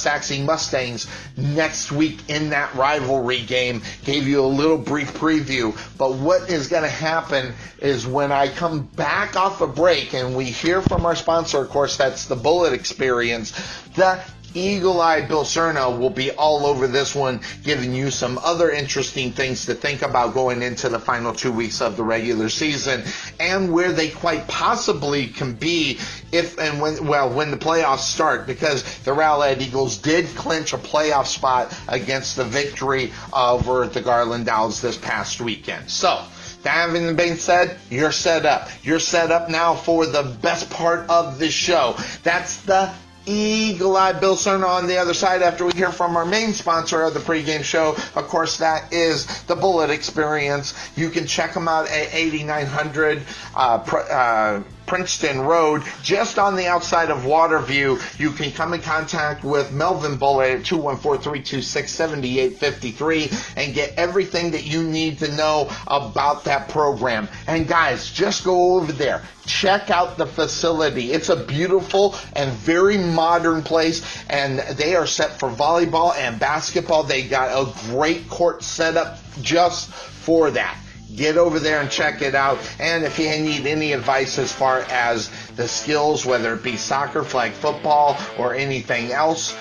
Mustangs 0.45 1.07
next 1.35 1.91
week 1.91 2.29
in 2.29 2.49
that 2.51 2.73
rivalry 2.75 3.41
game. 3.41 3.81
Gave 4.05 4.27
you 4.27 4.41
a 4.41 4.47
little 4.47 4.77
brief 4.77 5.13
preview. 5.13 5.75
But 5.97 6.13
what 6.13 6.49
is 6.49 6.67
going 6.67 6.83
to 6.83 6.89
happen 6.89 7.53
is 7.79 8.07
when 8.07 8.31
I 8.31 8.47
come 8.47 8.83
back 8.83 9.35
off 9.35 9.61
a 9.61 9.67
break 9.67 10.13
and 10.13 10.35
we 10.35 10.45
hear 10.45 10.81
from 10.81 11.05
our 11.05 11.15
sponsor, 11.15 11.61
of 11.61 11.69
course, 11.69 11.97
that's 11.97 12.25
the 12.25 12.35
Bullitt 12.35 12.73
Experience 12.73 13.51
the 13.99 14.19
Eagle 14.53 15.01
Eye 15.01 15.21
Bill 15.21 15.43
Cerna 15.43 15.97
will 15.97 16.09
be 16.09 16.31
all 16.31 16.65
over 16.65 16.87
this 16.87 17.13
one, 17.13 17.41
giving 17.63 17.93
you 17.93 18.11
some 18.11 18.37
other 18.39 18.69
interesting 18.69 19.31
things 19.31 19.65
to 19.65 19.73
think 19.73 20.01
about 20.01 20.33
going 20.33 20.61
into 20.61 20.89
the 20.89 20.99
final 20.99 21.33
two 21.33 21.51
weeks 21.51 21.81
of 21.81 21.97
the 21.97 22.03
regular 22.03 22.49
season 22.49 23.03
and 23.39 23.71
where 23.71 23.91
they 23.91 24.09
quite 24.09 24.47
possibly 24.47 25.27
can 25.27 25.53
be 25.53 25.99
if 26.31 26.57
and 26.57 26.81
when, 26.81 27.05
well, 27.07 27.29
when 27.29 27.51
the 27.51 27.57
playoffs 27.57 27.99
start 27.99 28.47
because 28.47 28.83
the 28.99 29.11
Rowlett 29.11 29.61
Eagles 29.61 29.97
did 29.97 30.25
clinch 30.35 30.73
a 30.73 30.77
playoff 30.77 31.27
spot 31.27 31.73
against 31.87 32.35
the 32.35 32.43
victory 32.45 33.11
over 33.33 33.87
the 33.87 34.01
Garland 34.01 34.47
Owls 34.49 34.81
this 34.81 34.97
past 34.97 35.41
weekend. 35.41 35.89
So, 35.89 36.23
that 36.63 36.71
having 36.71 37.15
been 37.15 37.37
said, 37.37 37.77
you're 37.89 38.11
set 38.11 38.45
up. 38.45 38.69
You're 38.83 38.99
set 38.99 39.31
up 39.31 39.49
now 39.49 39.75
for 39.75 40.05
the 40.05 40.23
best 40.23 40.69
part 40.69 41.09
of 41.09 41.39
the 41.39 41.49
show. 41.49 41.95
That's 42.23 42.57
the 42.63 42.91
Eagle 43.29 43.95
Eye 43.95 44.13
Bill 44.13 44.35
Cerna 44.35 44.67
on 44.67 44.87
the 44.87 44.97
other 44.97 45.13
side 45.13 45.43
after 45.43 45.63
we 45.65 45.71
hear 45.73 45.91
from 45.91 46.17
our 46.17 46.25
main 46.25 46.53
sponsor 46.53 47.03
of 47.03 47.13
the 47.13 47.19
pregame 47.19 47.63
show. 47.63 47.95
Of 48.15 48.27
course, 48.27 48.57
that 48.57 48.91
is 48.91 49.43
the 49.43 49.55
Bullitt 49.55 49.91
Experience. 49.91 50.73
You 50.95 51.09
can 51.09 51.27
check 51.27 51.53
them 51.53 51.67
out 51.67 51.87
at 51.87 52.13
8900 52.13 53.21
uh, 53.55 53.59
uh, 53.59 54.63
Princeton 54.89 55.39
Road, 55.41 55.83
just 56.01 56.39
on 56.39 56.55
the 56.55 56.65
outside 56.65 57.11
of 57.11 57.19
Waterview. 57.19 58.01
You 58.19 58.31
can 58.31 58.51
come 58.51 58.73
in 58.73 58.81
contact 58.81 59.43
with 59.43 59.71
Melvin 59.71 60.17
Bullitt 60.17 60.61
at 60.61 60.65
214-326-7853 60.65 63.53
and 63.55 63.75
get 63.75 63.93
everything 63.97 64.49
that 64.51 64.65
you 64.65 64.81
need 64.81 65.19
to 65.19 65.31
know 65.35 65.69
about 65.85 66.45
that 66.45 66.69
program. 66.69 67.29
And 67.45 67.67
guys, 67.67 68.09
just 68.09 68.43
go 68.43 68.77
over 68.77 68.91
there. 68.91 69.21
Check 69.45 69.91
out 69.91 70.17
the 70.17 70.25
facility. 70.25 71.11
It's 71.11 71.29
a 71.29 71.35
beautiful 71.35 72.15
and 72.33 72.51
very 72.51 72.97
modern 72.97 73.61
place, 73.61 74.01
and 74.27 74.57
they 74.75 74.95
are 74.95 75.05
set 75.05 75.39
for 75.39 75.51
volleyball 75.51 76.15
and 76.15 76.39
basketball. 76.39 77.03
They 77.03 77.27
got 77.27 77.51
a 77.51 77.71
great 77.91 78.27
court 78.27 78.63
set 78.63 78.97
up 78.97 79.19
just 79.39 79.93
for 79.93 80.49
that 80.51 80.79
get 81.19 81.37
over 81.37 81.59
there 81.59 81.81
and 81.81 81.91
check 81.91 82.21
it 82.21 82.33
out. 82.33 82.57
And 82.79 83.03
if 83.03 83.19
you 83.19 83.29
need 83.29 83.67
any 83.67 83.93
advice 83.93 84.39
as 84.39 84.51
far 84.51 84.79
as 84.89 85.29
the 85.55 85.67
skills, 85.67 86.25
whether 86.25 86.53
it 86.53 86.63
be 86.63 86.77
soccer, 86.77 87.23
flag 87.23 87.51
football, 87.51 88.17
or 88.37 88.55
anything 88.55 89.11
else, 89.11 89.55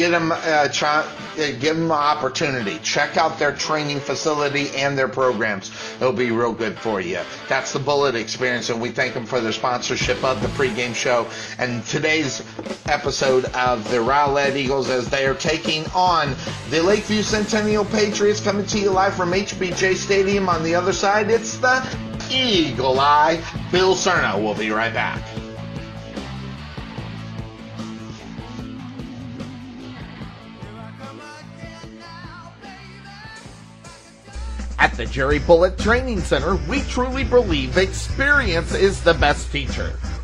get 0.00 0.12
them, 0.12 0.32
uh, 0.32 0.34
uh, 0.34 1.06
give 1.36 1.76
them 1.76 1.84
an 1.84 1.92
opportunity. 1.92 2.78
Check 2.78 3.18
out 3.18 3.38
their 3.38 3.52
training 3.52 4.00
facility 4.00 4.70
and 4.74 4.96
their 4.96 5.08
programs. 5.08 5.70
It'll 5.96 6.14
be 6.14 6.30
real 6.30 6.54
good 6.54 6.78
for 6.78 7.02
you. 7.02 7.20
That's 7.50 7.74
the 7.74 7.80
Bullitt 7.80 8.14
Experience, 8.14 8.70
and 8.70 8.80
we 8.80 8.90
thank 8.92 9.12
them 9.12 9.26
for 9.26 9.42
their 9.42 9.52
sponsorship 9.52 10.24
of 10.24 10.40
the 10.40 10.48
pregame 10.48 10.94
show 10.94 11.28
and 11.58 11.84
today's 11.84 12.42
episode 12.86 13.44
of 13.54 13.88
the 13.90 13.98
Rowlett 13.98 14.56
Eagles 14.56 14.88
as 14.88 15.10
they 15.10 15.26
are 15.26 15.34
taking 15.34 15.84
on 15.94 16.34
the 16.70 16.82
Lakeview 16.82 17.22
Centennial 17.22 17.84
Patriots 17.84 18.40
coming 18.40 18.64
to 18.66 18.78
you 18.78 18.90
live 18.90 19.14
from 19.14 19.32
HBJ 19.32 19.96
Stadium. 19.96 20.48
On 20.48 20.62
the 20.62 20.74
other 20.74 20.94
side, 20.94 21.30
it's 21.30 21.58
the 21.58 21.86
Eagle 22.30 22.98
Eye. 23.00 23.42
Bill 23.70 23.94
Cerna 23.94 24.42
will 24.42 24.54
be 24.54 24.70
right 24.70 24.94
back. 24.94 25.22
At 34.80 34.94
the 34.94 35.04
Jerry 35.04 35.38
Bullitt 35.38 35.76
Training 35.76 36.20
Center, 36.20 36.56
we 36.66 36.80
truly 36.84 37.22
believe 37.22 37.76
experience 37.76 38.74
is 38.74 39.02
the 39.02 39.12
best 39.12 39.52
teacher. 39.52 39.92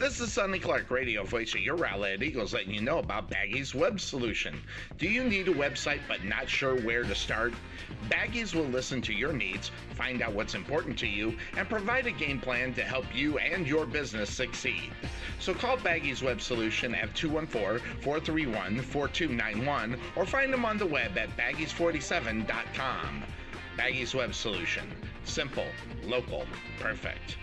This 0.00 0.18
is 0.18 0.32
Sonny 0.32 0.58
Clark, 0.58 0.90
radio 0.90 1.22
voice 1.24 1.54
of 1.54 1.60
your 1.60 1.76
Rowlett 1.76 2.22
Eagles, 2.22 2.54
letting 2.54 2.72
you 2.72 2.80
know 2.80 3.00
about 3.00 3.30
Baggies 3.30 3.74
Web 3.74 4.00
Solution. 4.00 4.58
Do 4.96 5.06
you 5.06 5.22
need 5.22 5.48
a 5.48 5.52
website 5.52 6.00
but 6.08 6.24
not 6.24 6.48
sure 6.48 6.74
where 6.74 7.02
to 7.02 7.14
start? 7.14 7.52
Baggies 8.08 8.54
will 8.54 8.64
listen 8.64 9.02
to 9.02 9.12
your 9.12 9.34
needs, 9.34 9.70
find 9.96 10.22
out 10.22 10.32
what's 10.32 10.54
important 10.54 10.98
to 11.00 11.06
you, 11.06 11.36
and 11.54 11.68
provide 11.68 12.06
a 12.06 12.12
game 12.12 12.40
plan 12.40 12.72
to 12.74 12.82
help 12.82 13.04
you 13.14 13.36
and 13.36 13.68
your 13.68 13.84
business 13.84 14.30
succeed. 14.30 14.90
So 15.38 15.52
call 15.52 15.76
Baggies 15.76 16.22
Web 16.22 16.40
Solution 16.40 16.94
at 16.94 17.12
214-431-4291 17.12 19.98
or 20.16 20.24
find 20.24 20.50
them 20.50 20.64
on 20.64 20.78
the 20.78 20.86
web 20.86 21.18
at 21.18 21.28
baggies47.com. 21.36 23.22
Baggies 23.76 24.14
Web 24.14 24.34
Solution. 24.34 24.90
Simple, 25.24 25.66
local, 26.04 26.46
perfect. 26.78 27.36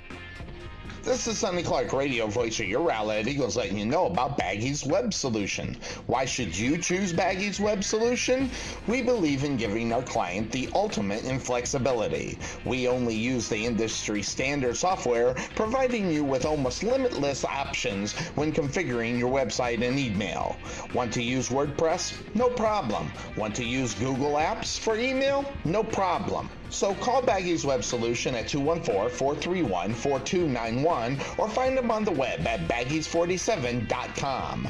This 1.03 1.27
is 1.27 1.37
Sonny 1.37 1.63
Clark, 1.63 1.93
radio 1.93 2.27
voice 2.27 2.59
of 2.59 2.65
your 2.67 2.87
Rowlett 2.87 3.27
Eagles, 3.27 3.55
letting 3.55 3.77
you 3.77 3.85
know 3.85 4.07
about 4.07 4.37
Baggy's 4.37 4.85
Web 4.85 5.13
Solution. 5.13 5.77
Why 6.05 6.25
should 6.25 6.57
you 6.57 6.77
choose 6.77 7.13
Baggy's 7.13 7.59
Web 7.59 7.83
Solution? 7.83 8.49
We 8.87 9.01
believe 9.01 9.43
in 9.43 9.55
giving 9.55 9.93
our 9.93 10.03
client 10.03 10.51
the 10.51 10.69
ultimate 10.75 11.23
in 11.23 11.39
flexibility. 11.39 12.37
We 12.65 12.87
only 12.87 13.15
use 13.15 13.47
the 13.47 13.65
industry 13.65 14.21
standard 14.21 14.75
software, 14.75 15.33
providing 15.55 16.11
you 16.11 16.23
with 16.23 16.45
almost 16.45 16.83
limitless 16.83 17.45
options 17.45 18.13
when 18.35 18.51
configuring 18.51 19.17
your 19.17 19.31
website 19.31 19.81
and 19.87 19.97
email. 19.97 20.57
Want 20.93 21.13
to 21.13 21.23
use 21.23 21.49
WordPress? 21.49 22.13
No 22.35 22.49
problem. 22.49 23.11
Want 23.37 23.55
to 23.55 23.63
use 23.63 23.93
Google 23.93 24.33
Apps 24.33 24.77
for 24.77 24.97
email? 24.97 25.45
No 25.63 25.83
problem. 25.83 26.49
So 26.69 26.93
call 26.95 27.21
Baggy's 27.21 27.65
Web 27.65 27.81
Solution 27.83 28.33
at 28.35 28.45
214-431-4291 28.45 31.39
or 31.39 31.49
find 31.49 31.77
them 31.77 31.91
on 31.91 32.03
the 32.03 32.11
web 32.11 32.45
at 32.45 32.67
baggies47.com. 32.67 34.67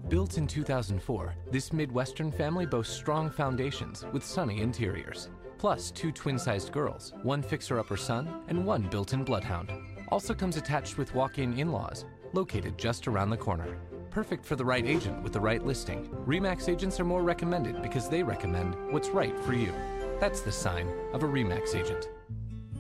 Built 0.10 0.38
in 0.38 0.48
2004, 0.48 1.36
this 1.52 1.72
Midwestern 1.72 2.32
family 2.32 2.66
boasts 2.66 2.96
strong 2.96 3.30
foundations 3.30 4.06
with 4.12 4.26
sunny 4.26 4.62
interiors. 4.62 5.30
Plus, 5.60 5.92
two 5.92 6.12
twin-sized 6.12 6.72
girls, 6.72 7.14
one 7.22 7.44
fixer-upper 7.44 7.98
son, 7.98 8.42
and 8.48 8.66
one 8.66 8.82
built-in 8.84 9.24
bloodhound. 9.24 9.72
Also 10.08 10.34
comes 10.34 10.58
attached 10.58 10.98
with 10.98 11.14
walk-in 11.14 11.60
in-laws, 11.60 12.06
located 12.34 12.78
just 12.78 13.08
around 13.08 13.30
the 13.30 13.38
corner. 13.38 13.78
Perfect 14.12 14.46
for 14.46 14.56
the 14.56 14.66
right 14.66 14.86
agent 14.86 15.22
with 15.22 15.34
the 15.34 15.40
right 15.40 15.64
listing. 15.64 16.10
REMAX 16.26 16.68
agents 16.68 17.00
are 17.00 17.06
more 17.06 17.22
recommended 17.22 17.84
because 17.84 18.10
they 18.10 18.24
recommend 18.24 18.74
what's 18.92 19.10
right 19.10 19.38
for 19.42 19.54
you. 19.54 19.72
That's 20.20 20.42
the 20.42 20.52
sign 20.52 20.90
of 21.14 21.22
a 21.22 21.28
REMAX 21.28 21.76
agent. 21.76 22.10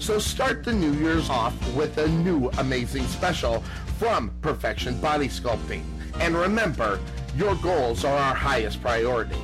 So 0.00 0.18
start 0.20 0.62
the 0.62 0.72
new 0.72 0.92
year's 0.92 1.28
off 1.28 1.54
with 1.74 1.98
a 1.98 2.06
new 2.06 2.50
amazing 2.58 3.06
special 3.06 3.64
from 3.98 4.30
Perfection 4.40 5.00
Body 5.00 5.28
Sculpting. 5.28 5.82
And 6.20 6.36
remember, 6.36 7.00
your 7.36 7.56
goals 7.56 8.04
are 8.04 8.16
our 8.16 8.34
highest 8.34 8.80
priority. 8.80 9.40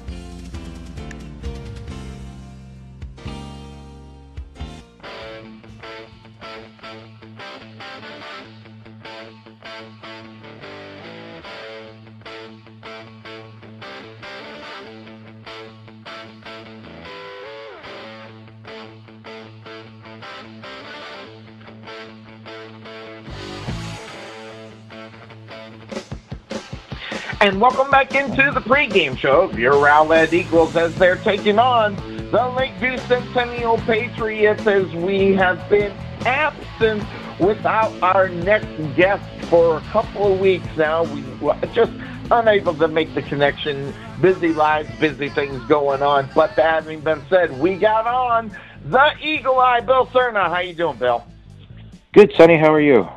Welcome 27.59 27.91
back 27.91 28.15
into 28.15 28.53
the 28.53 28.61
pregame 28.61 29.19
show 29.19 29.41
of 29.41 29.59
your 29.59 29.73
Rowlett 29.73 30.33
Eagles 30.33 30.77
as 30.77 30.95
they're 30.95 31.17
taking 31.17 31.59
on 31.59 31.97
the 32.31 32.49
Lakeview 32.57 32.99
Centennial 32.99 33.79
Patriots 33.79 34.65
as 34.65 34.87
we 34.93 35.35
have 35.35 35.69
been 35.69 35.91
absent 36.25 37.03
without 37.41 37.93
our 38.01 38.29
next 38.29 38.69
guest 38.95 39.25
for 39.47 39.79
a 39.79 39.81
couple 39.91 40.35
of 40.35 40.39
weeks 40.39 40.69
now. 40.77 41.03
We 41.03 41.25
were 41.41 41.59
just 41.73 41.91
unable 42.31 42.75
to 42.75 42.87
make 42.87 43.13
the 43.17 43.23
connection. 43.23 43.93
Busy 44.21 44.53
lives, 44.53 44.89
busy 45.01 45.29
things 45.29 45.61
going 45.65 46.01
on. 46.01 46.31
But 46.37 46.55
that 46.55 46.85
having 46.85 47.01
been 47.01 47.25
said, 47.29 47.59
we 47.59 47.75
got 47.75 48.07
on 48.07 48.57
the 48.85 49.15
Eagle 49.21 49.59
Eye, 49.59 49.81
Bill 49.81 50.07
Cerna. 50.07 50.49
How 50.49 50.61
you 50.61 50.75
doing, 50.75 50.99
Bill? 50.99 51.27
Good, 52.13 52.33
Sonny. 52.37 52.57
How 52.57 52.73
are 52.73 52.81
you? 52.81 53.09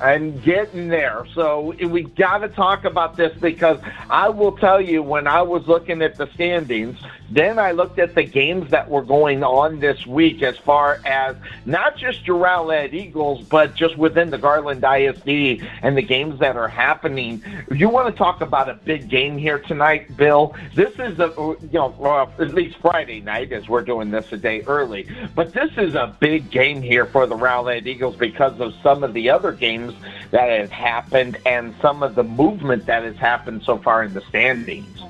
And 0.00 0.42
getting 0.42 0.88
there. 0.88 1.26
So 1.34 1.74
we 1.86 2.02
got 2.02 2.38
to 2.38 2.48
talk 2.48 2.84
about 2.84 3.16
this 3.16 3.36
because 3.38 3.78
I 4.10 4.28
will 4.28 4.52
tell 4.52 4.80
you 4.80 5.02
when 5.02 5.26
I 5.26 5.42
was 5.42 5.66
looking 5.66 6.02
at 6.02 6.16
the 6.16 6.28
standings, 6.34 6.98
then 7.30 7.58
I 7.58 7.72
looked 7.72 7.98
at 7.98 8.14
the 8.14 8.22
games 8.22 8.70
that 8.70 8.88
were 8.88 9.02
going 9.02 9.42
on 9.42 9.80
this 9.80 10.06
week 10.06 10.42
as 10.42 10.56
far 10.58 11.00
as 11.04 11.36
not 11.64 11.96
just 11.96 12.26
your 12.26 12.38
Rowlett 12.38 12.92
Eagles, 12.92 13.42
but 13.42 13.74
just 13.74 13.96
within 13.96 14.30
the 14.30 14.38
Garland 14.38 14.84
ISD 14.84 15.66
and 15.82 15.96
the 15.96 16.02
games 16.02 16.38
that 16.40 16.56
are 16.56 16.68
happening. 16.68 17.42
You 17.70 17.88
want 17.88 18.12
to 18.12 18.18
talk 18.18 18.40
about 18.40 18.68
a 18.68 18.74
big 18.74 19.08
game 19.08 19.38
here 19.38 19.58
tonight, 19.58 20.16
Bill? 20.16 20.54
This 20.74 20.92
is 20.98 21.18
a 21.18 21.32
you 21.36 21.68
know 21.72 22.30
at 22.38 22.54
least 22.54 22.76
Friday 22.78 23.20
night 23.20 23.52
as 23.52 23.68
we're 23.68 23.82
doing 23.82 24.10
this 24.10 24.32
a 24.32 24.36
day 24.36 24.62
early, 24.62 25.08
but 25.34 25.52
this 25.52 25.70
is 25.76 25.94
a 25.94 26.16
big 26.20 26.50
game 26.50 26.82
here 26.82 27.06
for 27.06 27.26
the 27.26 27.36
Rowlett 27.36 27.86
Eagles 27.86 28.16
because 28.16 28.58
of 28.60 28.74
some 28.82 29.02
of 29.02 29.14
the 29.14 29.30
other 29.30 29.52
games 29.52 29.83
that 30.30 30.48
have 30.48 30.70
happened 30.70 31.38
and 31.44 31.74
some 31.80 32.02
of 32.02 32.14
the 32.14 32.22
movement 32.22 32.86
that 32.86 33.02
has 33.02 33.16
happened 33.16 33.62
so 33.64 33.78
far 33.78 34.02
in 34.04 34.14
the 34.14 34.20
standings. 34.22 35.02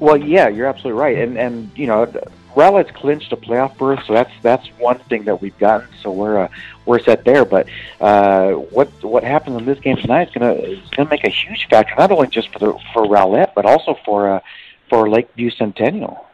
Well, 0.00 0.16
yeah, 0.16 0.48
you're 0.48 0.66
absolutely 0.66 1.00
right, 1.00 1.16
and 1.18 1.38
and 1.38 1.70
you 1.76 1.86
know, 1.86 2.06
Rowlett's 2.56 2.90
clinched 2.90 3.32
a 3.32 3.36
playoff 3.36 3.78
berth, 3.78 4.00
so 4.06 4.12
that's 4.12 4.32
that's 4.42 4.66
one 4.78 4.98
thing 4.98 5.24
that 5.24 5.40
we've 5.40 5.56
gotten. 5.58 5.88
So 6.02 6.10
we're 6.10 6.38
uh, 6.38 6.48
we're 6.86 6.98
set 6.98 7.24
there. 7.24 7.44
But 7.44 7.68
uh, 8.00 8.52
what 8.52 8.88
what 9.04 9.22
happens 9.22 9.58
in 9.58 9.64
this 9.64 9.78
game 9.78 9.96
tonight 9.96 10.28
is 10.28 10.34
gonna 10.34 10.54
is 10.54 10.90
gonna 10.90 11.08
make 11.08 11.24
a 11.24 11.30
huge 11.30 11.68
factor, 11.68 11.94
not 11.96 12.10
only 12.10 12.28
just 12.28 12.52
for 12.52 12.58
the 12.58 12.78
for 12.92 13.04
Rowlett, 13.04 13.54
but 13.54 13.64
also 13.64 13.96
for 14.04 14.28
uh, 14.28 14.40
for 14.88 15.08
Lakeview 15.08 15.50
Centennial. 15.50 16.26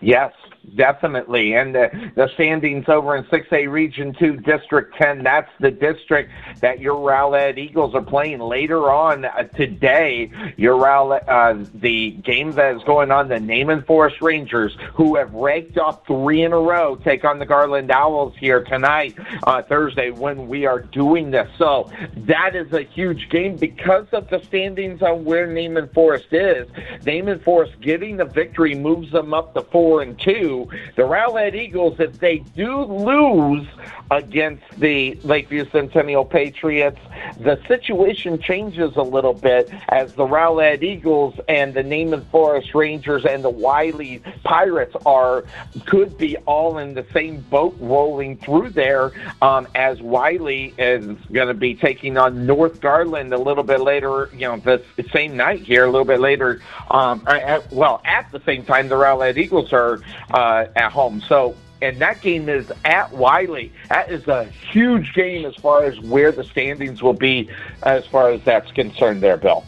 Yes, 0.00 0.32
definitely. 0.76 1.54
And 1.54 1.74
the, 1.74 2.12
the 2.14 2.28
standings 2.34 2.86
over 2.88 3.16
in 3.16 3.24
6A 3.24 3.70
Region 3.70 4.14
2, 4.18 4.38
District 4.38 4.94
10, 4.96 5.22
that's 5.22 5.50
the 5.60 5.70
district 5.70 6.30
that 6.60 6.80
your 6.80 6.96
Rowlett 6.96 7.58
Eagles 7.58 7.94
are 7.94 8.02
playing 8.02 8.40
later 8.40 8.90
on 8.90 9.24
uh, 9.24 9.44
today. 9.54 10.30
Your 10.56 10.76
Rowlett, 10.76 11.28
uh, 11.28 11.64
the 11.74 12.10
game 12.10 12.52
that 12.52 12.76
is 12.76 12.82
going 12.84 13.10
on, 13.10 13.28
the 13.28 13.40
Naaman 13.40 13.82
Forest 13.82 14.20
Rangers, 14.20 14.76
who 14.94 15.16
have 15.16 15.32
raked 15.32 15.78
off 15.78 16.06
three 16.06 16.42
in 16.42 16.52
a 16.52 16.58
row, 16.58 16.96
take 16.96 17.24
on 17.24 17.38
the 17.38 17.46
Garland 17.46 17.90
Owls 17.90 18.34
here 18.38 18.62
tonight, 18.64 19.16
uh, 19.44 19.62
Thursday, 19.62 20.10
when 20.10 20.48
we 20.48 20.66
are 20.66 20.80
doing 20.80 21.30
this. 21.30 21.50
So 21.58 21.90
that 22.16 22.54
is 22.54 22.72
a 22.72 22.82
huge 22.82 23.28
game 23.30 23.56
because 23.56 24.06
of 24.12 24.28
the 24.28 24.40
standings 24.44 25.02
on 25.02 25.24
where 25.24 25.46
Naaman 25.46 25.88
Forest 25.88 26.32
is. 26.32 26.68
Naaman 27.04 27.40
Forest 27.40 27.80
getting 27.80 28.16
the 28.16 28.24
victory 28.24 28.74
moves 28.74 29.10
them 29.12 29.34
up 29.34 29.54
to 29.54 29.62
four 29.62 30.02
and 30.02 30.18
two 30.18 30.49
the 30.96 31.02
Rowlett 31.02 31.54
Eagles, 31.54 31.98
if 31.98 32.18
they 32.18 32.38
do 32.38 32.82
lose 32.84 33.66
against 34.10 34.64
the 34.78 35.18
Lakeview 35.22 35.66
Centennial 35.70 36.24
Patriots, 36.24 36.98
the 37.38 37.60
situation 37.68 38.40
changes 38.40 38.96
a 38.96 39.02
little 39.02 39.34
bit 39.34 39.70
as 39.88 40.14
the 40.14 40.24
Rowlett 40.24 40.82
Eagles 40.82 41.38
and 41.48 41.72
the 41.74 41.82
Naaman 41.82 42.24
Forest 42.26 42.74
Rangers 42.74 43.24
and 43.24 43.44
the 43.44 43.50
Wylie 43.50 44.22
Pirates 44.42 44.96
are 45.06 45.44
could 45.86 46.18
be 46.18 46.36
all 46.38 46.78
in 46.78 46.94
the 46.94 47.06
same 47.12 47.40
boat 47.42 47.76
rolling 47.78 48.36
through 48.38 48.70
there 48.70 49.12
um, 49.42 49.68
as 49.74 50.00
Wylie 50.02 50.74
is 50.76 51.16
going 51.32 51.48
to 51.48 51.54
be 51.54 51.74
taking 51.74 52.18
on 52.18 52.46
North 52.46 52.80
Garland 52.80 53.32
a 53.32 53.38
little 53.38 53.64
bit 53.64 53.80
later, 53.80 54.28
you 54.32 54.40
know, 54.40 54.56
the 54.56 54.82
same 55.12 55.36
night 55.36 55.60
here, 55.60 55.84
a 55.84 55.90
little 55.90 56.04
bit 56.04 56.20
later. 56.20 56.60
Um, 56.90 57.22
at, 57.26 57.70
well, 57.72 58.00
at 58.04 58.30
the 58.32 58.40
same 58.40 58.64
time, 58.64 58.88
the 58.88 58.96
Rowlett 58.96 59.38
Eagles 59.38 59.72
are 59.72 60.00
uh, 60.40 60.66
at 60.74 60.90
home. 60.90 61.20
So 61.28 61.54
and 61.82 61.98
that 61.98 62.20
game 62.20 62.48
is 62.48 62.70
at 62.84 63.12
Wylie. 63.12 63.72
That 63.88 64.10
is 64.10 64.26
a 64.28 64.44
huge 64.44 65.14
game 65.14 65.44
as 65.46 65.54
far 65.56 65.84
as 65.84 65.98
where 66.00 66.32
the 66.32 66.44
standings 66.44 67.02
will 67.02 67.14
be, 67.14 67.48
as 67.82 68.06
far 68.06 68.30
as 68.30 68.42
that's 68.42 68.70
concerned. 68.72 69.22
There, 69.22 69.36
Bill. 69.36 69.64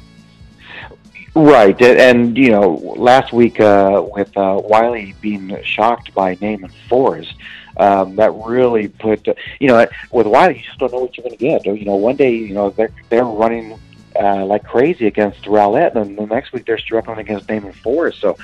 Right, 1.35 1.81
and 1.81 2.37
you 2.37 2.51
know, 2.51 2.75
last 2.97 3.33
week 3.33 3.59
uh, 3.61 4.05
with 4.15 4.37
uh, 4.37 4.61
Wylie 4.63 5.15
being 5.23 5.57
shocked 5.63 6.13
by 6.15 6.37
Naaman 6.43 6.73
Forest, 6.89 7.35
um, 7.79 8.17
that 8.17 8.33
really 8.33 8.89
put 8.89 9.27
you 9.59 9.69
know 9.69 9.87
with 10.11 10.27
Wylie, 10.27 10.59
you 10.59 10.63
just 10.63 10.79
don't 10.79 10.93
know 10.93 11.01
what 11.01 11.17
you're 11.17 11.25
going 11.25 11.39
to 11.39 11.45
get. 11.45 11.65
You 11.65 11.85
know, 11.87 11.97
one 11.97 12.17
day 12.17 12.35
you 12.35 12.55
know 12.55 12.71
they're 12.71 12.93
they're 13.09 13.25
running 13.25 13.79
uh, 14.19 14.45
like 14.45 14.65
crazy 14.65 15.07
against 15.07 15.47
Rowlett, 15.47 15.97
and 15.97 16.17
the 16.17 16.27
next 16.27 16.53
week 16.53 16.67
they're 16.67 16.79
struggling 16.79 17.19
against 17.19 17.49
Naaman 17.49 17.73
Forest. 17.73 18.21
So, 18.21 18.37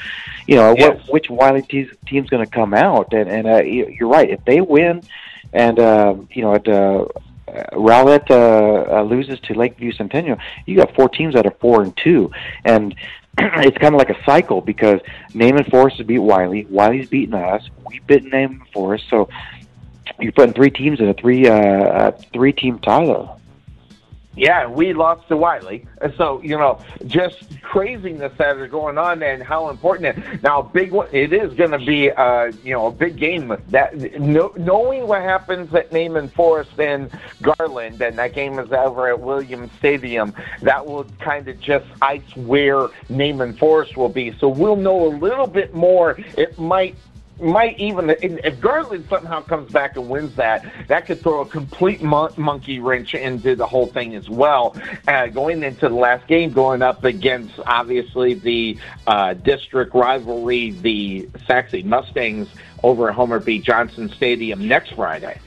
you 0.46 0.56
know, 0.56 0.74
yes. 0.76 0.98
what, 1.06 1.12
which 1.12 1.30
Wylie 1.30 1.62
te- 1.62 1.90
team's 2.06 2.30
going 2.30 2.44
to 2.44 2.50
come 2.50 2.74
out? 2.74 3.12
And, 3.12 3.28
and 3.28 3.46
uh, 3.46 3.62
you're 3.62 4.08
right. 4.08 4.28
If 4.28 4.44
they 4.44 4.60
win, 4.60 5.02
and 5.52 5.78
uh, 5.78 6.16
you 6.30 6.42
know, 6.42 6.54
at 6.54 6.68
uh, 6.68 7.06
Rowlett 7.72 8.30
uh, 8.30 8.98
uh, 8.98 9.02
loses 9.02 9.40
to 9.40 9.54
Lakeview 9.54 9.92
Centennial, 9.92 10.38
you 10.66 10.76
got 10.76 10.94
four 10.94 11.08
teams 11.08 11.34
that 11.34 11.46
are 11.46 11.54
four 11.60 11.82
and 11.82 11.96
two, 11.96 12.30
and 12.64 12.94
it's 13.38 13.78
kind 13.78 13.94
of 13.94 13.98
like 13.98 14.10
a 14.10 14.24
cycle 14.24 14.60
because 14.60 15.00
Naaman 15.34 15.64
Forest 15.64 15.98
has 15.98 16.06
beat 16.06 16.18
Wylie, 16.18 16.64
Wylie's 16.66 17.08
beaten 17.08 17.34
us, 17.34 17.68
we've 17.86 18.06
beaten 18.06 18.30
Naaman 18.30 18.62
Forest, 18.72 19.06
so 19.08 19.28
you're 20.20 20.32
putting 20.32 20.54
three 20.54 20.70
teams 20.70 21.00
in 21.00 21.08
a 21.08 21.14
three 21.14 21.46
uh, 21.48 22.12
three 22.32 22.52
team 22.52 22.78
tie 22.78 23.06
though. 23.06 23.38
Yeah, 24.38 24.68
we 24.68 24.92
lost 24.92 25.26
to 25.28 25.36
Wylie. 25.36 25.84
So, 26.16 26.40
you 26.42 26.56
know, 26.56 26.80
just 27.06 27.60
craziness 27.60 28.32
that 28.38 28.56
is 28.58 28.70
going 28.70 28.96
on 28.96 29.20
and 29.22 29.42
how 29.42 29.68
important 29.68 30.16
it. 30.16 30.42
Now, 30.42 30.62
big 30.62 30.92
one, 30.92 31.08
it 31.10 31.32
is 31.32 31.52
going 31.54 31.72
to 31.72 31.78
be, 31.78 32.12
uh, 32.12 32.52
you 32.62 32.72
know, 32.72 32.86
a 32.86 32.92
big 32.92 33.16
game. 33.16 33.56
That 33.70 33.96
no, 34.20 34.52
knowing 34.56 35.08
what 35.08 35.22
happens 35.22 35.74
at 35.74 35.92
Naaman 35.92 36.28
Forest 36.28 36.78
and 36.78 37.10
Garland, 37.42 38.00
and 38.00 38.16
that 38.16 38.32
game 38.32 38.60
is 38.60 38.70
over 38.70 39.08
at 39.08 39.18
Williams 39.18 39.72
Stadium, 39.78 40.32
that 40.62 40.86
will 40.86 41.04
kind 41.18 41.48
of 41.48 41.58
just 41.58 41.86
ice 42.00 42.36
where 42.36 42.88
Naaman 43.08 43.54
Forest 43.54 43.96
will 43.96 44.08
be. 44.08 44.36
So 44.38 44.48
we'll 44.48 44.76
know 44.76 45.06
a 45.06 45.12
little 45.18 45.48
bit 45.48 45.74
more. 45.74 46.16
It 46.36 46.58
might 46.58 46.94
might 47.40 47.78
even 47.78 48.10
if 48.10 48.60
Garland 48.60 49.06
somehow 49.08 49.40
comes 49.42 49.70
back 49.72 49.96
and 49.96 50.08
wins 50.08 50.34
that, 50.36 50.64
that 50.88 51.06
could 51.06 51.20
throw 51.20 51.40
a 51.40 51.46
complete 51.46 52.02
mon- 52.02 52.32
monkey 52.36 52.80
wrench 52.80 53.14
into 53.14 53.54
the 53.54 53.66
whole 53.66 53.86
thing 53.86 54.14
as 54.14 54.28
well. 54.28 54.76
Uh, 55.06 55.26
going 55.28 55.62
into 55.62 55.88
the 55.88 55.94
last 55.94 56.26
game, 56.26 56.52
going 56.52 56.82
up 56.82 57.04
against 57.04 57.58
obviously 57.66 58.34
the 58.34 58.78
uh, 59.06 59.34
district 59.34 59.94
rivalry, 59.94 60.70
the 60.70 61.28
Sachse 61.46 61.84
Mustangs 61.84 62.48
over 62.82 63.08
at 63.08 63.14
Homer 63.14 63.40
B. 63.40 63.58
Johnson 63.58 64.08
Stadium 64.08 64.66
next 64.66 64.94
Friday. 64.94 65.40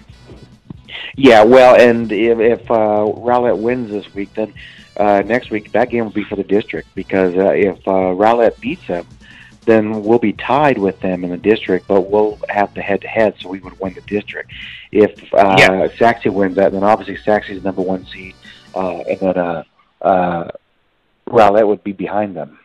Yeah, 1.16 1.44
well, 1.44 1.76
and 1.80 2.12
if, 2.12 2.40
if 2.40 2.72
uh, 2.72 3.06
Rowlett 3.18 3.58
wins 3.58 3.90
this 3.92 4.14
week, 4.14 4.34
then 4.34 4.54
uh, 4.98 5.22
next 5.26 5.50
week 5.50 5.72
that 5.72 5.90
game 5.90 6.04
will 6.04 6.12
be 6.12 6.24
for 6.24 6.36
the 6.36 6.44
district 6.44 6.94
because 6.96 7.36
uh, 7.36 7.52
if 7.52 7.78
uh, 7.88 8.14
Rowlett 8.14 8.60
beats 8.60 8.88
them 8.88 9.08
then 9.66 10.04
we'll 10.04 10.20
be 10.20 10.34
tied 10.34 10.78
with 10.78 11.00
them 11.02 11.24
in 11.24 11.30
the 11.30 11.38
district, 11.38 11.88
but 11.88 12.10
we'll 12.10 12.40
have 12.50 12.74
the 12.74 12.82
head-to-head, 12.82 13.36
so 13.40 13.50
we 13.50 13.60
would 13.60 13.80
win 13.80 13.94
the 13.94 14.02
district. 14.02 14.52
If 14.92 15.34
uh, 15.34 15.56
yeah. 15.58 15.88
Sachse 15.98 16.26
wins 16.26 16.56
that, 16.56 16.72
then 16.72 16.84
obviously 16.84 17.18
Sachse 17.18 17.50
is 17.50 17.64
number 17.64 17.82
one 17.82 18.06
seed, 18.08 18.36
uh, 18.76 19.00
and 19.02 19.20
then 19.20 19.38
uh, 19.38 19.64
uh, 20.02 20.52
Rowlett 21.28 21.68
would 21.68 21.84
be 21.84 21.92
behind 21.92 22.36
them. 22.36 22.60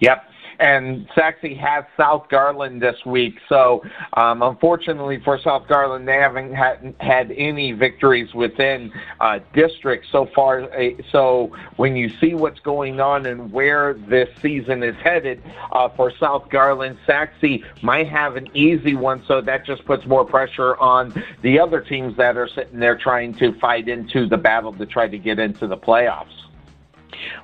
Yep 0.00 0.27
and 0.58 1.08
Sachse 1.14 1.56
has 1.58 1.84
South 1.96 2.28
Garland 2.28 2.82
this 2.82 3.04
week. 3.06 3.38
So, 3.48 3.82
um, 4.14 4.42
unfortunately 4.42 5.20
for 5.20 5.38
South 5.38 5.68
Garland, 5.68 6.08
they 6.08 6.16
haven't 6.16 6.54
had, 6.54 6.94
had 7.00 7.32
any 7.32 7.72
victories 7.72 8.34
within 8.34 8.92
uh, 9.20 9.40
districts 9.52 10.08
so 10.10 10.26
far. 10.34 10.68
So, 11.10 11.52
when 11.76 11.96
you 11.96 12.10
see 12.20 12.34
what's 12.34 12.60
going 12.60 13.00
on 13.00 13.26
and 13.26 13.52
where 13.52 13.94
this 13.94 14.28
season 14.40 14.82
is 14.82 14.96
headed 14.96 15.42
uh, 15.72 15.88
for 15.90 16.12
South 16.18 16.48
Garland, 16.50 16.98
Sachse 17.06 17.62
might 17.82 18.08
have 18.08 18.36
an 18.36 18.48
easy 18.54 18.94
one. 18.94 19.22
So 19.26 19.40
that 19.40 19.64
just 19.64 19.84
puts 19.84 20.06
more 20.06 20.24
pressure 20.24 20.76
on 20.76 21.12
the 21.42 21.58
other 21.60 21.80
teams 21.80 22.16
that 22.16 22.36
are 22.36 22.48
sitting 22.48 22.78
there 22.78 22.96
trying 22.96 23.34
to 23.34 23.52
fight 23.58 23.88
into 23.88 24.26
the 24.26 24.36
battle 24.36 24.72
to 24.74 24.86
try 24.86 25.08
to 25.08 25.18
get 25.18 25.38
into 25.38 25.66
the 25.66 25.76
playoffs. 25.76 26.47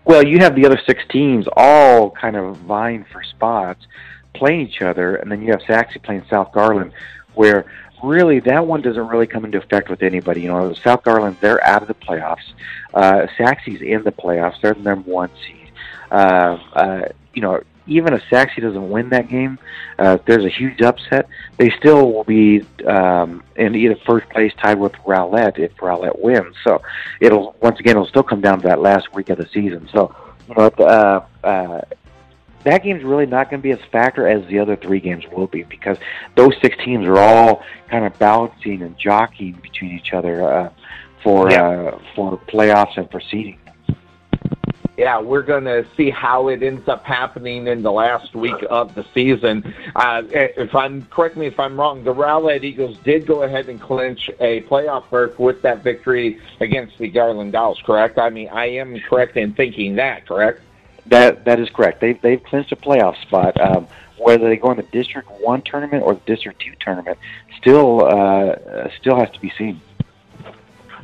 Well, 0.04 0.26
you 0.26 0.38
have 0.38 0.54
the 0.54 0.66
other 0.66 0.80
six 0.86 1.02
teams 1.08 1.46
all 1.56 2.10
kind 2.10 2.36
of 2.36 2.56
vying 2.58 3.04
for 3.10 3.22
spots, 3.22 3.86
playing 4.34 4.68
each 4.68 4.82
other, 4.82 5.16
and 5.16 5.30
then 5.30 5.42
you 5.42 5.50
have 5.52 5.62
Sachse 5.66 5.96
playing 6.02 6.24
South 6.28 6.52
Garland, 6.52 6.92
where 7.34 7.66
really 8.02 8.40
that 8.40 8.66
one 8.66 8.82
doesn't 8.82 9.08
really 9.08 9.26
come 9.26 9.44
into 9.44 9.58
effect 9.58 9.88
with 9.88 10.02
anybody. 10.02 10.42
You 10.42 10.48
know, 10.48 10.74
South 10.74 11.02
Garland 11.02 11.36
they're 11.40 11.64
out 11.64 11.82
of 11.82 11.88
the 11.88 11.94
playoffs. 11.94 12.52
Uh, 12.92 13.26
Sachse's 13.38 13.80
in 13.80 14.04
the 14.04 14.12
playoffs; 14.12 14.60
they're 14.60 14.74
the 14.74 14.82
number 14.82 15.10
one 15.10 15.30
seed. 15.46 15.70
Uh, 16.10 16.58
uh, 16.74 17.02
you 17.32 17.42
know, 17.42 17.62
even 17.86 18.14
if 18.14 18.22
Sachse 18.30 18.60
doesn't 18.60 18.90
win 18.90 19.10
that 19.10 19.28
game, 19.28 19.58
uh, 19.98 20.16
if 20.18 20.24
there's 20.24 20.44
a 20.44 20.48
huge 20.48 20.80
upset, 20.82 21.28
they 21.56 21.70
still 21.70 22.12
will 22.12 22.24
be 22.24 22.64
um, 22.86 23.42
in 23.56 23.74
either 23.74 23.96
first 24.06 24.28
place 24.30 24.52
tied 24.62 24.78
with 24.78 24.92
Rowlett 25.04 25.58
if 25.58 25.72
Rowlett 25.80 26.18
wins. 26.18 26.56
So 26.64 26.80
it'll 27.20 27.54
once 27.60 27.78
again 27.80 27.92
it'll 27.92 28.08
still 28.08 28.22
come 28.22 28.40
down 28.40 28.60
to 28.60 28.68
that 28.68 28.80
last 28.80 29.12
week 29.14 29.28
of 29.30 29.38
the 29.38 29.46
season. 29.52 29.88
So 29.92 30.14
you 30.48 30.54
know, 30.54 30.66
uh, 30.66 31.26
uh, 31.44 31.80
that 32.64 32.82
game's 32.82 33.04
really 33.04 33.26
not 33.26 33.50
going 33.50 33.60
to 33.60 33.62
be 33.62 33.72
as 33.72 33.78
factor 33.92 34.26
as 34.26 34.46
the 34.48 34.58
other 34.58 34.76
three 34.76 35.00
games 35.00 35.24
will 35.30 35.46
be 35.46 35.64
because 35.64 35.98
those 36.34 36.54
six 36.62 36.76
teams 36.82 37.06
are 37.06 37.18
all 37.18 37.62
kind 37.90 38.06
of 38.06 38.18
balancing 38.18 38.82
and 38.82 38.98
jockeying 38.98 39.60
between 39.62 39.92
each 39.92 40.12
other 40.12 40.42
uh, 40.42 40.70
for 41.22 41.50
yeah. 41.50 41.68
uh, 41.68 41.98
for 42.14 42.38
playoffs 42.48 42.96
and 42.96 43.10
for 43.10 43.20
seeding 43.20 43.58
yeah, 44.96 45.20
we're 45.20 45.42
going 45.42 45.64
to 45.64 45.84
see 45.96 46.10
how 46.10 46.48
it 46.48 46.62
ends 46.62 46.88
up 46.88 47.04
happening 47.04 47.66
in 47.66 47.82
the 47.82 47.90
last 47.90 48.34
week 48.34 48.64
of 48.70 48.94
the 48.94 49.04
season. 49.12 49.74
Uh, 49.96 50.22
if 50.30 50.74
I'm 50.74 51.06
correct 51.06 51.36
me 51.36 51.46
if 51.46 51.58
I'm 51.58 51.78
wrong, 51.78 52.04
the 52.04 52.14
Rowlett 52.14 52.62
Eagles 52.62 52.96
did 52.98 53.26
go 53.26 53.42
ahead 53.42 53.68
and 53.68 53.80
clinch 53.80 54.30
a 54.40 54.62
playoff 54.62 55.10
berth 55.10 55.38
with 55.38 55.62
that 55.62 55.82
victory 55.82 56.38
against 56.60 56.98
the 56.98 57.08
Garland 57.08 57.54
Owls. 57.54 57.80
Correct? 57.84 58.18
I 58.18 58.30
mean, 58.30 58.48
I 58.50 58.66
am 58.66 58.98
correct 59.00 59.36
in 59.36 59.54
thinking 59.54 59.96
that. 59.96 60.26
Correct? 60.26 60.60
That 61.06 61.44
that 61.44 61.58
is 61.58 61.68
correct. 61.70 62.00
They 62.00 62.14
they've 62.14 62.42
clinched 62.42 62.72
a 62.72 62.76
playoff 62.76 63.20
spot. 63.22 63.60
Um, 63.60 63.88
whether 64.16 64.48
they 64.48 64.56
go 64.56 64.70
in 64.70 64.76
the 64.76 64.84
District 64.84 65.28
One 65.40 65.60
tournament 65.62 66.04
or 66.04 66.14
the 66.14 66.20
District 66.24 66.60
Two 66.60 66.72
tournament, 66.80 67.18
still 67.58 68.04
uh, 68.04 68.88
still 69.00 69.16
has 69.16 69.30
to 69.32 69.40
be 69.40 69.52
seen. 69.58 69.80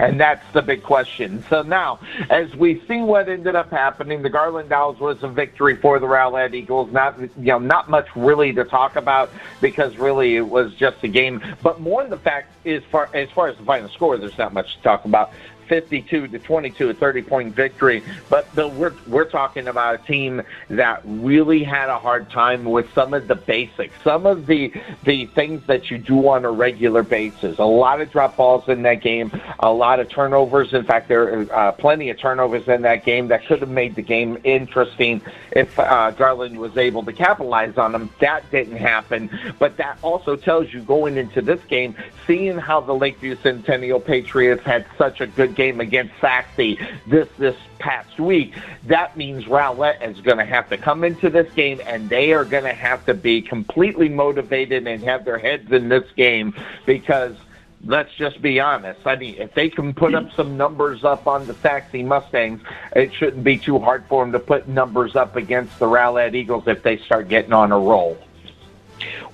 And 0.00 0.18
that's 0.18 0.50
the 0.54 0.62
big 0.62 0.82
question. 0.82 1.44
So 1.50 1.60
now, 1.60 2.00
as 2.30 2.56
we 2.56 2.80
see 2.88 3.02
what 3.02 3.28
ended 3.28 3.54
up 3.54 3.70
happening, 3.70 4.22
the 4.22 4.30
Garland 4.30 4.72
Owls 4.72 4.98
was 4.98 5.22
a 5.22 5.28
victory 5.28 5.76
for 5.76 5.98
the 5.98 6.06
Rowlett 6.06 6.54
Eagles. 6.54 6.90
Not 6.90 7.20
you 7.20 7.28
know 7.36 7.58
not 7.58 7.90
much 7.90 8.08
really 8.16 8.50
to 8.54 8.64
talk 8.64 8.96
about 8.96 9.30
because 9.60 9.98
really 9.98 10.36
it 10.36 10.48
was 10.48 10.74
just 10.74 11.04
a 11.04 11.08
game. 11.08 11.42
But 11.62 11.80
more 11.80 12.06
the 12.06 12.16
fact 12.16 12.50
is 12.64 12.82
far 12.84 13.10
as 13.12 13.28
far 13.30 13.48
as 13.48 13.58
the 13.58 13.64
final 13.64 13.90
score, 13.90 14.16
there's 14.16 14.38
not 14.38 14.54
much 14.54 14.76
to 14.76 14.82
talk 14.82 15.04
about. 15.04 15.32
52 15.70 16.26
to 16.26 16.38
22, 16.40 16.90
a 16.90 16.94
30 16.94 17.22
point 17.22 17.54
victory. 17.54 18.02
But 18.28 18.52
Bill, 18.56 18.72
we're 18.72 18.92
we're 19.06 19.24
talking 19.24 19.68
about 19.68 19.94
a 19.94 19.98
team 19.98 20.42
that 20.68 21.00
really 21.04 21.62
had 21.62 21.88
a 21.88 21.96
hard 21.96 22.28
time 22.28 22.64
with 22.64 22.92
some 22.92 23.14
of 23.14 23.28
the 23.28 23.36
basics, 23.36 23.94
some 24.02 24.26
of 24.26 24.46
the 24.46 24.72
the 25.04 25.26
things 25.26 25.64
that 25.68 25.88
you 25.88 25.96
do 25.96 26.28
on 26.28 26.44
a 26.44 26.50
regular 26.50 27.04
basis. 27.04 27.60
A 27.60 27.64
lot 27.64 28.00
of 28.00 28.10
drop 28.10 28.36
balls 28.36 28.68
in 28.68 28.82
that 28.82 29.00
game, 29.00 29.30
a 29.60 29.72
lot 29.72 30.00
of 30.00 30.08
turnovers. 30.08 30.74
In 30.74 30.82
fact, 30.82 31.06
there 31.06 31.42
are 31.42 31.52
uh, 31.52 31.72
plenty 31.72 32.10
of 32.10 32.18
turnovers 32.18 32.66
in 32.66 32.82
that 32.82 33.04
game 33.04 33.28
that 33.28 33.46
could 33.46 33.60
have 33.60 33.70
made 33.70 33.94
the 33.94 34.02
game 34.02 34.38
interesting 34.42 35.22
if 35.52 35.78
uh, 35.78 36.10
Garland 36.10 36.58
was 36.58 36.76
able 36.76 37.04
to 37.04 37.12
capitalize 37.12 37.78
on 37.78 37.92
them. 37.92 38.10
That 38.18 38.50
didn't 38.50 38.76
happen, 38.76 39.30
but 39.60 39.76
that 39.76 39.98
also 40.02 40.34
tells 40.34 40.72
you 40.72 40.82
going 40.82 41.16
into 41.16 41.40
this 41.40 41.62
game, 41.66 41.94
seeing 42.26 42.58
how 42.58 42.80
the 42.80 42.92
Lakeview 42.92 43.36
Centennial 43.40 44.00
Patriots 44.00 44.64
had 44.64 44.84
such 44.98 45.20
a 45.20 45.28
good 45.28 45.54
game 45.60 45.78
against 45.78 46.14
Sachse 46.22 46.78
this 47.06 47.28
this 47.36 47.56
past 47.78 48.18
week, 48.18 48.54
that 48.86 49.14
means 49.16 49.44
Rowlett 49.44 50.00
is 50.02 50.18
going 50.22 50.38
to 50.38 50.44
have 50.44 50.70
to 50.70 50.78
come 50.78 51.04
into 51.04 51.28
this 51.28 51.52
game 51.52 51.82
and 51.86 52.08
they 52.08 52.32
are 52.32 52.46
going 52.46 52.64
to 52.64 52.72
have 52.72 53.04
to 53.06 53.14
be 53.14 53.42
completely 53.42 54.08
motivated 54.08 54.86
and 54.86 55.04
have 55.04 55.26
their 55.26 55.38
heads 55.38 55.70
in 55.70 55.90
this 55.90 56.10
game 56.16 56.54
because 56.86 57.36
let's 57.84 58.12
just 58.14 58.40
be 58.40 58.58
honest. 58.58 59.06
I 59.06 59.16
mean, 59.16 59.34
if 59.36 59.52
they 59.52 59.68
can 59.68 59.92
put 59.92 60.14
up 60.14 60.32
some 60.32 60.56
numbers 60.56 61.04
up 61.04 61.26
on 61.26 61.46
the 61.46 61.54
Sachse 61.54 61.92
Mustangs, 61.92 62.62
it 62.96 63.12
shouldn't 63.12 63.44
be 63.44 63.58
too 63.58 63.78
hard 63.78 64.06
for 64.06 64.24
them 64.24 64.32
to 64.32 64.38
put 64.38 64.66
numbers 64.66 65.14
up 65.14 65.36
against 65.36 65.78
the 65.78 65.86
Rowlett 65.86 66.34
Eagles 66.34 66.64
if 66.68 66.82
they 66.82 66.96
start 66.98 67.28
getting 67.28 67.52
on 67.52 67.70
a 67.70 67.78
roll. 67.78 68.16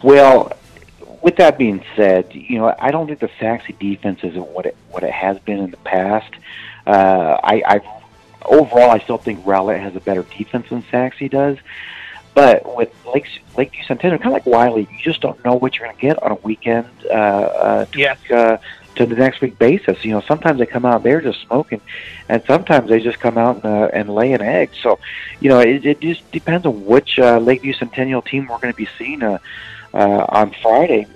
Well, 0.03 0.53
with 1.23 1.37
that 1.37 1.59
being 1.59 1.85
said, 1.95 2.35
you 2.35 2.59
know, 2.59 2.75
I 2.79 2.91
don't 2.91 3.07
think 3.07 3.21
the 3.21 3.31
Sachse 3.41 3.73
defense 3.79 4.21
isn't 4.23 4.49
what 4.49 4.67
it 4.67 4.77
what 4.91 5.03
it 5.03 5.13
has 5.13 5.39
been 5.41 5.59
in 5.59 5.71
the 5.71 5.77
past. 5.79 6.33
Uh, 6.87 7.39
I, 7.43 7.63
I 7.67 8.03
overall, 8.45 8.91
I 8.91 8.99
still 9.01 9.19
think 9.19 9.45
Rowlett 9.45 9.81
has 9.81 9.97
a 9.97 10.01
better 10.01 10.23
defense 10.23 10.69
than 10.69 10.85
Sachse 10.91 11.29
does. 11.31 11.59
But 12.35 12.77
with 12.77 12.93
Lake 13.07 13.27
Lakeview 13.57 13.83
Centennial, 13.85 14.19
kind 14.19 14.29
of 14.29 14.33
like 14.35 14.47
Wylie, 14.47 14.87
you 14.93 14.99
just 15.03 15.23
don't 15.23 15.43
know 15.43 15.55
what 15.55 15.77
you're 15.77 15.87
going 15.87 15.97
to 15.97 16.03
get 16.03 16.23
on 16.23 16.33
a 16.33 16.35
weekend 16.35 16.87
uh, 17.07 17.15
uh, 17.15 17.85
to, 17.87 17.99
yes. 17.99 18.31
uh, 18.31 18.59
to 18.97 19.07
the 19.07 19.15
next 19.15 19.41
week 19.41 19.59
basis. 19.59 20.05
You 20.05 20.11
know, 20.11 20.21
sometimes 20.21 20.59
they 20.59 20.67
come 20.67 20.85
out 20.85 21.03
there 21.03 21.23
just 21.23 21.41
smoking, 21.47 21.81
and 22.29 22.45
sometimes 22.47 22.91
they 22.91 23.01
just 23.01 23.21
come 23.21 23.39
out 23.39 23.57
and, 23.57 23.65
uh, 23.65 23.89
and 23.91 24.15
lay 24.15 24.35
an 24.35 24.43
egg. 24.43 24.69
So, 24.83 24.99
you 25.41 25.49
know, 25.49 25.61
it, 25.61 25.87
it 25.87 26.01
just 26.01 26.31
depends 26.31 26.67
on 26.67 26.85
which 26.85 27.19
uh, 27.19 27.39
Lakeview 27.39 27.73
Centennial 27.73 28.21
team 28.21 28.49
we're 28.49 28.59
going 28.59 28.73
to 28.73 28.77
be 28.77 28.89
seeing. 28.99 29.23
Uh, 29.23 29.39
uh, 29.97 30.27
on 30.29 30.55
Friday, 30.63 31.07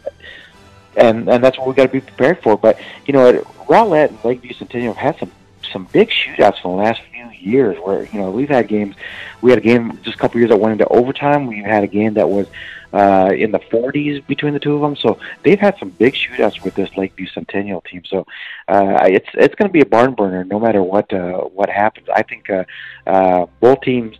and 0.96 1.28
and 1.28 1.44
that's 1.44 1.58
what 1.58 1.68
we 1.68 1.74
got 1.74 1.86
to 1.86 1.92
be 1.92 2.00
prepared 2.00 2.42
for. 2.42 2.56
But 2.56 2.78
you 3.06 3.12
know, 3.12 3.42
Rowlett 3.68 4.08
and 4.08 4.24
Lakeview 4.24 4.54
Centennial 4.54 4.94
have 4.94 5.16
had 5.16 5.20
some 5.20 5.32
some 5.70 5.84
big 5.92 6.08
shootouts 6.08 6.64
in 6.64 6.70
the 6.70 6.76
last 6.76 7.02
few 7.12 7.28
years. 7.30 7.76
Where 7.78 8.04
you 8.04 8.18
know 8.18 8.30
we've 8.30 8.48
had 8.48 8.68
games, 8.68 8.96
we 9.42 9.50
had 9.50 9.58
a 9.58 9.62
game 9.62 9.98
just 10.02 10.16
a 10.16 10.18
couple 10.18 10.40
years 10.40 10.50
that 10.50 10.58
went 10.58 10.72
into 10.72 10.88
overtime. 10.88 11.46
We 11.46 11.62
had 11.62 11.84
a 11.84 11.86
game 11.86 12.14
that 12.14 12.28
was 12.28 12.46
uh, 12.92 13.30
in 13.36 13.52
the 13.52 13.58
40s 13.58 14.26
between 14.26 14.54
the 14.54 14.60
two 14.60 14.74
of 14.74 14.80
them. 14.80 14.96
So 14.96 15.18
they've 15.42 15.60
had 15.60 15.78
some 15.78 15.90
big 15.90 16.14
shootouts 16.14 16.64
with 16.64 16.74
this 16.74 16.96
Lakeview 16.96 17.26
Centennial 17.26 17.82
team. 17.82 18.02
So 18.06 18.26
uh, 18.66 18.98
it's 19.02 19.28
it's 19.34 19.54
going 19.56 19.68
to 19.68 19.72
be 19.72 19.82
a 19.82 19.86
barn 19.86 20.14
burner 20.14 20.44
no 20.44 20.58
matter 20.58 20.82
what 20.82 21.12
uh, 21.12 21.40
what 21.40 21.68
happens. 21.68 22.08
I 22.14 22.22
think 22.22 22.48
uh, 22.48 22.64
uh, 23.06 23.46
both 23.60 23.82
teams. 23.82 24.16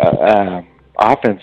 Uh, 0.00 0.16
um, 0.20 0.66
offense 0.98 1.42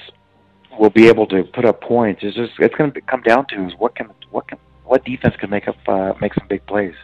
will 0.79 0.89
be 0.89 1.07
able 1.07 1.27
to 1.27 1.43
put 1.43 1.65
up 1.65 1.81
points. 1.81 2.21
It's 2.23 2.35
just 2.35 2.53
it's 2.59 2.75
going 2.75 2.91
to 2.93 3.01
come 3.01 3.21
down 3.21 3.45
to 3.49 3.67
is 3.67 3.73
what 3.77 3.95
can 3.95 4.09
what 4.31 4.47
can 4.47 4.57
what 4.83 5.03
defense 5.05 5.35
can 5.39 5.49
make 5.49 5.67
up 5.67 5.75
uh, 5.87 6.13
make 6.21 6.33
some 6.33 6.47
big 6.47 6.65
plays. 6.65 6.95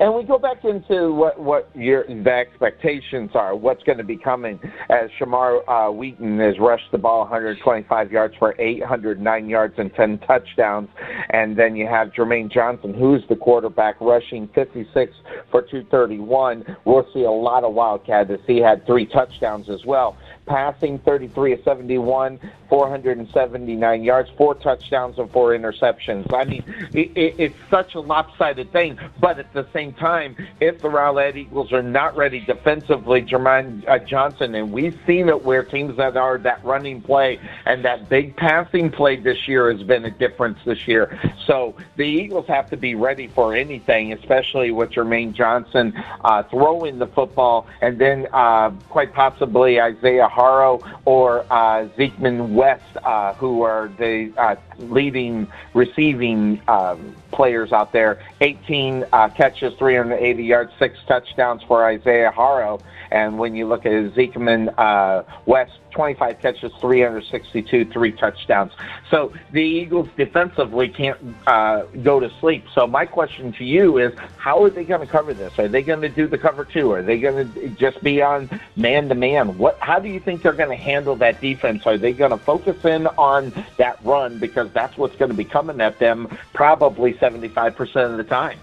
And 0.00 0.14
we 0.14 0.22
go 0.22 0.38
back 0.38 0.64
into 0.64 1.12
what 1.12 1.38
what 1.38 1.70
your 1.74 2.06
the 2.06 2.30
expectations 2.30 3.32
are, 3.34 3.54
what's 3.54 3.82
going 3.82 3.98
to 3.98 4.04
be 4.04 4.16
coming 4.16 4.58
as 4.88 5.10
Shamar 5.20 5.60
uh, 5.68 5.92
Wheaton 5.92 6.38
has 6.38 6.58
rushed 6.58 6.90
the 6.90 6.96
ball 6.96 7.20
125 7.20 8.10
yards 8.10 8.34
for 8.38 8.58
809 8.58 9.48
yards 9.50 9.74
and 9.76 9.92
10 9.92 10.20
touchdowns, 10.20 10.88
and 11.28 11.54
then 11.54 11.76
you 11.76 11.86
have 11.86 12.14
Jermaine 12.14 12.50
Johnson, 12.50 12.94
who's 12.94 13.22
the 13.28 13.36
quarterback, 13.36 14.00
rushing 14.00 14.48
56 14.54 15.12
for 15.50 15.60
231. 15.60 16.64
We'll 16.86 17.06
see 17.12 17.24
a 17.24 17.30
lot 17.30 17.64
of 17.64 17.74
Wildcat 17.74 18.30
as 18.30 18.40
he 18.46 18.56
had 18.56 18.86
three 18.86 19.04
touchdowns 19.04 19.68
as 19.68 19.84
well 19.84 20.16
passing 20.50 20.98
33 20.98 21.52
of 21.52 21.62
71, 21.62 22.40
479 22.68 24.02
yards, 24.02 24.30
four 24.36 24.56
touchdowns, 24.56 25.16
and 25.16 25.30
four 25.30 25.50
interceptions. 25.50 26.34
I 26.34 26.44
mean, 26.44 26.64
it, 26.92 27.16
it, 27.16 27.34
it's 27.38 27.54
such 27.70 27.94
a 27.94 28.00
lopsided 28.00 28.72
thing, 28.72 28.98
but 29.20 29.38
at 29.38 29.52
the 29.52 29.64
same 29.72 29.92
time, 29.92 30.36
if 30.58 30.80
the 30.80 30.88
Rowlett 30.88 31.36
Eagles 31.36 31.72
are 31.72 31.84
not 31.84 32.16
ready 32.16 32.40
defensively, 32.40 33.22
Jermaine 33.22 33.88
uh, 33.88 34.00
Johnson, 34.00 34.56
and 34.56 34.72
we've 34.72 34.98
seen 35.06 35.28
it 35.28 35.44
where 35.44 35.62
teams 35.62 35.96
that 35.98 36.16
are 36.16 36.36
that 36.38 36.64
running 36.64 37.00
play 37.00 37.38
and 37.64 37.84
that 37.84 38.08
big 38.08 38.36
passing 38.36 38.90
play 38.90 39.14
this 39.14 39.46
year 39.46 39.72
has 39.72 39.84
been 39.84 40.04
a 40.04 40.10
difference 40.10 40.58
this 40.64 40.88
year. 40.88 41.16
So 41.46 41.76
the 41.96 42.02
Eagles 42.02 42.48
have 42.48 42.68
to 42.70 42.76
be 42.76 42.96
ready 42.96 43.28
for 43.28 43.54
anything, 43.54 44.12
especially 44.12 44.72
with 44.72 44.90
Jermaine 44.90 45.32
Johnson 45.32 45.92
uh, 46.24 46.42
throwing 46.42 46.98
the 46.98 47.06
football, 47.06 47.68
and 47.80 48.00
then 48.00 48.26
uh, 48.32 48.70
quite 48.88 49.12
possibly 49.12 49.80
Isaiah 49.80 50.28
Haro 50.40 50.80
or 51.04 51.44
uh, 51.50 51.86
Zekeman 51.98 52.54
West, 52.54 52.96
uh, 53.04 53.34
who 53.34 53.60
are 53.60 53.88
the 53.98 54.32
uh, 54.38 54.56
leading 54.78 55.46
receiving 55.74 56.62
um, 56.66 57.14
players 57.30 57.72
out 57.72 57.92
there. 57.92 58.22
18 58.40 59.04
uh, 59.12 59.28
catches, 59.28 59.74
380 59.74 60.42
yards, 60.42 60.72
six 60.78 60.98
touchdowns 61.06 61.62
for 61.64 61.84
Isaiah 61.84 62.30
Haro. 62.30 62.80
And 63.10 63.38
when 63.38 63.54
you 63.54 63.66
look 63.66 63.86
at 63.86 63.92
Zekeman 64.14 64.72
uh, 64.78 65.24
West, 65.46 65.72
25 65.90 66.40
catches, 66.40 66.72
362, 66.80 67.86
three 67.86 68.12
touchdowns. 68.12 68.72
So 69.10 69.32
the 69.50 69.62
Eagles 69.62 70.08
defensively 70.16 70.88
can't 70.88 71.18
uh, 71.46 71.82
go 72.02 72.20
to 72.20 72.30
sleep. 72.40 72.64
So 72.74 72.86
my 72.86 73.06
question 73.06 73.52
to 73.54 73.64
you 73.64 73.98
is, 73.98 74.12
how 74.36 74.62
are 74.62 74.70
they 74.70 74.84
going 74.84 75.00
to 75.00 75.06
cover 75.06 75.34
this? 75.34 75.58
Are 75.58 75.68
they 75.68 75.82
going 75.82 76.00
to 76.02 76.08
do 76.08 76.26
the 76.26 76.38
cover 76.38 76.64
two? 76.64 76.92
Are 76.92 77.02
they 77.02 77.18
going 77.18 77.52
to 77.52 77.68
just 77.70 78.02
be 78.02 78.22
on 78.22 78.48
man 78.76 79.08
to 79.08 79.14
man? 79.14 79.58
What? 79.58 79.78
How 79.80 79.98
do 79.98 80.08
you 80.08 80.20
think 80.20 80.42
they're 80.42 80.52
going 80.52 80.70
to 80.70 80.82
handle 80.82 81.16
that 81.16 81.40
defense? 81.40 81.86
Are 81.86 81.98
they 81.98 82.12
going 82.12 82.30
to 82.30 82.38
focus 82.38 82.84
in 82.84 83.06
on 83.06 83.52
that 83.76 83.98
run 84.04 84.38
because 84.38 84.70
that's 84.72 84.96
what's 84.96 85.16
going 85.16 85.30
to 85.30 85.36
be 85.36 85.44
coming 85.44 85.80
at 85.80 85.98
them 85.98 86.28
probably 86.54 87.14
75% 87.14 88.10
of 88.10 88.16
the 88.16 88.24
time? 88.24 88.58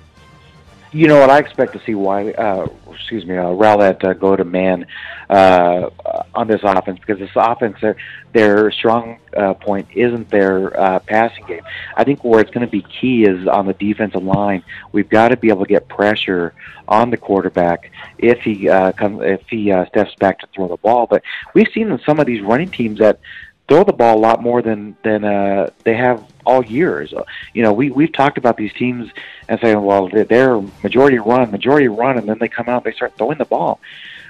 You 0.97 1.07
know 1.07 1.19
what? 1.19 1.29
I 1.29 1.37
expect 1.37 1.73
to 1.73 1.81
see 1.85 1.93
why. 1.93 2.31
Uh, 2.31 2.65
excuse 2.91 3.23
me, 3.23 3.37
uh, 3.37 3.51
Rowlett 3.51 4.03
uh, 4.03 4.13
go 4.13 4.35
to 4.35 4.43
man 4.43 4.87
uh, 5.29 5.91
on 6.33 6.47
this 6.47 6.61
offense 6.63 6.97
because 6.97 7.19
this 7.19 7.29
offense, 7.35 7.77
their, 7.79 7.97
their 8.33 8.71
strong 8.71 9.19
uh, 9.35 9.53
point 9.53 9.87
isn't 9.93 10.27
their 10.31 10.75
uh, 10.75 10.97
passing 10.97 11.45
game. 11.45 11.61
I 11.95 12.03
think 12.03 12.23
where 12.23 12.41
it's 12.41 12.49
going 12.49 12.65
to 12.65 12.71
be 12.71 12.81
key 12.81 13.25
is 13.25 13.47
on 13.47 13.67
the 13.67 13.73
defensive 13.73 14.23
line. 14.23 14.63
We've 14.91 15.07
got 15.07 15.27
to 15.27 15.37
be 15.37 15.49
able 15.49 15.65
to 15.65 15.69
get 15.69 15.87
pressure 15.87 16.55
on 16.87 17.11
the 17.11 17.17
quarterback 17.17 17.91
if 18.17 18.41
he 18.41 18.67
uh, 18.67 18.91
comes 18.93 19.21
if 19.23 19.41
he 19.47 19.71
uh, 19.71 19.85
steps 19.85 20.15
back 20.15 20.39
to 20.39 20.47
throw 20.55 20.67
the 20.67 20.77
ball. 20.77 21.05
But 21.05 21.21
we've 21.53 21.67
seen 21.75 21.91
in 21.91 21.99
some 22.07 22.19
of 22.19 22.25
these 22.25 22.41
running 22.41 22.71
teams 22.71 22.97
that 22.97 23.19
throw 23.67 23.83
the 23.83 23.93
ball 23.93 24.17
a 24.17 24.19
lot 24.19 24.41
more 24.41 24.61
than 24.61 24.95
than 25.03 25.23
uh, 25.23 25.69
they 25.83 25.95
have 25.95 26.23
all 26.45 26.63
years. 26.65 27.13
You 27.53 27.63
know, 27.63 27.73
we 27.73 27.91
we've 27.91 28.11
talked 28.11 28.37
about 28.37 28.57
these 28.57 28.73
teams 28.73 29.11
and 29.47 29.59
saying, 29.59 29.81
well, 29.81 30.07
they're 30.09 30.61
majority 30.83 31.19
run, 31.19 31.51
majority 31.51 31.87
run, 31.87 32.17
and 32.17 32.27
then 32.27 32.37
they 32.39 32.47
come 32.47 32.69
out, 32.69 32.83
they 32.83 32.93
start 32.93 33.17
throwing 33.17 33.37
the 33.37 33.45
ball. 33.45 33.79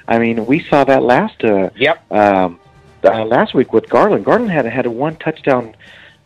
I 0.08 0.20
mean, 0.20 0.46
we 0.46 0.64
saw 0.64 0.84
that 0.86 1.04
last 1.04 1.44
uh, 1.44 1.70
yep. 1.76 2.12
um, 2.12 2.60
uh, 3.04 3.26
last 3.26 3.54
week 3.54 3.74
with 3.74 3.90
Garland. 3.90 4.26
Garland 4.26 4.52
had 4.52 4.66
had 4.66 4.86
a 4.86 4.92
one 4.92 5.16
touchdown 5.18 5.76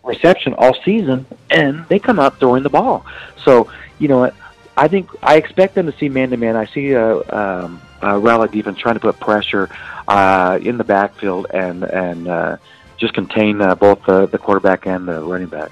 reception 0.04 0.54
all 0.54 0.76
season, 0.84 1.26
and 1.50 1.86
they 1.88 2.00
come 2.00 2.20
out 2.20 2.40
throwing 2.40 2.64
the 2.64 2.70
ball. 2.70 3.06
So 3.44 3.70
you 4.00 4.08
know, 4.08 4.32
I 4.78 4.88
think 4.88 5.10
I 5.22 5.36
expect 5.36 5.76
them 5.76 5.92
to 5.92 5.98
see 5.98 6.10
man 6.10 6.30
to 6.30 6.38
man. 6.38 6.56
I 6.56 6.66
see 6.66 6.92
a, 6.92 7.18
um, 7.36 7.82
a 8.02 8.18
rally 8.18 8.48
defense 8.48 8.80
trying 8.80 8.96
to 8.96 9.02
put 9.02 9.20
pressure 9.20 9.70
uh, 10.08 10.60
in 10.62 10.78
the 10.78 10.84
backfield 10.84 11.48
and 11.54 11.84
and 11.84 12.28
uh, 12.28 12.58
just 13.02 13.14
contain 13.16 13.60
uh, 13.62 13.76
both 13.76 14.02
the, 14.06 14.28
the 14.28 14.38
quarterback 14.38 14.86
and 14.86 15.08
the 15.08 15.22
running 15.22 15.48
back. 15.48 15.72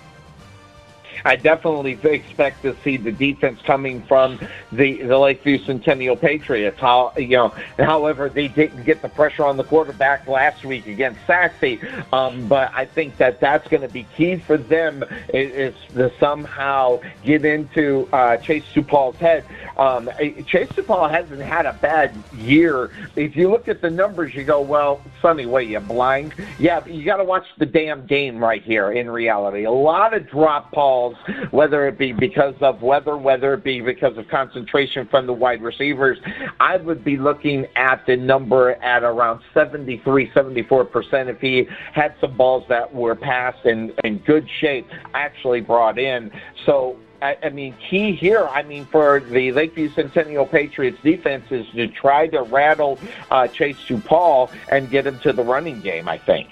I 1.25 1.35
definitely 1.35 1.99
expect 2.03 2.61
to 2.63 2.75
see 2.83 2.97
the 2.97 3.11
defense 3.11 3.61
coming 3.63 4.01
from 4.03 4.39
the 4.71 5.01
the 5.03 5.17
Lakeview 5.17 5.59
Centennial 5.59 6.15
Patriots. 6.15 6.79
How 6.79 7.13
you 7.17 7.27
know, 7.29 7.53
however, 7.77 8.29
they 8.29 8.47
didn't 8.47 8.83
get 8.83 9.01
the 9.01 9.09
pressure 9.09 9.45
on 9.45 9.57
the 9.57 9.63
quarterback 9.63 10.27
last 10.27 10.63
week 10.63 10.87
against 10.87 11.19
Sachse, 11.25 11.79
um, 12.13 12.47
but 12.47 12.71
I 12.73 12.85
think 12.85 13.17
that 13.17 13.39
that's 13.39 13.67
going 13.67 13.81
to 13.81 13.89
be 13.89 14.05
key 14.15 14.37
for 14.37 14.57
them 14.57 15.03
is, 15.33 15.73
is 15.73 15.93
to 15.95 16.11
somehow 16.19 17.01
get 17.23 17.45
into 17.45 18.07
uh, 18.13 18.37
Chase 18.37 18.63
Tupal's 18.73 19.17
head. 19.17 19.43
Um, 19.77 20.09
Chase 20.45 20.69
Tupal 20.69 21.09
hasn't 21.09 21.41
had 21.41 21.65
a 21.65 21.73
bad 21.73 22.13
year. 22.37 22.91
If 23.15 23.35
you 23.35 23.49
look 23.49 23.67
at 23.67 23.81
the 23.81 23.89
numbers, 23.89 24.33
you 24.35 24.43
go, 24.43 24.61
well, 24.61 25.01
Sonny, 25.21 25.45
what, 25.45 25.59
are 25.59 25.65
you 25.65 25.79
blind? 25.79 26.33
Yeah, 26.59 26.85
you 26.85 27.05
got 27.05 27.17
to 27.17 27.23
watch 27.23 27.45
the 27.57 27.65
damn 27.65 28.05
game 28.05 28.43
right 28.43 28.63
here 28.63 28.91
in 28.91 29.09
reality. 29.09 29.63
A 29.63 29.71
lot 29.71 30.13
of 30.13 30.27
drop 30.27 30.71
balls 30.71 31.08
whether 31.51 31.87
it 31.87 31.97
be 31.97 32.11
because 32.11 32.55
of 32.61 32.81
weather, 32.81 33.17
whether 33.17 33.53
it 33.53 33.63
be 33.63 33.81
because 33.81 34.17
of 34.17 34.27
concentration 34.27 35.07
from 35.07 35.25
the 35.27 35.33
wide 35.33 35.61
receivers, 35.61 36.17
I 36.59 36.77
would 36.77 37.03
be 37.03 37.17
looking 37.17 37.67
at 37.75 38.05
the 38.05 38.15
number 38.15 38.71
at 38.83 39.03
around 39.03 39.41
73, 39.53 40.29
74% 40.31 41.27
if 41.27 41.39
he 41.39 41.67
had 41.93 42.15
some 42.21 42.35
balls 42.35 42.63
that 42.69 42.93
were 42.93 43.15
passed 43.15 43.65
in, 43.65 43.93
in 44.03 44.19
good 44.19 44.47
shape, 44.59 44.87
actually 45.13 45.61
brought 45.61 45.97
in. 45.99 46.31
So 46.65 46.97
I, 47.21 47.37
I 47.43 47.49
mean, 47.49 47.75
key 47.89 48.15
here, 48.15 48.47
I 48.47 48.63
mean, 48.63 48.85
for 48.85 49.19
the 49.19 49.51
Lakeview 49.51 49.89
Centennial 49.91 50.45
Patriots 50.45 50.97
defense 51.03 51.45
is 51.51 51.65
to 51.75 51.87
try 51.87 52.27
to 52.27 52.43
rattle 52.43 52.99
uh, 53.29 53.47
Chase 53.47 53.77
Paul 54.05 54.51
and 54.71 54.89
get 54.89 55.05
him 55.05 55.19
to 55.19 55.33
the 55.33 55.43
running 55.43 55.81
game, 55.81 56.07
I 56.07 56.17
think. 56.17 56.49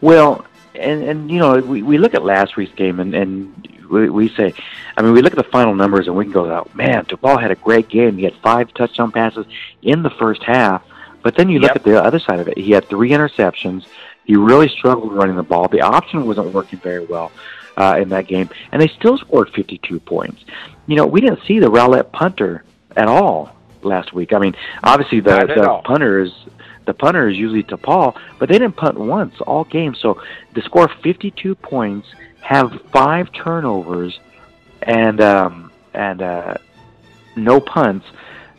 Well, 0.00 0.46
and 0.74 1.02
and 1.02 1.30
you 1.30 1.38
know 1.38 1.58
we 1.60 1.82
we 1.82 1.98
look 1.98 2.14
at 2.14 2.24
last 2.24 2.56
week's 2.56 2.74
game 2.74 3.00
and 3.00 3.14
and 3.14 3.68
we, 3.90 4.08
we 4.08 4.28
say, 4.30 4.54
I 4.96 5.02
mean 5.02 5.12
we 5.12 5.22
look 5.22 5.32
at 5.32 5.44
the 5.44 5.50
final 5.50 5.74
numbers 5.74 6.06
and 6.06 6.16
we 6.16 6.24
can 6.24 6.32
go 6.32 6.50
out. 6.50 6.74
Man, 6.74 7.04
Tupal 7.04 7.40
had 7.40 7.50
a 7.50 7.56
great 7.56 7.88
game. 7.88 8.16
He 8.16 8.24
had 8.24 8.34
five 8.36 8.72
touchdown 8.74 9.12
passes 9.12 9.46
in 9.82 10.02
the 10.02 10.10
first 10.10 10.42
half, 10.42 10.82
but 11.22 11.34
then 11.36 11.48
you 11.48 11.58
look 11.58 11.74
at 11.74 11.82
the 11.82 12.02
other 12.02 12.20
side 12.20 12.40
of 12.40 12.48
it. 12.48 12.56
He 12.56 12.70
had 12.70 12.88
three 12.88 13.10
interceptions. 13.10 13.86
He 14.24 14.36
really 14.36 14.68
struggled 14.68 15.12
running 15.12 15.36
the 15.36 15.42
ball. 15.42 15.68
The 15.68 15.80
option 15.80 16.26
wasn't 16.26 16.54
working 16.54 16.78
very 16.78 17.04
well 17.04 17.32
uh, 17.76 17.98
in 18.00 18.10
that 18.10 18.28
game, 18.28 18.48
and 18.70 18.80
they 18.80 18.88
still 18.88 19.18
scored 19.18 19.50
52 19.50 19.98
points. 20.00 20.44
You 20.86 20.96
know, 20.96 21.06
we 21.06 21.20
didn't 21.20 21.40
see 21.46 21.58
the 21.58 21.70
Rowlett 21.70 22.12
punter 22.12 22.62
at 22.96 23.08
all 23.08 23.56
last 23.82 24.12
week. 24.12 24.32
I 24.32 24.38
mean, 24.38 24.54
obviously 24.84 25.20
the 25.20 25.46
the 25.46 25.80
punter 25.84 26.20
is 26.20 26.32
the 26.90 26.94
punter 26.94 27.28
is 27.28 27.36
usually 27.36 27.62
to 27.64 27.76
Paul, 27.76 28.16
but 28.38 28.48
they 28.48 28.58
didn't 28.58 28.76
punt 28.76 28.98
once 28.98 29.34
all 29.42 29.64
game. 29.64 29.94
So 29.94 30.20
to 30.54 30.62
score 30.62 30.88
52 31.02 31.54
points, 31.54 32.08
have 32.40 32.80
five 32.92 33.30
turnovers, 33.32 34.18
and 34.82 35.20
um, 35.20 35.70
and 35.94 36.20
uh, 36.20 36.54
no 37.36 37.60
punts 37.60 38.06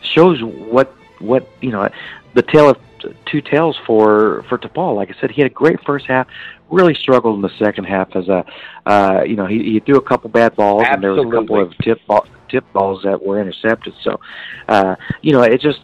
shows 0.01 0.41
what 0.41 0.95
what 1.19 1.47
you 1.61 1.71
know 1.71 1.89
the 2.33 2.41
tale 2.41 2.69
of 2.69 2.77
two 3.25 3.41
tails 3.41 3.77
for 3.85 4.43
for 4.47 4.57
Paul. 4.57 4.95
Like 4.95 5.09
I 5.09 5.19
said, 5.19 5.31
he 5.31 5.41
had 5.41 5.51
a 5.51 5.53
great 5.53 5.83
first 5.83 6.05
half. 6.05 6.27
Really 6.69 6.95
struggled 6.95 7.35
in 7.35 7.41
the 7.41 7.57
second 7.59 7.83
half 7.83 8.15
as 8.15 8.29
a 8.29 8.45
uh, 8.85 9.23
you 9.27 9.35
know 9.35 9.45
he, 9.45 9.73
he 9.73 9.79
threw 9.81 9.97
a 9.97 10.01
couple 10.01 10.29
bad 10.29 10.55
balls 10.55 10.83
Absolutely. 10.85 10.93
and 10.93 11.03
there 11.03 11.25
was 11.25 11.33
a 11.33 11.41
couple 11.41 11.61
of 11.61 11.77
tip 11.79 11.99
ball, 12.07 12.25
tip 12.47 12.63
balls 12.71 13.03
that 13.03 13.21
were 13.21 13.41
intercepted. 13.41 13.93
So 14.01 14.21
uh, 14.69 14.95
you 15.21 15.33
know 15.33 15.41
it 15.41 15.59
just 15.59 15.81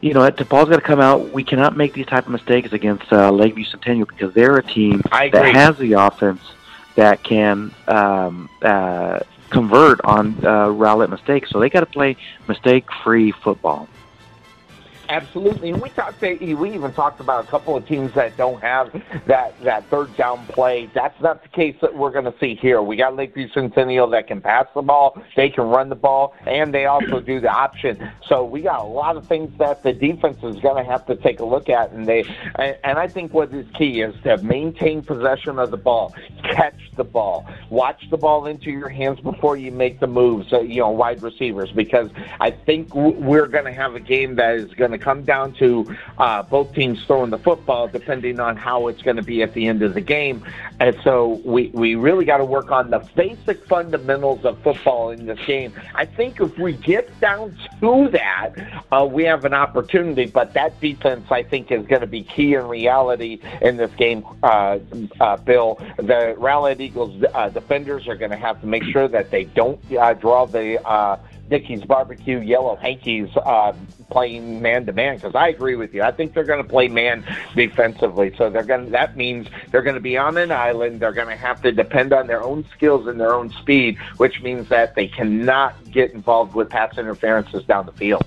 you 0.00 0.14
know, 0.14 0.30
Paul's 0.30 0.68
got 0.68 0.76
to 0.76 0.80
come 0.80 1.00
out. 1.00 1.32
We 1.32 1.44
cannot 1.44 1.76
make 1.76 1.92
these 1.92 2.06
type 2.06 2.26
of 2.26 2.32
mistakes 2.32 2.72
against 2.72 3.12
uh, 3.12 3.30
Lakeview 3.30 3.64
Centennial 3.64 4.06
because 4.06 4.32
they're 4.34 4.56
a 4.56 4.62
team 4.62 5.02
that 5.32 5.54
has 5.56 5.76
the 5.78 5.94
offense 5.94 6.40
that 6.94 7.22
can 7.22 7.72
um, 7.86 8.48
uh, 8.62 9.20
convert 9.50 10.00
on 10.04 10.34
uh, 10.44 10.68
Rowlett 10.68 11.10
mistakes. 11.10 11.50
So 11.50 11.60
they 11.60 11.68
got 11.70 11.80
to 11.80 11.86
play 11.86 12.16
mistake-free 12.46 13.32
football. 13.32 13.88
Absolutely, 15.10 15.70
and 15.70 15.80
we 15.80 15.88
talked. 15.88 16.20
We 16.20 16.74
even 16.74 16.92
talked 16.92 17.20
about 17.20 17.44
a 17.44 17.48
couple 17.48 17.74
of 17.74 17.86
teams 17.86 18.12
that 18.12 18.36
don't 18.36 18.60
have 18.60 18.92
that 19.26 19.58
that 19.62 19.88
third 19.88 20.14
down 20.16 20.46
play. 20.48 20.90
That's 20.92 21.18
not 21.22 21.42
the 21.42 21.48
case 21.48 21.76
that 21.80 21.96
we're 21.96 22.10
going 22.10 22.26
to 22.26 22.34
see 22.38 22.54
here. 22.54 22.82
We 22.82 22.96
got 22.96 23.16
Lakeview 23.16 23.48
Centennial 23.54 24.06
that 24.10 24.26
can 24.26 24.42
pass 24.42 24.66
the 24.74 24.82
ball, 24.82 25.20
they 25.34 25.48
can 25.48 25.64
run 25.64 25.88
the 25.88 25.94
ball, 25.94 26.34
and 26.46 26.74
they 26.74 26.84
also 26.84 27.20
do 27.20 27.40
the 27.40 27.48
option. 27.48 28.10
So 28.26 28.44
we 28.44 28.60
got 28.60 28.80
a 28.80 28.86
lot 28.86 29.16
of 29.16 29.26
things 29.26 29.50
that 29.58 29.82
the 29.82 29.94
defense 29.94 30.38
is 30.42 30.56
going 30.60 30.84
to 30.84 30.90
have 30.90 31.06
to 31.06 31.16
take 31.16 31.40
a 31.40 31.44
look 31.44 31.70
at, 31.70 31.90
and 31.92 32.06
they 32.06 32.24
and 32.56 32.98
I 32.98 33.08
think 33.08 33.32
what 33.32 33.52
is 33.54 33.66
key 33.78 34.02
is 34.02 34.14
to 34.24 34.36
maintain 34.38 35.02
possession 35.02 35.58
of 35.58 35.70
the 35.70 35.78
ball, 35.78 36.14
catch 36.42 36.78
the 36.96 37.04
ball, 37.04 37.46
watch 37.70 38.10
the 38.10 38.18
ball 38.18 38.44
into 38.44 38.70
your 38.70 38.90
hands 38.90 39.20
before 39.20 39.56
you 39.56 39.72
make 39.72 40.00
the 40.00 40.06
moves. 40.06 40.52
Uh, 40.52 40.60
you 40.60 40.80
know, 40.80 40.90
wide 40.90 41.22
receivers, 41.22 41.72
because 41.72 42.10
I 42.40 42.50
think 42.50 42.94
we're 42.94 43.46
going 43.46 43.64
to 43.64 43.72
have 43.72 43.94
a 43.94 44.00
game 44.00 44.34
that 44.34 44.54
is 44.56 44.74
going 44.74 44.90
to 44.90 44.97
to 44.98 45.04
come 45.04 45.24
down 45.24 45.52
to 45.54 45.96
uh, 46.18 46.42
both 46.42 46.74
teams 46.74 47.02
throwing 47.06 47.30
the 47.30 47.38
football, 47.38 47.88
depending 47.88 48.40
on 48.40 48.56
how 48.56 48.88
it's 48.88 49.02
going 49.02 49.16
to 49.16 49.22
be 49.22 49.42
at 49.42 49.54
the 49.54 49.66
end 49.66 49.82
of 49.82 49.94
the 49.94 50.00
game. 50.00 50.44
And 50.80 50.96
so 51.02 51.40
we, 51.44 51.68
we 51.68 51.94
really 51.94 52.24
got 52.24 52.38
to 52.38 52.44
work 52.44 52.70
on 52.70 52.90
the 52.90 53.00
basic 53.14 53.64
fundamentals 53.66 54.44
of 54.44 54.58
football 54.62 55.10
in 55.10 55.26
this 55.26 55.38
game. 55.46 55.72
I 55.94 56.04
think 56.04 56.40
if 56.40 56.58
we 56.58 56.72
get 56.74 57.18
down 57.20 57.56
to 57.80 58.08
that, 58.12 58.54
uh, 58.92 59.08
we 59.10 59.24
have 59.24 59.44
an 59.44 59.54
opportunity. 59.54 60.26
But 60.26 60.54
that 60.54 60.80
defense, 60.80 61.30
I 61.30 61.42
think, 61.42 61.70
is 61.70 61.86
going 61.86 62.00
to 62.00 62.06
be 62.06 62.22
key 62.22 62.54
in 62.54 62.66
reality 62.66 63.40
in 63.62 63.76
this 63.76 63.90
game, 63.96 64.24
uh, 64.42 64.78
uh, 65.20 65.36
Bill. 65.38 65.80
The 65.96 66.34
Rowlett 66.38 66.80
Eagles 66.80 67.22
uh, 67.34 67.48
defenders 67.48 68.08
are 68.08 68.16
going 68.16 68.30
to 68.30 68.36
have 68.36 68.60
to 68.60 68.66
make 68.66 68.84
sure 68.84 69.08
that 69.08 69.30
they 69.30 69.44
don't 69.44 69.80
uh, 69.92 70.14
draw 70.14 70.46
the 70.46 70.78
Dickey's 71.48 71.82
Barbecue 71.82 72.40
Yellow 72.40 72.76
Hankies 72.76 73.28
uh, 73.36 73.72
playing 74.10 74.60
man 74.60 74.86
to 74.86 74.92
man 74.92 75.16
because 75.16 75.34
I 75.34 75.48
agree 75.48 75.76
with 75.76 75.94
you. 75.94 76.02
I 76.02 76.10
think 76.10 76.34
they're 76.34 76.44
going 76.44 76.62
to 76.62 76.68
play 76.68 76.88
man 76.88 77.24
defensively. 77.54 78.34
So 78.36 78.50
they're 78.50 78.62
going. 78.62 78.90
That 78.90 79.16
means 79.16 79.48
they're 79.70 79.82
going 79.82 79.94
to 79.94 80.00
be 80.00 80.16
on 80.16 80.36
an 80.36 80.52
island. 80.52 81.00
They're 81.00 81.12
going 81.12 81.28
to 81.28 81.36
have 81.36 81.62
to 81.62 81.72
depend 81.72 82.12
on 82.12 82.26
their 82.26 82.42
own 82.42 82.64
skills 82.76 83.06
and 83.06 83.20
their 83.20 83.34
own 83.34 83.50
speed, 83.50 83.98
which 84.16 84.40
means 84.42 84.68
that 84.68 84.94
they 84.94 85.08
cannot 85.08 85.74
get 85.90 86.12
involved 86.12 86.54
with 86.54 86.70
pass 86.70 86.96
interferences 86.98 87.64
down 87.64 87.86
the 87.86 87.92
field. 87.92 88.24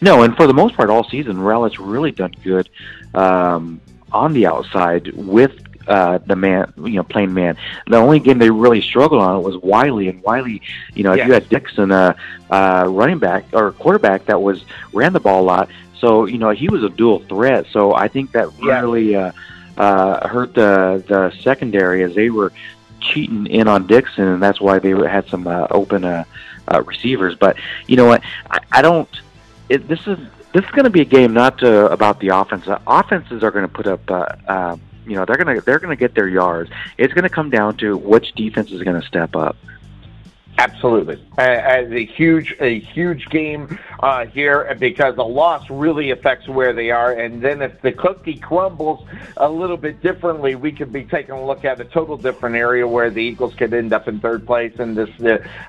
No, 0.00 0.22
and 0.22 0.36
for 0.36 0.46
the 0.46 0.54
most 0.54 0.76
part, 0.76 0.90
all 0.90 1.04
season, 1.04 1.38
Rowlett's 1.38 1.78
really 1.78 2.12
done 2.12 2.34
good 2.42 2.68
um, 3.14 3.80
on 4.12 4.32
the 4.32 4.46
outside 4.46 5.12
with 5.14 5.52
uh, 5.86 6.18
the 6.18 6.36
man, 6.36 6.72
you 6.76 6.94
know, 6.94 7.02
plain 7.02 7.34
man. 7.34 7.56
The 7.86 7.96
only 7.96 8.20
game 8.20 8.38
they 8.38 8.50
really 8.50 8.80
struggled 8.80 9.22
on 9.22 9.42
was 9.42 9.56
Wylie, 9.56 10.08
and 10.08 10.22
Wylie, 10.22 10.62
you 10.94 11.02
know, 11.02 11.12
if 11.12 11.26
you 11.26 11.32
had 11.32 11.48
Dixon, 11.48 11.90
a 11.90 12.16
uh, 12.50 12.54
uh, 12.54 12.86
running 12.88 13.18
back 13.18 13.44
or 13.52 13.72
quarterback 13.72 14.26
that 14.26 14.40
was 14.40 14.64
ran 14.92 15.12
the 15.12 15.20
ball 15.20 15.42
a 15.42 15.44
lot, 15.44 15.68
so 15.98 16.26
you 16.26 16.38
know 16.38 16.50
he 16.50 16.68
was 16.68 16.82
a 16.82 16.88
dual 16.88 17.20
threat. 17.20 17.66
So 17.72 17.94
I 17.94 18.08
think 18.08 18.32
that 18.32 18.52
really 18.58 19.14
uh, 19.14 19.32
uh, 19.76 20.28
hurt 20.28 20.54
the 20.54 21.02
the 21.06 21.30
secondary 21.42 22.02
as 22.02 22.14
they 22.14 22.30
were 22.30 22.52
cheating 23.00 23.46
in 23.46 23.68
on 23.68 23.86
Dixon, 23.86 24.24
and 24.24 24.42
that's 24.42 24.60
why 24.60 24.78
they 24.78 24.90
had 24.90 25.26
some 25.28 25.46
uh, 25.46 25.66
open 25.70 26.04
uh, 26.04 26.24
uh, 26.72 26.82
receivers. 26.82 27.34
But 27.36 27.56
you 27.86 27.96
know 27.96 28.06
what? 28.06 28.22
I, 28.50 28.60
I 28.70 28.82
don't. 28.82 29.08
It, 29.68 29.88
this 29.88 30.06
is 30.06 30.18
this 30.52 30.64
is 30.64 30.70
going 30.70 30.84
to 30.84 30.90
be 30.90 31.00
a 31.00 31.06
game 31.06 31.32
not 31.32 31.62
uh, 31.62 31.88
about 31.90 32.20
the 32.20 32.28
offense. 32.28 32.66
Uh, 32.68 32.78
offenses 32.86 33.42
are 33.42 33.50
going 33.50 33.66
to 33.66 33.72
put 33.72 33.86
up. 33.86 34.10
Uh, 34.10 34.26
uh, 34.46 34.76
you 35.06 35.14
know, 35.14 35.24
they're 35.24 35.36
to 35.56 35.62
they're 35.62 35.78
to 35.94 36.00
get 36.00 36.14
their 36.14 36.28
yards. 36.28 36.70
It's 36.98 37.12
to 37.24 37.30
come 37.30 37.50
down 37.50 37.76
to 37.78 37.96
which 37.96 38.32
defense 38.32 38.70
is 38.70 38.82
to 39.00 39.06
step 39.06 39.34
up. 39.36 39.56
Absolutely, 40.58 41.16
uh, 41.38 41.42
a 41.42 42.04
huge, 42.04 42.54
a 42.60 42.78
huge 42.78 43.26
game 43.30 43.78
uh, 44.00 44.26
here 44.26 44.76
because 44.78 45.16
a 45.16 45.22
loss 45.22 45.68
really 45.70 46.10
affects 46.10 46.46
where 46.46 46.72
they 46.72 46.90
are. 46.90 47.12
And 47.12 47.40
then 47.40 47.62
if 47.62 47.80
the 47.80 47.90
cookie 47.90 48.36
crumbles 48.36 49.06
a 49.38 49.48
little 49.48 49.76
bit 49.76 50.02
differently, 50.02 50.54
we 50.54 50.70
could 50.70 50.92
be 50.92 51.04
taking 51.04 51.34
a 51.34 51.44
look 51.44 51.64
at 51.64 51.80
a 51.80 51.84
total 51.84 52.16
different 52.16 52.56
area 52.56 52.86
where 52.86 53.10
the 53.10 53.22
Eagles 53.22 53.54
could 53.54 53.72
end 53.72 53.92
up 53.92 54.08
in 54.08 54.20
third 54.20 54.46
place 54.46 54.74
in 54.78 54.94
this 54.94 55.10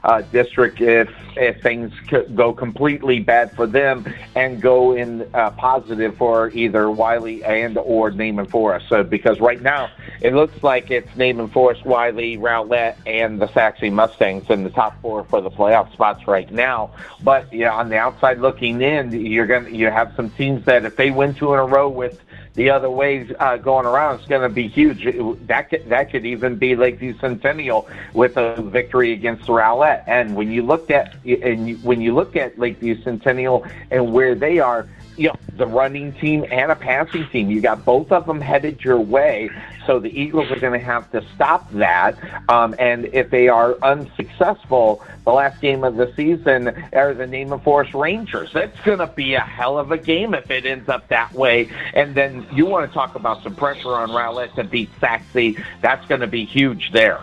uh, 0.04 0.22
district 0.32 0.82
if 0.82 1.10
if 1.38 1.62
things 1.62 1.92
go 2.36 2.54
completely 2.54 3.20
bad 3.20 3.56
for 3.56 3.66
them 3.66 4.06
and 4.36 4.62
go 4.62 4.96
in 4.96 5.28
uh, 5.34 5.50
positive 5.52 6.16
for 6.18 6.50
either 6.50 6.92
Wylie 6.92 7.44
and 7.44 7.78
or 7.78 8.12
Naaman 8.12 8.48
Forest. 8.48 8.90
So 8.90 9.04
because 9.04 9.40
right 9.40 9.62
now 9.62 9.90
it 10.22 10.34
looks 10.34 10.62
like 10.62 10.92
it's 10.92 11.16
Naaman 11.16 11.48
Forest, 11.50 11.86
Wylie, 11.86 12.38
Rowlett, 12.38 12.96
and 13.06 13.42
the 13.42 13.48
Sachse 13.48 13.92
Mustangs 13.92 14.50
in 14.50 14.64
the 14.64 14.73
top 14.74 15.02
four 15.02 15.24
for 15.24 15.42
the 15.42 15.52
playoff 15.52 15.92
spots 15.94 16.28
right 16.28 16.52
now. 16.52 16.92
But 17.24 17.52
yeah, 17.54 17.74
on 17.74 17.90
the 17.90 17.98
outside 17.98 18.40
looking 18.40 18.82
in, 18.82 19.12
you're 19.12 19.48
gonna 19.48 19.70
you 19.70 19.90
have 19.90 20.14
some 20.16 20.30
teams 20.32 20.66
that 20.66 20.86
if 20.86 20.96
they 20.96 21.12
win 21.12 21.34
two 21.34 21.54
in 21.54 21.60
a 21.60 21.66
row 21.66 21.90
with 21.90 22.20
the 22.56 22.70
other 22.70 22.90
ways 22.90 23.32
uh, 23.40 23.58
going 23.58 23.86
around, 23.86 24.20
it's 24.20 24.28
going 24.28 24.42
to 24.42 24.50
be 24.50 24.68
huge. 24.68 25.04
That 25.48 25.70
could, 25.70 25.90
that 25.90 26.12
could 26.12 26.26
even 26.26 26.56
be 26.56 26.76
Lakeview 26.76 27.18
Centennial 27.18 27.88
with 28.14 28.38
a 28.38 28.62
victory 28.62 29.12
against 29.12 29.48
Rowlett. 29.50 30.04
And 30.06 30.36
when 30.36 30.52
you 30.52 30.62
looked 30.62 30.92
at 30.92 31.16
and 31.26 31.84
when 31.84 32.00
you 32.00 32.14
look 32.14 32.36
at 32.36 32.60
Lakeview 32.60 33.02
Centennial 33.02 33.66
and 33.90 34.14
where 34.14 34.36
they 34.36 34.60
are, 34.60 34.88
you 35.18 35.28
know, 35.28 35.36
the 35.58 35.68
running 35.68 36.14
team 36.14 36.46
and 36.52 36.72
a 36.72 36.76
passing 36.76 37.28
team. 37.30 37.50
You 37.50 37.62
got 37.62 37.86
both 37.86 38.12
of 38.12 38.26
them 38.26 38.42
headed 38.42 38.84
your 38.84 39.00
way. 39.00 39.50
So 39.86 40.00
the 40.00 40.10
Eagles 40.10 40.50
are 40.50 40.60
going 40.60 40.80
to 40.80 40.86
have 40.86 41.12
to 41.12 41.24
stop 41.36 41.70
that. 41.74 42.18
Um, 42.50 42.74
and 42.80 43.06
if 43.14 43.30
they 43.30 43.48
are 43.50 43.78
unsuccessful, 43.84 45.04
the 45.26 45.32
last 45.32 45.62
game 45.62 45.84
of 45.84 45.98
the 45.98 46.14
season 46.16 46.70
are 46.94 47.14
the 47.14 47.28
Naaman 47.28 47.60
Forest 47.60 47.94
Rangers. 47.94 48.52
That's 48.54 48.80
going 48.82 49.00
to 49.00 49.08
be 49.08 49.34
a 49.34 49.42
hell 49.42 49.78
of 49.78 49.92
a 49.92 49.98
game 49.98 50.34
if 50.34 50.50
it 50.50 50.66
ends 50.66 50.90
up 50.90 51.08
that 51.10 51.34
way. 51.34 51.70
And 51.94 52.16
then 52.16 52.46
you 52.54 52.66
want 52.66 52.90
to 52.90 52.94
talk 52.94 53.16
about 53.16 53.44
some 53.44 53.56
pressure 53.56 53.94
on 53.96 54.10
Rowlett 54.10 54.56
to 54.56 54.64
beat 54.64 54.90
Sachse. 55.00 55.58
That's 55.82 56.06
going 56.08 56.22
to 56.22 56.28
be 56.28 56.46
huge 56.46 56.92
there. 56.92 57.20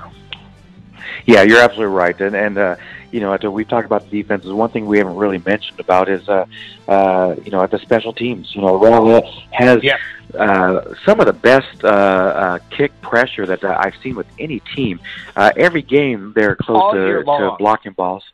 Yeah, 1.27 1.43
you're 1.43 1.61
absolutely 1.61 1.95
right. 1.95 2.21
And, 2.21 2.37
and, 2.37 2.59
uh, 2.59 2.77
you 3.11 3.21
know, 3.21 3.37
we've 3.51 3.69
talked 3.69 3.87
about 3.87 4.09
the 4.09 4.23
defenses. 4.23 4.53
One 4.53 4.71
thing 4.71 4.87
we 4.87 4.99
haven't 4.99 5.17
really 5.17 5.39
mentioned 5.39 5.81
about 5.81 6.09
is, 6.09 6.29
uh, 6.29 6.47
uh, 6.89 7.37
you 7.45 7.51
know, 7.51 7.63
at 7.63 7.71
the 7.71 7.79
special 7.79 8.13
teams. 8.13 8.55
You 8.55 8.63
know, 8.63 8.79
Rowlett 8.79 9.29
has 9.51 9.83
yeah. 9.83 9.99
uh, 10.39 10.95
some 11.05 11.21
of 11.21 11.27
the 11.27 11.33
best 11.33 11.85
uh, 11.85 11.89
uh, 11.89 12.59
kick 12.71 12.99
pressure 13.01 13.47
that 13.47 13.65
uh, 13.65 13.77
I've 13.79 13.97
seen 14.03 14.15
with 14.15 14.27
any 14.39 14.61
team. 14.61 15.01
Uh, 15.35 15.51
every 15.57 15.83
game, 15.83 16.33
they're 16.35 16.57
close 16.57 16.81
All 16.81 16.93
to, 16.93 17.25
to 17.25 17.57
blocking 17.59 17.93
balls. 17.93 18.25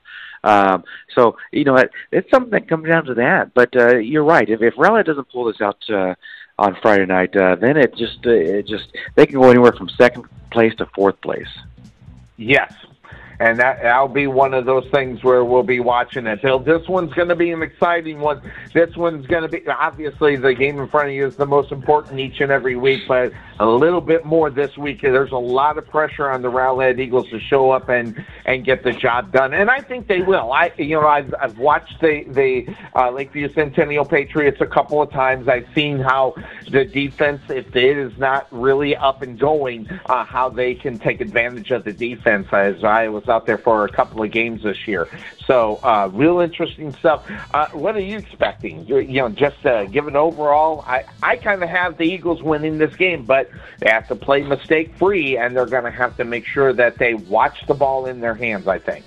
Um, 0.44 0.84
so 1.14 1.36
you 1.50 1.64
know, 1.64 1.76
it, 1.76 1.90
it's 2.12 2.30
something 2.30 2.50
that 2.50 2.68
comes 2.68 2.86
down 2.86 3.06
to 3.06 3.14
that. 3.14 3.52
But 3.54 3.74
uh, 3.76 3.96
you're 3.96 4.24
right. 4.24 4.48
If 4.48 4.62
if 4.62 4.74
Rowlett 4.74 5.06
doesn't 5.06 5.28
pull 5.30 5.44
this 5.44 5.60
out 5.60 5.78
uh, 5.90 6.14
on 6.58 6.76
Friday 6.80 7.06
night, 7.06 7.34
uh, 7.36 7.56
then 7.56 7.76
it 7.76 7.96
just 7.96 8.24
uh, 8.26 8.30
it 8.30 8.66
just 8.66 8.88
they 9.14 9.26
can 9.26 9.40
go 9.40 9.50
anywhere 9.50 9.72
from 9.72 9.88
second 9.88 10.24
place 10.50 10.74
to 10.76 10.86
fourth 10.86 11.20
place. 11.20 11.48
Yes, 12.36 12.72
and 13.38 13.58
that 13.58 13.82
that'll 13.82 14.08
be 14.08 14.26
one 14.26 14.54
of 14.54 14.64
those 14.64 14.88
things 14.90 15.22
where 15.22 15.44
we'll 15.44 15.62
be 15.62 15.80
watching 15.80 16.26
it. 16.26 16.42
Bill, 16.42 16.58
this 16.58 16.86
one's 16.88 17.12
going 17.14 17.28
to 17.28 17.36
be 17.36 17.50
an 17.50 17.62
exciting 17.62 18.20
one. 18.20 18.40
This 18.72 18.96
one's 18.96 19.26
going 19.26 19.42
to 19.42 19.48
be 19.48 19.66
obviously 19.68 20.36
the 20.36 20.54
game 20.54 20.78
in 20.78 20.88
front 20.88 21.08
of 21.08 21.14
you 21.14 21.26
is 21.26 21.36
the 21.36 21.46
most 21.46 21.72
important 21.72 22.20
each 22.20 22.40
and 22.40 22.50
every 22.50 22.76
week, 22.76 23.02
but 23.06 23.32
a 23.58 23.66
little 23.66 24.00
bit 24.00 24.24
more 24.24 24.50
this 24.50 24.76
week. 24.76 25.02
There's 25.02 25.32
a 25.32 25.36
lot 25.36 25.78
of 25.78 25.86
pressure 25.88 26.30
on 26.30 26.42
the 26.42 26.50
Rowlett 26.50 26.98
Eagles 26.98 27.28
to 27.30 27.40
show 27.40 27.70
up 27.70 27.88
and 27.88 28.24
and 28.44 28.64
get 28.64 28.82
the 28.84 28.92
job 28.92 29.32
done, 29.32 29.54
and 29.54 29.70
I 29.70 29.80
think 29.80 30.06
they 30.08 30.22
will. 30.22 30.52
I 30.52 30.72
you 30.78 31.00
know 31.00 31.06
I've 31.06 31.34
I've 31.40 31.58
watched 31.58 32.00
the 32.00 32.24
the 32.28 32.74
uh, 32.94 33.10
Lakeview 33.10 33.52
Centennial 33.52 34.04
Patriots 34.04 34.60
a 34.60 34.66
couple 34.66 35.02
of 35.02 35.10
times. 35.10 35.48
I've 35.48 35.68
seen 35.74 35.98
how 35.98 36.34
the 36.70 36.84
defense, 36.84 37.42
if 37.48 37.74
it 37.74 37.98
is 37.98 38.16
not 38.18 38.46
really 38.50 38.96
up 38.96 39.22
and 39.22 39.38
going, 39.38 39.88
uh, 40.06 40.24
how 40.24 40.48
they 40.48 40.74
can 40.74 40.98
take 40.98 41.20
advantage 41.20 41.70
of 41.70 41.84
the 41.84 41.92
defense. 41.92 42.48
As 42.52 42.84
I 42.84 43.08
was 43.26 43.32
out 43.32 43.46
there 43.46 43.58
for 43.58 43.84
a 43.84 43.88
couple 43.88 44.22
of 44.22 44.30
games 44.30 44.62
this 44.62 44.86
year, 44.86 45.08
so 45.46 45.76
uh, 45.82 46.08
real 46.12 46.40
interesting 46.40 46.92
stuff. 46.94 47.28
Uh, 47.52 47.68
what 47.68 47.96
are 47.96 48.00
you 48.00 48.18
expecting? 48.18 48.86
You 48.86 49.02
know, 49.04 49.28
just 49.28 49.64
uh, 49.66 49.84
given 49.84 50.16
overall, 50.16 50.84
I 50.86 51.04
I 51.22 51.36
kind 51.36 51.62
of 51.62 51.68
have 51.68 51.98
the 51.98 52.04
Eagles 52.04 52.42
winning 52.42 52.78
this 52.78 52.94
game, 52.96 53.24
but 53.24 53.50
they 53.78 53.90
have 53.90 54.08
to 54.08 54.16
play 54.16 54.42
mistake 54.42 54.94
free, 54.96 55.36
and 55.36 55.56
they're 55.56 55.66
going 55.66 55.84
to 55.84 55.90
have 55.90 56.16
to 56.16 56.24
make 56.24 56.46
sure 56.46 56.72
that 56.72 56.98
they 56.98 57.14
watch 57.14 57.66
the 57.66 57.74
ball 57.74 58.06
in 58.06 58.20
their 58.20 58.34
hands. 58.34 58.68
I 58.68 58.78
think. 58.78 59.04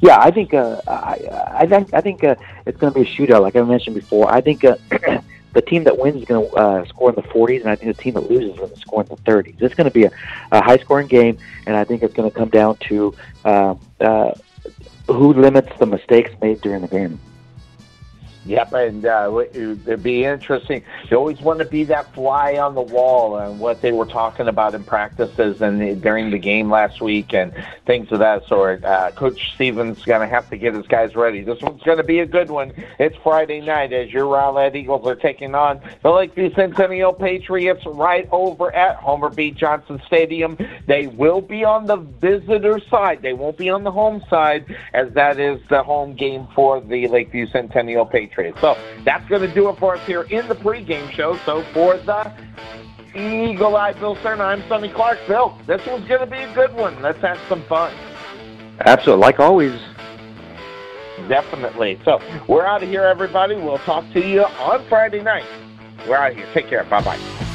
Yeah, 0.00 0.18
I 0.18 0.30
think 0.30 0.52
uh, 0.52 0.80
I, 0.86 1.56
I 1.60 1.66
think 1.66 1.94
I 1.94 2.00
think 2.00 2.24
uh, 2.24 2.34
it's 2.66 2.78
going 2.78 2.92
to 2.92 3.00
be 3.00 3.08
a 3.08 3.10
shootout, 3.10 3.42
like 3.42 3.56
I 3.56 3.62
mentioned 3.62 3.94
before. 3.94 4.32
I 4.32 4.40
think 4.40 4.64
uh, 4.64 4.76
the 5.56 5.62
team 5.62 5.84
that 5.84 5.96
wins 5.96 6.16
is 6.20 6.26
going 6.26 6.46
to 6.50 6.54
uh, 6.54 6.84
score 6.84 7.08
in 7.08 7.14
the 7.14 7.22
40s, 7.22 7.62
and 7.62 7.70
I 7.70 7.76
think 7.76 7.96
the 7.96 8.02
team 8.02 8.12
that 8.12 8.30
loses 8.30 8.50
is 8.52 8.58
going 8.58 8.70
to 8.70 8.76
score 8.76 9.00
in 9.00 9.08
the 9.08 9.16
30s. 9.16 9.54
It's 9.62 9.74
going 9.74 9.86
to 9.86 9.90
be 9.90 10.04
a, 10.04 10.10
a 10.52 10.62
high-scoring 10.62 11.06
game, 11.06 11.38
and 11.66 11.74
I 11.74 11.82
think 11.82 12.02
it's 12.02 12.12
going 12.12 12.30
to 12.30 12.36
come 12.36 12.50
down 12.50 12.76
to 12.88 13.14
uh, 13.46 13.74
uh, 13.98 14.34
who 15.06 15.32
limits 15.32 15.70
the 15.78 15.86
mistakes 15.86 16.30
made 16.42 16.60
during 16.60 16.82
the 16.82 16.88
game. 16.88 17.18
Yep, 18.46 18.72
and 18.74 19.04
uh, 19.04 19.42
it'd 19.52 20.02
be 20.04 20.24
interesting. 20.24 20.84
You 21.10 21.16
always 21.16 21.40
want 21.40 21.58
to 21.58 21.64
be 21.64 21.82
that 21.84 22.14
fly 22.14 22.58
on 22.58 22.76
the 22.76 22.82
wall 22.82 23.36
and 23.38 23.58
what 23.58 23.82
they 23.82 23.90
were 23.90 24.06
talking 24.06 24.46
about 24.46 24.72
in 24.74 24.84
practices 24.84 25.60
and 25.60 26.00
during 26.00 26.30
the 26.30 26.38
game 26.38 26.70
last 26.70 27.00
week 27.00 27.34
and 27.34 27.52
things 27.86 28.12
of 28.12 28.20
that 28.20 28.46
sort. 28.46 28.84
Uh, 28.84 29.10
Coach 29.10 29.52
Stevens 29.54 30.04
going 30.04 30.20
to 30.20 30.28
have 30.28 30.48
to 30.50 30.56
get 30.56 30.74
his 30.74 30.86
guys 30.86 31.16
ready. 31.16 31.42
This 31.42 31.60
one's 31.60 31.82
going 31.82 31.98
to 31.98 32.04
be 32.04 32.20
a 32.20 32.26
good 32.26 32.48
one. 32.48 32.72
It's 33.00 33.16
Friday 33.16 33.60
night 33.60 33.92
as 33.92 34.12
your 34.12 34.26
Rowlett 34.26 34.76
Eagles 34.76 35.04
are 35.08 35.16
taking 35.16 35.56
on 35.56 35.80
the 36.02 36.10
Lakeview 36.10 36.54
Centennial 36.54 37.14
Patriots 37.14 37.84
right 37.84 38.28
over 38.30 38.72
at 38.74 38.94
Homer 38.96 39.30
B. 39.30 39.50
Johnson 39.50 40.00
Stadium. 40.06 40.56
They 40.86 41.08
will 41.08 41.40
be 41.40 41.64
on 41.64 41.86
the 41.86 41.96
visitor 41.96 42.80
side. 42.88 43.22
They 43.22 43.32
won't 43.32 43.56
be 43.56 43.70
on 43.70 43.82
the 43.82 43.92
home 43.92 44.22
side 44.30 44.66
as 44.94 45.12
that 45.14 45.40
is 45.40 45.60
the 45.68 45.82
home 45.82 46.14
game 46.14 46.46
for 46.54 46.80
the 46.80 47.08
Lakeview 47.08 47.48
Centennial 47.48 48.06
Patriots. 48.06 48.35
Patriots. 48.36 48.60
So 48.60 48.76
that's 49.04 49.26
going 49.28 49.42
to 49.42 49.52
do 49.52 49.68
it 49.70 49.78
for 49.78 49.96
us 49.96 50.06
here 50.06 50.22
in 50.22 50.46
the 50.48 50.54
pregame 50.54 51.10
show. 51.10 51.38
So 51.44 51.64
for 51.72 51.96
the 51.96 52.32
Eagle 53.14 53.76
Eye 53.76 53.92
Bill 53.94 54.16
Stern, 54.16 54.40
I'm 54.40 54.66
Sonny 54.68 54.90
Clark. 54.90 55.18
Bill, 55.26 55.58
this 55.66 55.84
one's 55.86 56.06
going 56.06 56.20
to 56.20 56.26
be 56.26 56.38
a 56.38 56.54
good 56.54 56.74
one. 56.74 57.00
Let's 57.02 57.20
have 57.20 57.38
some 57.48 57.62
fun. 57.64 57.92
Absolutely, 58.80 59.22
like 59.22 59.40
always. 59.40 59.80
Definitely. 61.28 61.98
So 62.04 62.20
we're 62.46 62.66
out 62.66 62.82
of 62.82 62.88
here, 62.90 63.04
everybody. 63.04 63.56
We'll 63.56 63.78
talk 63.78 64.04
to 64.12 64.20
you 64.20 64.44
on 64.44 64.86
Friday 64.88 65.22
night. 65.22 65.46
We're 66.06 66.16
out 66.16 66.32
of 66.32 66.36
here. 66.36 66.46
Take 66.52 66.68
care. 66.68 66.84
Bye 66.84 67.02
bye. 67.02 67.45